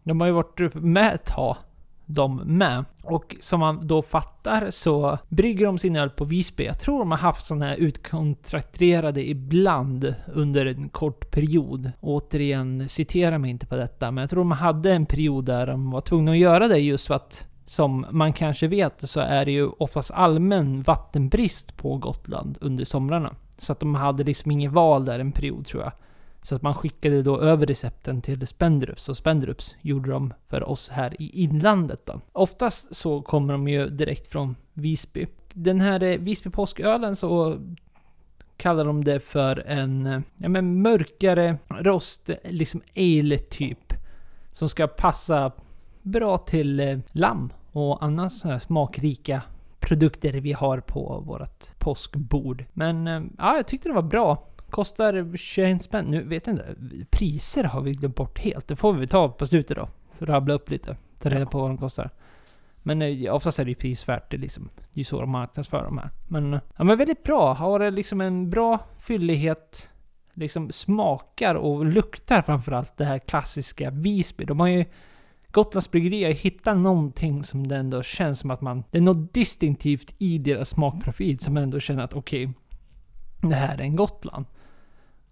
de 0.03 0.21
har 0.21 0.27
ju 0.27 0.33
varit 0.33 0.73
med 0.73 1.15
ett 1.15 1.25
tag 1.25 1.57
de 2.05 2.35
med. 2.35 2.85
Och 3.03 3.35
som 3.39 3.59
man 3.59 3.87
då 3.87 4.01
fattar 4.01 4.69
så 4.69 5.17
brygger 5.29 5.65
de 5.65 5.77
sin 5.77 5.95
öl 5.95 6.09
på 6.09 6.25
Visby. 6.25 6.65
Jag 6.65 6.79
tror 6.79 6.99
de 6.99 7.11
har 7.11 7.17
haft 7.17 7.45
sådana 7.45 7.65
här 7.65 7.75
utkontrakterade 7.75 9.29
ibland 9.29 10.15
under 10.33 10.65
en 10.65 10.89
kort 10.89 11.31
period. 11.31 11.91
Återigen, 12.01 12.89
citera 12.89 13.37
mig 13.37 13.51
inte 13.51 13.65
på 13.65 13.75
detta, 13.75 14.11
men 14.11 14.21
jag 14.21 14.29
tror 14.29 14.39
de 14.39 14.51
hade 14.51 14.93
en 14.93 15.05
period 15.05 15.45
där 15.45 15.67
de 15.67 15.91
var 15.91 16.01
tvungna 16.01 16.31
att 16.31 16.37
göra 16.37 16.67
det 16.67 16.79
just 16.79 17.07
för 17.07 17.13
att 17.13 17.47
som 17.65 18.05
man 18.11 18.33
kanske 18.33 18.67
vet 18.67 19.09
så 19.09 19.19
är 19.19 19.45
det 19.45 19.51
ju 19.51 19.67
oftast 19.67 20.11
allmän 20.11 20.81
vattenbrist 20.81 21.77
på 21.77 21.97
Gotland 21.97 22.57
under 22.61 22.85
somrarna. 22.85 23.35
Så 23.57 23.71
att 23.71 23.79
de 23.79 23.95
hade 23.95 24.23
liksom 24.23 24.51
inget 24.51 24.71
val 24.71 25.05
där 25.05 25.19
en 25.19 25.31
period 25.31 25.65
tror 25.65 25.83
jag. 25.83 25.91
Så 26.45 26.55
att 26.55 26.61
man 26.61 26.73
skickade 26.73 27.21
då 27.21 27.41
över 27.41 27.65
recepten 27.65 28.21
till 28.21 28.47
Spendrups 28.47 29.09
och 29.09 29.17
Spendrups 29.17 29.75
gjorde 29.81 30.11
de 30.11 30.33
för 30.47 30.63
oss 30.63 30.89
här 30.89 31.21
i 31.21 31.43
inlandet 31.43 32.05
då. 32.05 32.21
Oftast 32.31 32.95
så 32.95 33.21
kommer 33.21 33.53
de 33.53 33.67
ju 33.67 33.89
direkt 33.89 34.27
från 34.27 34.55
Visby. 34.73 35.27
Den 35.53 35.81
här 35.81 36.03
eh, 36.03 36.17
Visby 36.17 36.49
påskölen 36.49 37.15
så 37.15 37.59
kallar 38.57 38.85
de 38.85 39.03
det 39.03 39.19
för 39.19 39.63
en 39.67 40.05
eh, 40.05 40.19
ja, 40.37 40.49
men 40.49 40.81
mörkare 40.81 41.57
rost, 41.67 42.29
eh, 42.29 42.35
liksom 42.43 42.81
ale 42.95 43.37
typ. 43.37 43.93
Som 44.51 44.69
ska 44.69 44.87
passa 44.87 45.51
bra 46.01 46.37
till 46.37 46.79
eh, 46.79 46.99
lamm 47.11 47.49
och 47.71 48.03
andra 48.03 48.29
så 48.29 48.47
här 48.47 48.59
smakrika 48.59 49.41
produkter 49.79 50.33
vi 50.33 50.53
har 50.53 50.79
på 50.79 51.23
vårt 51.25 51.79
påskbord. 51.79 52.65
Men 52.73 53.07
eh, 53.07 53.21
ja, 53.37 53.55
jag 53.55 53.67
tyckte 53.67 53.89
det 53.89 53.95
var 53.95 54.01
bra. 54.01 54.43
Kostar 54.75 55.37
21 55.37 55.81
spänn. 55.81 56.05
Nu 56.05 56.23
vet 56.23 56.47
jag 56.47 56.53
inte. 56.53 56.75
Priser 57.09 57.63
har 57.63 57.81
vi 57.81 57.93
glömt 57.93 58.15
bort 58.15 58.39
helt. 58.39 58.67
Det 58.67 58.75
får 58.75 58.93
vi 58.93 59.07
ta 59.07 59.29
på 59.29 59.47
slutet 59.47 59.77
då. 59.77 59.89
För 60.11 60.25
att 60.25 60.29
rabbla 60.29 60.53
upp 60.53 60.69
lite. 60.69 60.97
Ta 61.19 61.29
reda 61.29 61.41
Ja. 61.41 61.45
på 61.45 61.59
vad 61.59 61.69
de 61.69 61.77
kostar. 61.77 62.09
Men 62.83 63.01
eh, 63.01 63.33
oftast 63.33 63.59
är 63.59 63.65
det 63.65 63.71
ju 63.71 63.75
prisvärt. 63.75 64.31
Det 64.31 64.37
är 64.37 64.39
liksom, 64.39 64.69
det 64.75 64.95
är 64.95 64.97
ju 64.97 65.03
så 65.03 65.21
de 65.21 65.29
marknadsför 65.29 65.83
de 65.83 65.97
här. 65.97 66.09
Men, 66.27 66.53
eh, 66.53 66.59
ja, 66.77 66.83
men 66.83 66.97
väldigt 66.97 67.23
bra. 67.23 67.53
Har 67.53 67.79
det 67.79 67.91
liksom 67.91 68.21
en 68.21 68.49
bra 68.49 68.79
fyllighet. 68.99 69.91
Liksom 70.33 70.71
smakar 70.71 71.55
och 71.55 71.85
luktar 71.85 72.41
framförallt 72.41 72.97
det 72.97 73.05
här 73.05 73.19
klassiska 73.19 73.89
Visby. 73.89 74.45
De 74.45 74.59
har 74.59 74.67
ju 74.67 74.85
Gotlands 75.51 75.91
bryggeri 75.91 76.23
har 76.23 76.31
hittat 76.31 76.77
någonting 76.77 77.43
som 77.43 77.67
det 77.67 77.75
ändå 77.75 78.03
känns 78.03 78.39
som 78.39 78.51
att 78.51 78.61
man... 78.61 78.83
Det 78.91 78.97
är 78.97 79.01
något 79.01 79.33
distinktivt 79.33 80.15
i 80.17 80.37
deras 80.37 80.69
smakprofil 80.69 81.39
som 81.39 81.57
ändå 81.57 81.79
känner 81.79 82.03
att 82.03 82.13
okej, 82.13 82.53
det 83.41 83.55
här 83.55 83.75
är 83.77 83.81
en 83.81 83.95
Gotland. 83.95 84.45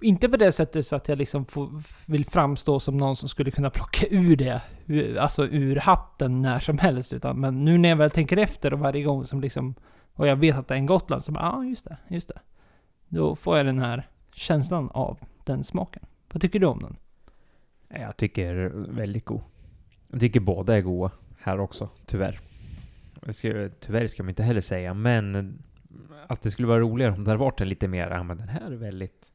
Inte 0.04 0.30
på 0.30 0.38
det 0.38 0.52
sättet 0.52 0.86
så 0.86 0.96
att 0.96 1.08
jag 1.08 1.18
liksom 1.18 1.46
får, 1.46 1.70
vill 2.12 2.26
framstå 2.26 2.80
som 2.80 2.98
någon 2.98 3.16
som 3.16 3.30
skulle 3.30 3.52
kunna 3.52 3.70
plocka 3.70 4.08
ur 4.10 4.36
det, 4.36 4.62
eh, 4.88 5.24
alltså 5.24 5.48
ur 5.48 5.76
hatten 5.76 6.42
när 6.42 6.60
som 6.60 6.78
helst. 6.78 7.14
Utan, 7.14 7.40
men 7.40 7.66
nu 7.66 7.78
när 7.78 7.90
jag 7.90 7.96
väl 7.96 8.12
tänker 8.12 8.38
efter 8.38 8.74
och 8.74 8.80
varje 8.80 9.04
gång 9.04 9.26
som 9.26 9.42
liksom, 9.42 9.76
och 10.14 10.28
jag 10.28 10.36
vet 10.36 10.56
att 10.56 10.68
det 10.68 10.74
är 10.74 10.78
en 10.78 10.86
Gotland, 10.86 11.24
så 11.24 11.32
bara, 11.32 11.44
ja 11.44 11.58
ah, 11.58 11.64
just 11.64 11.86
det, 11.86 11.98
just 12.08 12.28
det. 12.28 12.40
Då 13.08 13.36
får 13.36 13.58
jag 13.58 13.66
den 13.66 13.80
här 13.80 14.08
känslan 14.34 14.90
av 14.90 15.20
den 15.44 15.64
smaken. 15.64 16.06
Vad 16.34 16.42
tycker 16.42 16.60
du 16.60 16.66
om 16.66 16.80
den? 16.80 16.96
Jag 18.02 18.18
tycker 18.18 18.72
väldigt 18.76 19.26
god. 19.26 19.42
Jag 20.08 20.20
tycker 20.20 20.40
båda 20.40 20.78
är 20.78 20.82
goda 20.82 21.12
här 21.40 21.60
också, 21.60 21.90
tyvärr. 22.06 22.40
Jag 23.26 23.36
ska, 23.36 23.70
tyvärr 23.80 24.08
ska 24.08 24.24
man 24.24 24.30
inte 24.30 24.44
heller 24.44 24.62
säga, 24.62 24.94
men 24.94 25.60
att 26.28 26.42
det 26.42 26.52
skulle 26.52 26.68
vara 26.68 26.80
roligare 26.80 27.14
om 27.14 27.24
det 27.24 27.32
hade 27.32 27.40
varit 27.40 27.62
en 27.62 27.70
lite 27.70 27.88
mer, 27.88 28.10
ja 28.10 28.24
men 28.24 28.38
den 28.38 28.48
här 28.48 28.72
är 28.72 28.76
väldigt 28.76 29.33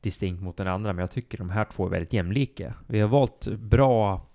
distinkt 0.00 0.42
mot 0.42 0.56
den 0.56 0.68
andra, 0.68 0.92
men 0.92 1.00
jag 1.00 1.10
tycker 1.10 1.38
de 1.38 1.50
här 1.50 1.64
två 1.64 1.86
är 1.86 1.90
väldigt 1.90 2.12
jämlika. 2.12 2.74
Vi 2.86 3.00
har 3.00 3.08
valt 3.08 3.46
bra 3.46 4.27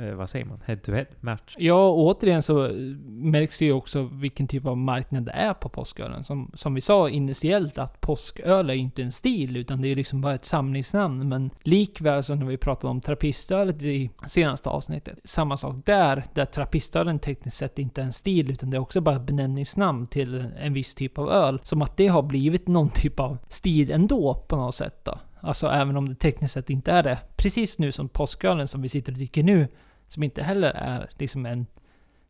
eh, 0.00 0.14
vad 0.14 0.30
säger 0.30 0.44
man, 0.44 0.60
head-to-head 0.66 1.06
match. 1.20 1.56
Ja, 1.58 1.88
och 1.88 1.98
återigen 1.98 2.42
så 2.42 2.64
eh, 2.64 2.72
märks 3.06 3.58
det 3.58 3.64
ju 3.64 3.72
också 3.72 4.02
vilken 4.02 4.48
typ 4.48 4.66
av 4.66 4.76
marknad 4.76 5.24
det 5.24 5.32
är 5.32 5.54
på 5.54 5.68
påskölen. 5.68 6.24
Som, 6.24 6.50
som 6.54 6.74
vi 6.74 6.80
sa 6.80 7.08
initiellt 7.08 7.78
att 7.78 8.00
påsköl 8.00 8.70
är 8.70 8.74
inte 8.74 9.02
en 9.02 9.12
stil, 9.12 9.56
utan 9.56 9.82
det 9.82 9.88
är 9.88 9.96
liksom 9.96 10.20
bara 10.20 10.34
ett 10.34 10.44
samlingsnamn. 10.44 11.28
Men 11.28 11.50
likväl 11.62 12.22
som 12.22 12.38
när 12.38 12.46
vi 12.46 12.56
pratade 12.56 12.90
om 12.90 13.00
trappistölet 13.00 13.82
i 13.82 14.10
senaste 14.26 14.68
avsnittet. 14.68 15.18
Samma 15.24 15.56
sak 15.56 15.76
där, 15.84 16.24
där 16.34 16.44
trappistölen 16.44 17.18
tekniskt 17.18 17.56
sett 17.56 17.78
inte 17.78 18.00
är 18.00 18.04
en 18.06 18.12
stil, 18.12 18.50
utan 18.50 18.70
det 18.70 18.76
är 18.76 18.80
också 18.80 19.00
bara 19.00 19.16
ett 19.16 19.26
benämningsnamn 19.26 20.06
till 20.06 20.44
en 20.58 20.72
viss 20.72 20.94
typ 20.94 21.18
av 21.18 21.30
öl. 21.30 21.60
Som 21.62 21.82
att 21.82 21.96
det 21.96 22.06
har 22.06 22.22
blivit 22.22 22.68
någon 22.68 22.88
typ 22.88 23.20
av 23.20 23.38
stil 23.48 23.90
ändå 23.90 24.44
på 24.48 24.56
något 24.56 24.74
sätt 24.74 25.04
då. 25.04 25.18
Alltså 25.40 25.68
även 25.68 25.96
om 25.96 26.08
det 26.08 26.14
tekniskt 26.14 26.54
sett 26.54 26.70
inte 26.70 26.92
är 26.92 27.02
det. 27.02 27.18
Precis 27.36 27.78
nu 27.78 27.92
som 27.92 28.08
påskölen 28.08 28.68
som 28.68 28.82
vi 28.82 28.88
sitter 28.88 29.12
och 29.12 29.18
dricker 29.18 29.42
nu, 29.42 29.68
som 30.08 30.22
inte 30.22 30.42
heller 30.42 30.70
är 30.70 31.10
liksom 31.18 31.46
en 31.46 31.66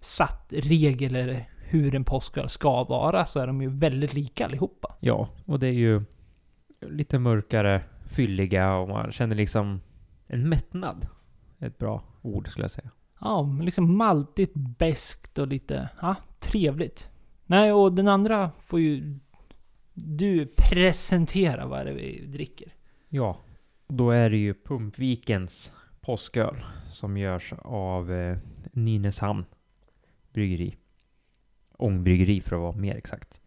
satt 0.01 0.53
regel 0.57 1.16
eller 1.16 1.49
hur 1.59 1.95
en 1.95 2.05
påsköl 2.05 2.49
ska 2.49 2.85
vara, 2.85 3.24
så 3.24 3.41
är 3.41 3.47
de 3.47 3.62
ju 3.62 3.68
väldigt 3.68 4.14
lika 4.14 4.45
allihopa. 4.45 4.97
Ja, 5.01 5.29
och 5.45 5.59
det 5.59 5.66
är 5.66 5.72
ju 5.72 6.03
lite 6.81 7.18
mörkare, 7.18 7.83
fylliga 8.07 8.74
och 8.77 8.89
man 8.89 9.12
känner 9.12 9.37
liksom 9.37 9.81
en 10.27 10.49
mättnad. 10.49 11.07
Ett 11.59 11.79
bra 11.79 12.03
ord 12.22 12.49
skulle 12.49 12.64
jag 12.64 12.70
säga. 12.70 12.91
Ja, 13.20 13.59
liksom 13.62 13.97
maltigt, 13.97 14.53
beskt 14.55 15.39
och 15.39 15.47
lite, 15.47 15.89
ja, 16.01 16.14
trevligt. 16.39 17.11
Nej, 17.47 17.72
och 17.72 17.93
den 17.93 18.09
andra 18.09 18.51
får 18.61 18.81
ju 18.81 19.18
du 19.95 20.47
presentera 20.57 21.66
vad 21.66 21.81
är 21.81 21.85
det 21.85 21.93
vi 21.93 22.27
dricker. 22.27 22.72
Ja, 23.09 23.41
då 23.89 24.11
är 24.11 24.31
det 24.31 24.37
ju 24.37 24.55
Pumpvikens 24.55 25.72
påsköl 26.07 26.57
som 26.90 27.16
görs 27.16 27.52
av 27.62 28.12
eh, 28.12 28.36
Nynäshamn 28.72 29.44
bryggeri. 30.32 30.76
Ångbryggeri 31.76 32.40
för 32.40 32.57
att 32.57 32.62
vara 32.62 32.76
mer 32.76 32.96
exakt. 32.96 33.40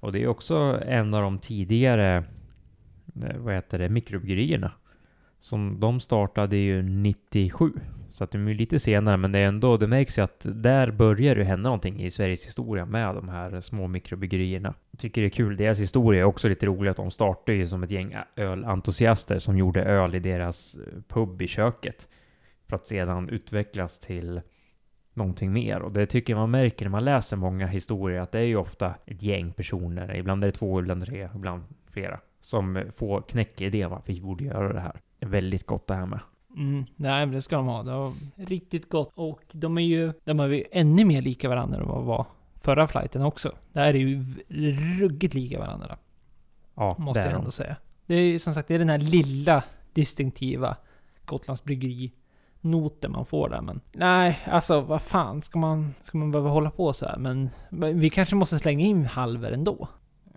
Och 0.00 0.12
det 0.12 0.22
är 0.22 0.26
också 0.26 0.82
en 0.86 1.14
av 1.14 1.22
de 1.22 1.38
tidigare, 1.38 2.24
eh, 3.22 3.36
vad 3.36 3.54
heter 3.54 3.78
det, 3.78 3.88
mikrobryggerierna. 3.88 4.72
Som 5.38 5.80
de 5.80 6.00
startade 6.00 6.56
ju 6.56 6.82
97. 6.82 7.72
Så 8.16 8.24
att 8.24 8.30
de 8.30 8.48
är 8.48 8.54
lite 8.54 8.78
senare, 8.78 9.16
men 9.16 9.32
det 9.32 9.38
är 9.38 9.46
ändå, 9.46 9.76
det 9.76 9.86
märks 9.86 10.18
ju 10.18 10.22
att 10.22 10.46
där 10.48 10.90
börjar 10.90 11.34
det 11.34 11.44
hända 11.44 11.68
någonting 11.68 12.02
i 12.02 12.10
Sveriges 12.10 12.46
historia 12.46 12.86
med 12.86 13.14
de 13.14 13.28
här 13.28 13.60
små 13.60 13.88
mikrobryggerierna. 13.88 14.74
Jag 14.90 15.00
tycker 15.00 15.20
det 15.20 15.26
är 15.26 15.30
kul, 15.30 15.56
deras 15.56 15.80
historia 15.80 16.20
är 16.20 16.24
också 16.24 16.48
lite 16.48 16.66
rolig 16.66 16.90
att 16.90 16.96
de 16.96 17.10
startade 17.10 17.58
ju 17.58 17.66
som 17.66 17.82
ett 17.82 17.90
gäng 17.90 18.16
ölentusiaster 18.36 19.38
som 19.38 19.58
gjorde 19.58 19.84
öl 19.84 20.14
i 20.14 20.18
deras 20.18 20.74
eh, 20.74 21.02
pub 21.08 21.42
i 21.42 21.46
köket. 21.46 22.08
För 22.68 22.76
att 22.76 22.86
sedan 22.86 23.28
utvecklas 23.28 24.00
till 24.00 24.40
någonting 25.14 25.52
mer. 25.52 25.80
Och 25.80 25.92
det 25.92 26.06
tycker 26.06 26.32
jag 26.32 26.40
man 26.40 26.50
märker 26.50 26.84
när 26.84 26.90
man 26.90 27.04
läser 27.04 27.36
många 27.36 27.66
historier, 27.66 28.20
att 28.20 28.32
det 28.32 28.38
är 28.38 28.44
ju 28.44 28.56
ofta 28.56 28.94
ett 29.06 29.22
gäng 29.22 29.52
personer, 29.52 30.16
ibland 30.16 30.44
är 30.44 30.48
det 30.48 30.52
två, 30.52 30.80
ibland 30.80 31.06
tre, 31.06 31.28
ibland 31.34 31.64
flera, 31.90 32.20
som 32.40 32.82
får 32.90 33.20
knäcka 33.20 33.64
idén 33.64 33.90
varför 33.90 34.12
vi 34.12 34.20
borde 34.20 34.44
göra 34.44 34.72
det 34.72 34.80
här. 34.80 35.00
Det 35.18 35.26
är 35.26 35.30
väldigt 35.30 35.66
gott 35.66 35.86
det 35.86 35.94
här 35.94 36.06
med. 36.06 36.20
Mm, 36.56 36.84
nej 36.96 37.26
men 37.26 37.34
det 37.34 37.40
ska 37.42 37.56
de 37.56 37.66
ha. 37.66 37.82
Det 37.82 37.92
var 37.92 38.12
riktigt 38.36 38.88
gott. 38.88 39.12
Och 39.14 39.40
de 39.52 39.78
är 39.78 39.82
ju, 39.82 40.12
de 40.24 40.40
är 40.40 40.46
ju 40.48 40.64
ännu 40.72 41.04
mer 41.04 41.22
lika 41.22 41.48
varandra 41.48 41.78
än 41.78 41.88
vad 41.88 42.04
var 42.04 42.26
förra 42.60 42.86
flighten 42.86 43.22
också. 43.22 43.52
Det 43.72 43.80
här 43.80 43.94
är 43.94 43.98
ju 43.98 44.24
ruggigt 45.00 45.34
lika 45.34 45.58
varandra. 45.58 45.96
Ja, 46.74 46.96
Måste 46.98 47.22
det 47.22 47.24
är 47.24 47.30
jag 47.30 47.34
de. 47.34 47.38
ändå 47.38 47.50
säga. 47.50 47.76
Det 48.06 48.14
är 48.14 48.38
som 48.38 48.54
sagt, 48.54 48.68
det 48.68 48.74
är 48.74 48.78
den 48.78 48.88
här 48.88 48.98
lilla 48.98 49.64
distinktiva 49.92 50.76
Gotlands 51.24 51.64
bryggeri 51.64 52.12
noten 52.60 53.12
man 53.12 53.26
får 53.26 53.48
där 53.48 53.60
men... 53.60 53.80
Nej, 53.92 54.38
alltså 54.46 54.80
vad 54.80 55.02
fan 55.02 55.42
ska 55.42 55.58
man, 55.58 55.94
ska 56.00 56.18
man 56.18 56.30
behöva 56.30 56.50
hålla 56.50 56.70
på 56.70 56.92
så 56.92 57.06
här? 57.06 57.16
Men 57.16 57.50
men 57.70 58.00
vi 58.00 58.10
kanske 58.10 58.36
måste 58.36 58.58
slänga 58.58 58.84
in 58.84 59.06
halver 59.06 59.52
ändå? 59.52 59.88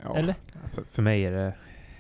Ja, 0.03 0.15
Eller? 0.15 0.35
För, 0.73 0.83
för 0.83 1.01
mig 1.01 1.25
är 1.25 1.31
det, 1.31 1.53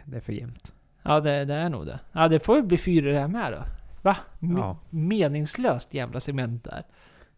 det 0.05 0.17
är 0.17 0.21
för 0.21 0.33
jämnt. 0.33 0.73
Ja, 1.03 1.19
det, 1.19 1.45
det 1.45 1.53
är 1.53 1.69
nog 1.69 1.85
det. 1.85 1.99
Ja, 2.11 2.27
det 2.27 2.39
får 2.39 2.55
ju 2.57 2.63
bli 2.63 2.77
fyra 2.77 3.11
det 3.11 3.19
här 3.19 3.27
med 3.27 3.51
då. 3.53 3.59
Va? 4.09 4.17
M- 4.41 4.55
Ja. 4.57 4.77
Meningslöst 4.89 5.93
jävla 5.93 6.19
cement 6.19 6.63
där. 6.63 6.83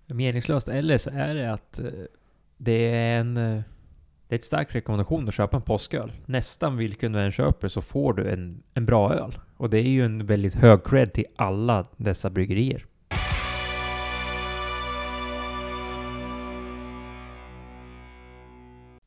Meningslöst, 0.06 0.68
eller 0.68 0.98
så 0.98 1.10
är 1.10 1.36
det 1.36 1.54
att 1.54 1.80
eh, 1.80 1.86
det 2.58 2.74
är 2.96 3.20
en... 3.20 3.38
eh, 3.38 3.62
Det 4.28 4.36
är 4.36 4.38
ett 4.40 4.44
stark 4.44 4.76
rekommendation 4.76 5.28
att 5.28 5.34
köpa 5.34 5.58
en 5.58 5.64
påsköl. 5.64 6.12
Nästan 6.26 6.78
vilken 6.78 7.12
du 7.12 7.20
än 7.20 7.32
köper 7.32 7.68
så 7.68 7.82
får 7.82 8.14
du 8.14 8.30
en, 8.32 8.64
en 8.74 8.86
bra 8.86 9.14
öl. 9.14 9.38
Och 9.58 9.70
det 9.70 9.78
är 9.78 9.90
ju 9.90 10.06
en 10.06 10.26
väldigt 10.26 10.54
hög 10.56 10.84
cred 10.84 11.14
till 11.14 11.26
alla 11.36 11.86
dessa 11.98 12.30
bryggerier. 12.30 12.86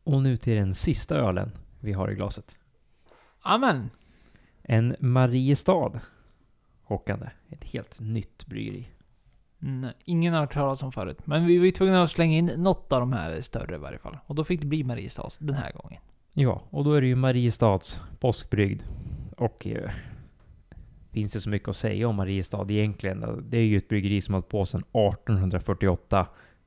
Och 0.05 0.23
nu 0.23 0.37
till 0.37 0.57
den 0.57 0.75
sista 0.75 1.17
ölen 1.17 1.51
vi 1.81 1.93
har 1.93 2.11
i 2.11 2.15
glaset. 2.15 2.57
Amen. 3.43 3.91
En 4.63 4.97
Mariestad. 4.99 6.01
Chockande. 6.85 7.31
Ett 7.51 7.65
helt 7.65 8.01
nytt 8.01 8.47
bryggeri. 8.47 8.89
Mm, 9.63 9.91
ingen 10.05 10.33
har 10.33 10.41
hört 10.41 10.53
talas 10.53 10.83
om 10.83 10.93
förut. 10.93 11.19
Men 11.25 11.47
vi 11.47 11.59
var 11.59 11.65
ju 11.65 11.71
tvungna 11.71 12.03
att 12.03 12.11
slänga 12.11 12.37
in 12.39 12.47
något 12.47 12.93
av 12.93 13.01
de 13.01 13.13
här 13.13 13.41
större 13.41 13.75
i 13.75 13.79
varje 13.79 13.99
fall. 13.99 14.19
Och 14.27 14.35
då 14.35 14.45
fick 14.45 14.61
det 14.61 14.67
bli 14.67 14.85
Mariestads 14.85 15.39
den 15.39 15.57
här 15.57 15.73
gången. 15.73 16.01
Ja, 16.35 16.63
och 16.71 16.85
då 16.85 16.93
är 16.93 17.01
det 17.01 17.07
ju 17.07 17.17
Mariestads 17.17 18.01
påskbrygd. 18.21 18.83
Och 19.37 19.67
eh, 19.67 19.91
finns 21.11 21.33
det 21.33 21.41
så 21.41 21.51
mycket 21.51 21.69
att 21.69 21.77
säga 21.77 22.09
om 22.09 22.17
Mariestad 22.17 22.67
egentligen? 22.71 23.45
Det 23.49 23.59
är 23.59 23.65
ju 23.65 23.77
ett 23.77 23.89
bryggeri 23.89 24.21
som 24.21 24.35
har 24.35 24.41
hållit 24.41 24.49
på 24.49 24.67
sedan 24.67 24.81
1848. 24.81 26.27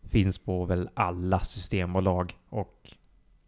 Finns 0.10 0.38
på 0.38 0.66
väl 0.66 0.90
alla 0.94 1.40
systembolag 1.40 2.38
och 2.50 2.92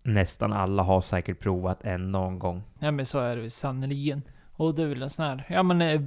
nästan 0.04 0.54
alla 0.54 0.84
har 0.84 1.02
säkert 1.02 1.40
provat 1.40 1.82
en 1.82 2.12
någon 2.12 2.40
gång. 2.40 2.64
Ja 2.80 2.92
men 2.92 3.06
så 3.06 3.20
är 3.20 3.38
det 3.38 3.50
sannerligen. 3.50 4.22
Och 4.60 4.76
det 4.76 4.84
är 4.84 4.88
väl 4.88 5.02
en 5.02 5.10
sån 5.10 5.26
här, 5.26 5.46
ja 5.50 5.64
men 5.64 5.82
eh, 5.82 6.02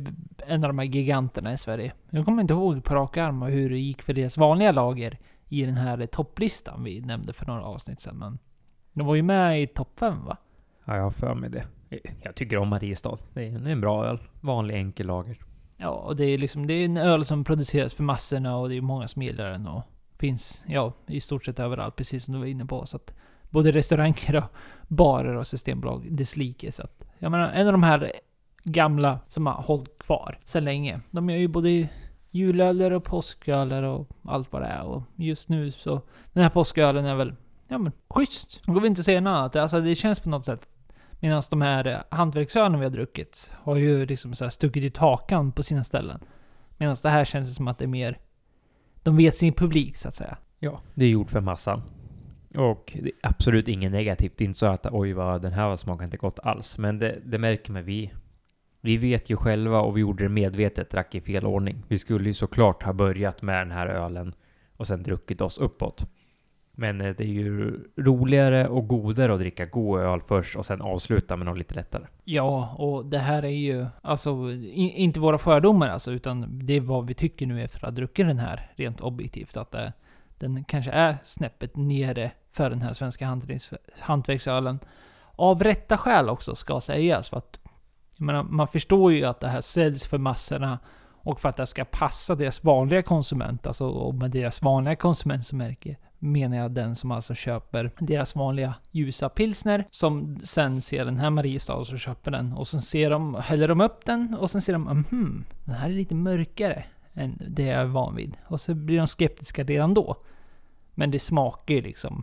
en 0.47 0.65
av 0.65 0.69
de 0.69 0.79
här 0.79 0.87
giganterna 0.87 1.53
i 1.53 1.59
Sverige. 1.59 1.93
Jag 2.11 2.25
kommer 2.25 2.43
inte 2.43 2.55
ihåg 2.55 2.85
på 2.85 2.95
rak 2.95 3.17
arm 3.17 3.43
hur 3.43 3.71
det 3.71 3.79
gick 3.79 4.03
för 4.03 4.13
deras 4.13 4.37
vanliga 4.37 4.73
lager 4.73 5.19
i 5.49 5.65
den 5.65 5.75
här 5.75 6.07
topplistan 6.07 6.85
vi 6.85 7.01
nämnde 7.01 7.33
för 7.33 7.47
några 7.47 7.63
avsnitt 7.63 8.01
sedan. 8.01 8.19
Men 8.19 8.39
de 8.93 9.07
var 9.07 9.15
ju 9.15 9.23
med 9.23 9.63
i 9.63 9.67
topp 9.67 9.99
5 10.01 10.25
va? 10.25 10.37
Ja, 10.85 10.97
jag 10.97 11.03
har 11.03 11.11
för 11.11 11.35
mig 11.35 11.51
det. 11.51 11.67
Jag 12.23 12.35
tycker 12.35 12.59
om 12.59 12.69
Mariestad. 12.69 13.17
Det 13.35 13.47
är 13.47 13.59
det 13.59 13.71
är 13.71 13.73
en 13.73 13.81
bra 13.81 14.07
öl. 14.07 14.19
Vanlig 14.41 14.75
enkel 14.75 15.07
lager. 15.07 15.39
Ja, 15.77 15.91
och 15.91 16.17
det 16.17 16.25
är 16.25 16.39
liksom, 16.39 16.67
det 16.67 16.75
är 16.75 16.85
en 16.85 16.97
öl 16.97 17.25
som 17.25 17.45
produceras 17.45 17.95
för 17.95 18.03
massorna 18.03 18.57
och 18.57 18.69
det 18.69 18.77
är 18.77 18.81
många 18.81 19.09
som 19.09 19.23
gillar 19.23 19.51
den 19.51 19.67
och 19.67 19.83
finns, 20.19 20.65
ja, 20.69 20.93
i 21.07 21.21
stort 21.21 21.45
sett 21.45 21.61
överallt, 21.61 21.97
precis 21.97 22.25
som 22.25 22.35
du 22.35 22.41
var 22.41 22.47
inne 22.47 22.67
på. 22.67 22.87
Så 22.87 22.97
att 22.97 23.15
både 23.51 23.73
restauranger 23.73 24.37
och 24.37 24.53
barer 24.89 25.35
och 25.35 25.47
systembolag 25.47 26.17
dess 26.17 26.37
like. 26.37 26.73
Så 26.73 26.83
att, 26.83 27.05
jag 27.19 27.31
menar, 27.31 27.51
en 27.51 27.67
av 27.67 27.73
de 27.73 27.83
här 27.83 28.13
gamla 28.65 29.19
som 29.29 29.47
har 29.47 29.63
hållit 29.63 29.99
kvar 29.99 30.39
så 30.45 30.61
länge. 30.61 31.01
De 31.11 31.31
gör 31.31 31.39
ju 31.39 31.49
både 31.49 31.89
julöler 32.31 32.91
och 32.91 33.05
påsköler 33.05 33.83
och 33.83 34.09
allt 34.25 34.53
vad 34.53 34.63
det 34.63 34.69
är. 34.69 34.83
Och 34.83 35.03
just 35.17 35.49
nu 35.49 35.71
så, 35.71 36.01
den 36.33 36.43
här 36.43 36.51
påskölen 36.51 37.05
är 37.05 37.15
väl, 37.15 37.35
ja 37.69 37.79
men, 37.79 37.93
schysst. 38.09 38.63
Det 38.67 38.73
går 38.73 38.81
väl 38.81 38.89
inte 38.89 39.01
att 39.01 39.05
säga 39.05 39.21
något 39.21 39.31
annat. 39.31 39.57
Alltså 39.57 39.81
det 39.81 39.95
känns 39.95 40.21
på 40.21 40.29
något 40.29 40.45
sätt 40.45 40.69
Medan 41.23 41.43
de 41.51 41.63
här 41.63 41.87
eh, 41.87 41.99
hantverksölen 42.09 42.81
vi 42.81 42.87
har 42.87 42.91
druckit 42.91 43.53
har 43.57 43.77
ju 43.77 44.07
liksom 44.07 44.35
så 44.35 44.45
här 44.45 44.51
stuckit 44.51 44.85
ut 44.85 44.97
hakan 44.97 45.53
på 45.53 45.63
sina 45.63 45.85
ställen. 45.85 46.21
Medan 46.77 46.97
det 47.03 47.09
här 47.09 47.25
känns 47.25 47.57
som 47.57 47.69
att 47.69 47.79
det 47.79 47.85
är 47.85 47.89
mer... 47.89 48.19
De 49.03 49.17
vet 49.17 49.37
sin 49.37 49.53
publik 49.53 49.97
så 49.97 50.09
att 50.09 50.15
säga. 50.15 50.37
Ja, 50.59 50.81
det 50.95 51.05
är 51.05 51.09
gjort 51.09 51.31
för 51.31 51.41
massan. 51.41 51.83
Och 52.55 52.99
det 53.03 53.09
är 53.09 53.13
absolut 53.23 53.69
inget 53.69 53.93
negativt. 53.93 54.33
Det 54.37 54.45
är 54.45 54.47
inte 54.47 54.59
så 54.59 54.67
att 54.67 54.87
oj 54.93 55.13
vad 55.13 55.43
den 55.43 55.53
här 55.53 55.77
smakar 55.77 56.05
inte 56.05 56.17
gott 56.17 56.39
alls. 56.39 56.79
Men 56.79 56.99
det, 56.99 57.19
det 57.25 57.39
märker 57.39 57.73
man 57.73 57.85
vi. 57.85 58.13
Vi 58.85 58.97
vet 58.97 59.30
ju 59.30 59.37
själva 59.37 59.80
och 59.80 59.97
vi 59.97 60.01
gjorde 60.01 60.24
det 60.24 60.28
medvetet, 60.28 60.91
drack 60.91 61.14
i 61.14 61.20
fel 61.20 61.47
ordning. 61.47 61.83
Vi 61.89 61.99
skulle 61.99 62.28
ju 62.28 62.35
såklart 62.35 62.83
ha 62.83 62.93
börjat 62.93 63.43
med 63.43 63.59
den 63.59 63.70
här 63.70 63.87
ölen 63.87 64.33
och 64.76 64.87
sen 64.87 65.03
druckit 65.03 65.41
oss 65.41 65.59
uppåt. 65.59 66.07
Men 66.72 67.01
eh, 67.01 67.14
det 67.16 67.24
är 67.24 67.28
ju 67.28 67.80
roligare 67.97 68.68
och 68.68 68.89
godare 68.89 69.35
att 69.35 69.41
dricka 69.41 69.66
god 69.66 70.01
öl 70.01 70.20
först 70.20 70.57
och 70.57 70.66
sen 70.66 70.83
avsluta 70.83 71.37
med 71.37 71.47
något 71.47 71.59
lite 71.59 71.74
lättare. 71.74 72.07
Ja, 72.24 72.74
och 72.78 73.07
det 73.07 73.18
här 73.18 73.43
är 73.43 73.49
ju 73.49 73.87
alltså 74.03 74.51
i, 74.51 74.93
inte 74.97 75.20
våra 75.20 75.39
fördomar 75.39 75.89
alltså, 75.89 76.12
utan 76.12 76.66
det 76.66 76.72
är 76.72 76.80
vad 76.80 77.07
vi 77.07 77.14
tycker 77.14 77.47
nu 77.47 77.62
efter 77.62 77.78
att 77.78 77.85
ha 77.85 77.91
druckit 77.91 78.26
den 78.26 78.39
här 78.39 78.70
rent 78.76 79.01
objektivt. 79.01 79.57
Att 79.57 79.70
det, 79.70 79.93
den 80.39 80.64
kanske 80.64 80.91
är 80.91 81.16
snäppet 81.24 81.76
nere 81.76 82.30
för 82.51 82.70
den 82.70 82.83
här 82.83 82.93
svenska 82.93 83.39
hantverksölen. 84.01 84.78
Av 85.37 85.62
rätta 85.62 85.97
skäl 85.97 86.28
också 86.28 86.55
ska 86.55 86.80
sägas. 86.80 87.28
För 87.28 87.37
att, 87.37 87.59
menar, 88.23 88.43
man 88.43 88.68
förstår 88.68 89.12
ju 89.12 89.25
att 89.25 89.41
det 89.41 89.49
här 89.49 89.61
säljs 89.61 90.07
för 90.07 90.18
massorna 90.18 90.79
och 91.25 91.41
för 91.41 91.49
att 91.49 91.57
det 91.57 91.66
ska 91.66 91.85
passa 91.85 92.35
deras 92.35 92.64
vanliga 92.64 93.03
konsument, 93.03 93.66
alltså 93.66 93.87
och 93.87 94.14
med 94.14 94.31
deras 94.31 94.62
vanliga 94.62 94.97
konsumentmärke 94.97 95.97
menar 96.23 96.57
jag 96.57 96.70
den 96.70 96.97
som 96.97 97.11
alltså 97.11 97.35
köper 97.35 97.91
deras 97.99 98.37
vanliga 98.37 98.75
ljusa 98.91 99.29
pilsner, 99.29 99.85
som 99.91 100.39
sen 100.45 100.83
ser 100.83 101.05
den 101.05 101.18
här 101.18 101.31
Mariestad 101.31 101.75
och 101.75 101.87
så 101.87 101.97
köper 101.97 102.31
den. 102.31 102.53
Och 102.53 102.68
sen 102.68 102.83
ser 102.83 103.11
de, 103.11 103.35
häller 103.35 103.68
de 103.68 103.81
upp 103.81 104.05
den 104.05 104.37
och 104.41 104.51
sen 104.51 104.62
ser 104.62 104.73
de, 104.73 104.83
mhm, 104.83 105.45
den 105.64 105.75
här 105.75 105.89
är 105.89 105.93
lite 105.93 106.14
mörkare 106.14 106.85
än 107.14 107.43
det 107.49 107.62
jag 107.62 107.81
är 107.81 107.87
van 107.87 108.16
vid. 108.16 108.37
Och 108.47 108.61
så 108.61 108.75
blir 108.75 108.99
de 108.99 109.07
skeptiska 109.07 109.64
redan 109.64 109.95
då. 109.95 110.16
Men 110.95 111.11
det 111.11 111.18
smakar 111.18 111.75
ju 111.75 111.83
liksom... 111.83 112.23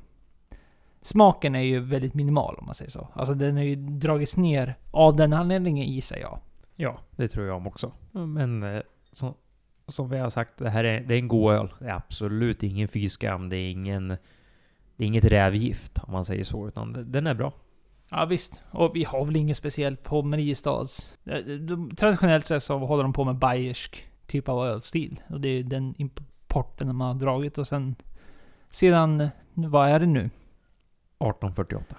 Smaken 1.02 1.56
är 1.56 1.62
ju 1.62 1.80
väldigt 1.80 2.14
minimal 2.14 2.56
om 2.56 2.66
man 2.66 2.76
säger 2.76 2.92
så. 2.92 3.08
Alltså 3.14 3.34
den 3.34 3.56
har 3.56 3.64
ju 3.64 3.76
dragits 3.76 4.38
ner 4.38 4.76
av 4.92 5.16
den 5.16 5.34
anledningen 5.34 5.88
gissar 5.88 6.18
jag. 6.18 6.40
Ja, 6.76 7.00
det 7.16 7.28
tror 7.28 7.48
jag 7.48 7.56
om 7.56 7.68
också. 7.68 7.92
Men 8.12 8.64
eh, 8.64 8.82
som, 9.14 9.34
som 9.88 10.10
vi 10.10 10.18
har 10.18 10.30
sagt, 10.30 10.58
det 10.58 10.70
här 10.70 10.84
är, 10.84 11.02
det 11.02 11.14
är 11.14 11.20
en 11.20 11.28
god 11.28 11.54
öl. 11.54 11.74
Det 11.80 11.86
är 11.86 11.94
absolut 11.94 12.64
ingen 12.64 12.88
fyskam. 12.88 13.50
Det 13.50 13.58
är 13.58 13.72
ingen... 13.72 14.18
Det 14.96 15.04
är 15.06 15.08
inget 15.08 15.26
rävgift 15.26 16.00
om 16.04 16.12
man 16.12 16.26
säger 16.26 16.44
så, 16.44 16.68
utan 16.68 17.06
den 17.12 17.28
är 17.28 17.34
bra. 17.34 17.54
Ja 18.12 18.26
visst. 18.26 18.62
Och 18.72 18.96
vi 18.96 19.04
har 19.04 19.26
väl 19.26 19.36
inget 19.36 19.58
speciellt 19.58 20.04
på 20.04 20.22
Mariestads. 20.22 21.18
Eh, 21.26 21.40
Traditionellt 21.98 22.46
sett 22.46 22.64
så 22.64 22.78
håller 22.78 23.04
de 23.04 23.14
på 23.14 23.24
med 23.24 23.36
bayersk 23.36 24.08
typ 24.28 24.50
av 24.50 24.66
ölstil. 24.66 25.22
Och 25.30 25.42
det 25.42 25.50
är 25.50 25.64
den 25.64 25.94
importen 25.98 26.88
de 26.88 27.02
har 27.02 27.14
dragit 27.14 27.58
och 27.58 27.68
sen... 27.68 27.96
Sedan, 28.70 29.30
vad 29.54 29.90
är 29.90 30.00
det 30.00 30.06
nu? 30.06 30.30
1848. 31.20 31.96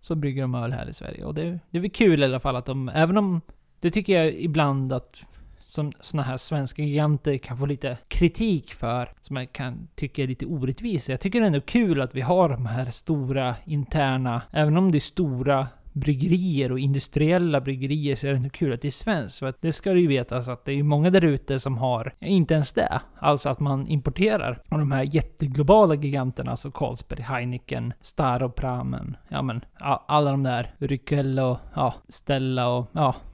Så 0.00 0.14
brygger 0.14 0.42
de 0.42 0.54
öl 0.54 0.72
här 0.72 0.88
i 0.88 0.92
Sverige. 0.92 1.24
Och 1.24 1.34
det, 1.34 1.58
det 1.70 1.78
är 1.78 1.80
väl 1.80 1.90
kul 1.90 2.22
i 2.22 2.24
alla 2.24 2.40
fall 2.40 2.56
att 2.56 2.66
de, 2.66 2.88
även 2.88 3.16
om... 3.16 3.40
Det 3.80 3.90
tycker 3.90 4.18
jag 4.18 4.32
ibland 4.32 4.92
att 4.92 5.24
som 5.70 5.92
såna 6.00 6.22
här 6.22 6.36
svenska 6.36 6.82
giganter 6.82 7.38
kan 7.38 7.58
få 7.58 7.66
lite 7.66 7.98
kritik 8.08 8.74
för, 8.74 9.12
som 9.20 9.36
jag 9.36 9.52
kan 9.52 9.88
tycka 9.94 10.22
är 10.22 10.26
lite 10.26 10.46
orättvisa. 10.46 11.12
Jag 11.12 11.20
tycker 11.20 11.40
det 11.40 11.44
är 11.44 11.46
ändå 11.46 11.60
kul 11.60 12.00
att 12.00 12.14
vi 12.14 12.20
har 12.20 12.48
de 12.48 12.66
här 12.66 12.90
stora 12.90 13.56
interna, 13.64 14.42
även 14.50 14.76
om 14.76 14.92
det 14.92 14.98
är 14.98 15.00
stora 15.00 15.68
bryggerier 15.92 16.72
och 16.72 16.78
industriella 16.78 17.60
bryggerier 17.60 18.16
så 18.16 18.26
är 18.26 18.30
det 18.30 18.36
ändå 18.36 18.50
kul 18.50 18.72
att 18.72 18.82
det 18.82 18.88
är 18.88 18.92
svenskt. 18.92 19.38
För 19.38 19.46
att 19.46 19.62
det 19.62 19.72
ska 19.72 19.92
det 19.92 20.00
ju 20.00 20.06
vetas 20.06 20.48
att 20.48 20.64
det 20.64 20.72
är 20.72 20.82
många 20.82 21.10
där 21.10 21.24
ute 21.24 21.60
som 21.60 21.78
har, 21.78 22.14
inte 22.20 22.54
ens 22.54 22.72
det, 22.72 23.00
alltså 23.18 23.48
att 23.48 23.60
man 23.60 23.86
importerar. 23.86 24.62
Och 24.68 24.78
de 24.78 24.92
här 24.92 25.02
jätteglobala 25.14 25.94
giganterna, 25.94 26.50
alltså 26.50 26.70
Carlsberg, 26.70 27.22
Heineken, 27.22 27.92
Staropramen, 28.00 29.16
ja 29.28 29.42
men 29.42 29.64
alla 30.06 30.30
de 30.30 30.42
där, 30.42 30.74
Rykel 30.78 31.38
och 31.38 31.58
ja, 31.74 31.94
Stella 32.08 32.68
och 32.68 32.90
ja. 32.92 33.14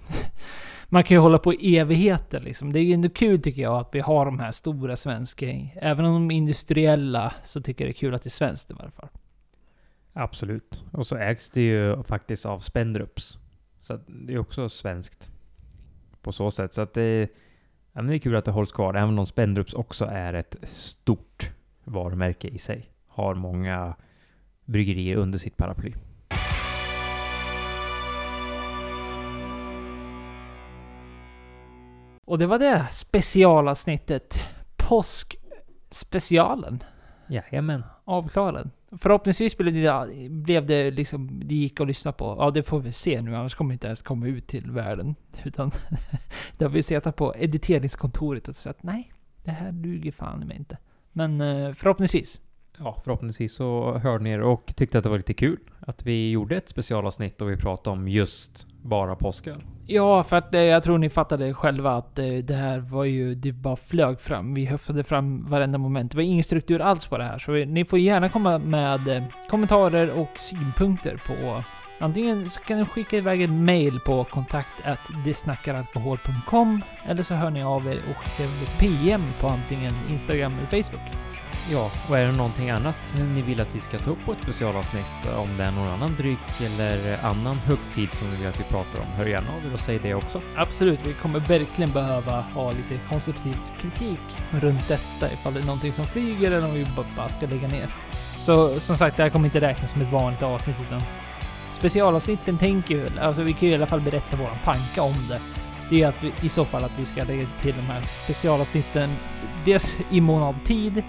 Man 0.88 1.04
kan 1.04 1.14
ju 1.14 1.20
hålla 1.20 1.38
på 1.38 1.54
i 1.54 1.78
evigheter 1.78 2.40
liksom. 2.40 2.72
Det 2.72 2.78
är 2.80 2.82
ju 2.82 2.92
ändå 2.92 3.09
kul 3.09 3.42
tycker 3.42 3.62
jag 3.62 3.80
att 3.80 3.88
vi 3.92 4.00
har 4.00 4.24
de 4.24 4.40
här 4.40 4.50
stora 4.50 4.96
svenska, 4.96 5.46
även 5.74 6.04
om 6.04 6.12
de 6.12 6.30
är 6.30 6.36
industriella, 6.36 7.32
så 7.42 7.61
tycker 7.61 7.84
jag 7.84 7.88
det 7.88 7.96
är 7.96 8.00
kul 8.00 8.14
att 8.14 8.22
det 8.22 8.28
är 8.28 8.30
svenskt 8.30 8.70
i 8.70 8.74
varje 8.74 8.90
fall. 8.90 9.09
Absolut. 10.18 10.82
Och 10.92 11.06
så 11.06 11.16
ägs 11.16 11.50
det 11.50 11.60
ju 11.60 12.02
faktiskt 12.02 12.46
av 12.46 12.58
Spendrups. 12.58 13.38
Så 13.80 14.00
det 14.06 14.34
är 14.34 14.38
också 14.38 14.68
svenskt. 14.68 15.30
På 16.22 16.32
så 16.32 16.50
sätt. 16.50 16.72
Så 16.72 16.82
att 16.82 16.94
det, 16.94 17.20
ja, 17.92 18.02
men 18.02 18.06
det 18.06 18.16
är 18.16 18.18
kul 18.18 18.36
att 18.36 18.44
det 18.44 18.50
hålls 18.50 18.72
kvar. 18.72 18.94
Även 18.94 19.18
om 19.18 19.26
Spendrups 19.26 19.74
också 19.74 20.04
är 20.04 20.34
ett 20.34 20.56
stort 20.62 21.50
varumärke 21.84 22.48
i 22.48 22.58
sig. 22.58 22.90
Har 23.06 23.34
många 23.34 23.94
bryggerier 24.64 25.16
under 25.16 25.38
sitt 25.38 25.56
paraply. 25.56 25.92
Och 32.24 32.38
det 32.38 32.46
var 32.46 32.58
det 32.58 32.86
specialavsnittet. 32.90 34.40
Påskspecialen. 34.76 36.84
Jajamän. 37.29 37.85
Avklarad. 38.05 38.70
Förhoppningsvis 38.99 39.57
blev 39.59 39.74
det, 39.74 40.29
blev 40.31 40.66
det 40.66 40.91
liksom, 40.91 41.41
det 41.45 41.55
gick 41.55 41.81
att 41.81 41.87
lyssna 41.87 42.12
på. 42.12 42.37
Ja, 42.39 42.51
det 42.51 42.62
får 42.62 42.81
vi 42.81 42.93
se 42.93 43.22
nu, 43.22 43.37
annars 43.37 43.55
kommer 43.55 43.70
det 43.70 43.72
inte 43.72 43.87
ens 43.87 44.03
komma 44.03 44.27
ut 44.27 44.47
till 44.47 44.70
världen. 44.70 45.14
Utan 45.45 45.70
det 46.59 46.64
har 46.64 46.72
vi 46.72 46.83
suttit 46.83 47.16
på 47.16 47.35
editeringskontoret 47.37 48.49
och 48.49 48.57
sagt 48.57 48.83
nej, 48.83 49.12
det 49.45 49.51
här 49.51 49.72
duger 49.72 50.12
fan 50.12 50.41
mig 50.41 50.57
inte. 50.57 50.79
Men 51.12 51.41
eh, 51.41 51.72
förhoppningsvis. 51.72 52.41
Ja, 52.79 53.01
förhoppningsvis 53.05 53.55
så 53.55 53.99
hörde 53.99 54.24
ni 54.24 54.31
er 54.31 54.41
och 54.41 54.72
tyckte 54.77 54.99
att 54.99 55.05
det 55.05 55.11
var 55.11 55.16
lite 55.16 55.35
kul 55.35 55.59
att 55.81 56.07
vi 56.07 56.31
gjorde 56.31 56.57
ett 56.57 56.68
specialavsnitt 56.68 57.43
och 57.43 57.51
vi 57.51 57.57
pratade 57.57 57.97
om 57.97 58.09
just 58.09 58.66
bara 58.87 59.14
påsköl. 59.14 59.62
Ja, 59.87 60.24
för 60.24 60.37
att 60.37 60.55
eh, 60.55 60.61
jag 60.61 60.82
tror 60.82 60.99
ni 60.99 61.11
fattade 61.11 61.55
själva 61.55 61.93
att 61.93 62.18
eh, 62.18 62.26
det 62.26 62.55
här 62.55 62.78
var 62.78 63.05
ju, 63.05 63.34
det 63.34 63.53
bara 63.53 63.76
flög 63.76 64.20
fram. 64.20 64.55
Vi 64.55 64.64
höftade 64.64 65.05
fram 65.05 65.47
varenda 65.47 65.78
moment. 65.78 66.11
Det 66.11 66.16
var 66.16 66.22
ingen 66.22 66.45
struktur 66.45 66.80
alls 66.80 67.07
på 67.07 67.18
det 67.18 67.24
här. 67.24 67.39
Så 67.39 67.53
vi, 67.53 67.66
ni 67.66 67.84
får 67.84 67.99
gärna 67.99 68.28
komma 68.28 68.59
med 68.59 69.09
eh, 69.09 69.22
kommentarer 69.51 70.20
och 70.20 70.30
synpunkter 70.39 71.20
på 71.26 71.62
Antingen 71.99 72.51
så 72.51 72.62
kan 72.62 72.78
ni 72.78 72.84
skicka 72.84 73.16
iväg 73.16 73.43
ett 73.43 73.51
mail 73.51 74.01
på 74.07 74.24
kontakt 74.24 74.87
eller 77.09 77.22
så 77.22 77.34
hör 77.34 77.51
ni 77.51 77.62
av 77.62 77.87
er 77.87 77.99
och 78.11 78.16
skickar 78.16 78.45
ett 78.45 78.78
PM 78.78 79.22
på 79.41 79.49
antingen 79.49 79.93
Instagram 80.11 80.53
eller 80.53 80.82
Facebook. 80.82 81.36
Ja, 81.70 81.90
och 82.08 82.18
är 82.18 82.26
det 82.26 82.32
någonting 82.32 82.70
annat 82.70 83.14
ni 83.34 83.42
vill 83.42 83.60
att 83.60 83.74
vi 83.74 83.80
ska 83.80 83.98
ta 83.98 84.10
upp 84.10 84.24
på 84.24 84.32
ett 84.32 84.42
specialavsnitt? 84.42 85.26
Eh, 85.26 85.40
om 85.40 85.48
det 85.56 85.64
är 85.64 85.70
någon 85.70 85.88
annan 85.88 86.14
dryck 86.16 86.60
eller 86.60 87.24
annan 87.24 87.56
högtid 87.56 88.12
som 88.12 88.30
ni 88.30 88.36
vill 88.36 88.48
att 88.48 88.60
vi 88.60 88.64
pratar 88.64 89.00
om, 89.00 89.06
hör 89.16 89.26
gärna 89.26 89.48
av 89.50 89.70
er 89.70 89.74
och 89.74 89.80
säg 89.80 89.98
det 89.98 90.14
också. 90.14 90.40
Absolut, 90.56 91.00
vi 91.06 91.12
kommer 91.12 91.40
verkligen 91.40 91.92
behöva 91.92 92.40
ha 92.40 92.70
lite 92.70 92.98
konstruktiv 93.08 93.56
kritik 93.80 94.20
runt 94.50 94.88
detta 94.88 95.32
ifall 95.32 95.54
det 95.54 95.60
är 95.60 95.64
någonting 95.64 95.92
som 95.92 96.04
flyger 96.04 96.50
eller 96.50 96.64
om 96.64 96.74
vi 96.74 96.86
bara 97.16 97.28
ska 97.28 97.46
lägga 97.46 97.68
ner. 97.68 97.88
Så 98.38 98.80
som 98.80 98.96
sagt, 98.96 99.16
det 99.16 99.22
här 99.22 99.30
kommer 99.30 99.44
inte 99.44 99.60
räknas 99.60 99.90
som 99.90 100.02
ett 100.02 100.12
vanligt 100.12 100.42
avsnitt 100.42 100.76
utan 100.86 101.02
specialavsnitten 101.72 102.58
tänker 102.58 102.94
ju, 102.94 103.06
alltså 103.20 103.42
vi 103.42 103.52
kan 103.52 103.68
ju 103.68 103.72
i 103.72 103.74
alla 103.74 103.86
fall 103.86 104.00
berätta 104.00 104.36
våran 104.36 104.58
tanke 104.64 105.00
om 105.00 105.14
det. 105.28 105.40
Det 105.90 106.02
är 106.02 106.08
att 106.08 106.22
vi, 106.22 106.32
i 106.42 106.48
så 106.48 106.64
fall 106.64 106.84
att 106.84 106.98
vi 106.98 107.06
ska 107.06 107.24
lägga 107.24 107.46
till 107.60 107.74
de 107.76 107.82
här 107.82 108.02
specialavsnitten 108.24 109.16
dels 109.64 109.96
i 110.10 110.20
mån 110.20 110.42
av 110.42 110.54
tid 110.64 111.02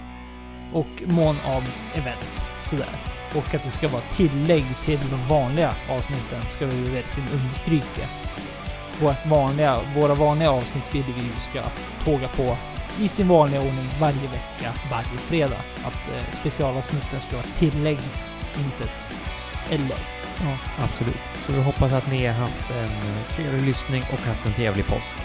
och 0.72 1.02
mån 1.04 1.36
av 1.44 1.64
event. 1.94 2.44
Sådär. 2.64 2.88
Och 3.34 3.54
att 3.54 3.64
det 3.64 3.70
ska 3.70 3.88
vara 3.88 4.02
tillägg 4.02 4.64
till 4.84 4.98
de 5.10 5.28
vanliga 5.28 5.74
avsnitten 5.90 6.42
ska 6.48 6.66
vi 6.66 6.82
verkligen 6.82 7.28
understryka 7.32 8.08
vårt 9.00 9.26
vanliga, 9.26 9.78
våra 9.96 10.14
vanliga 10.14 10.50
avsnitt 10.50 10.94
vill 10.94 11.04
vi 11.16 11.22
ju 11.22 11.40
ska 11.40 11.62
tåga 12.04 12.28
på 12.28 12.56
i 13.00 13.08
sin 13.08 13.28
vanliga 13.28 13.60
ordning 13.60 13.88
varje 14.00 14.20
vecka, 14.20 14.72
varje 14.90 15.18
fredag. 15.28 15.60
Att 15.84 16.08
eh, 16.14 16.32
specialavsnitten 16.32 17.20
ska 17.20 17.36
vara 17.36 17.46
tillägg, 17.58 17.98
inte 18.58 18.84
ett 18.84 19.08
eller. 19.70 19.98
Ja, 20.40 20.58
absolut. 20.84 21.20
Så 21.46 21.52
vi 21.52 21.62
hoppas 21.62 21.92
att 21.92 22.10
ni 22.10 22.26
har 22.26 22.34
haft 22.34 22.70
en 22.70 22.84
eh, 22.84 23.36
trevlig 23.36 23.62
lyssning 23.62 24.02
och 24.12 24.26
haft 24.26 24.46
en 24.46 24.52
trevlig 24.52 24.86
påsk. 24.86 25.16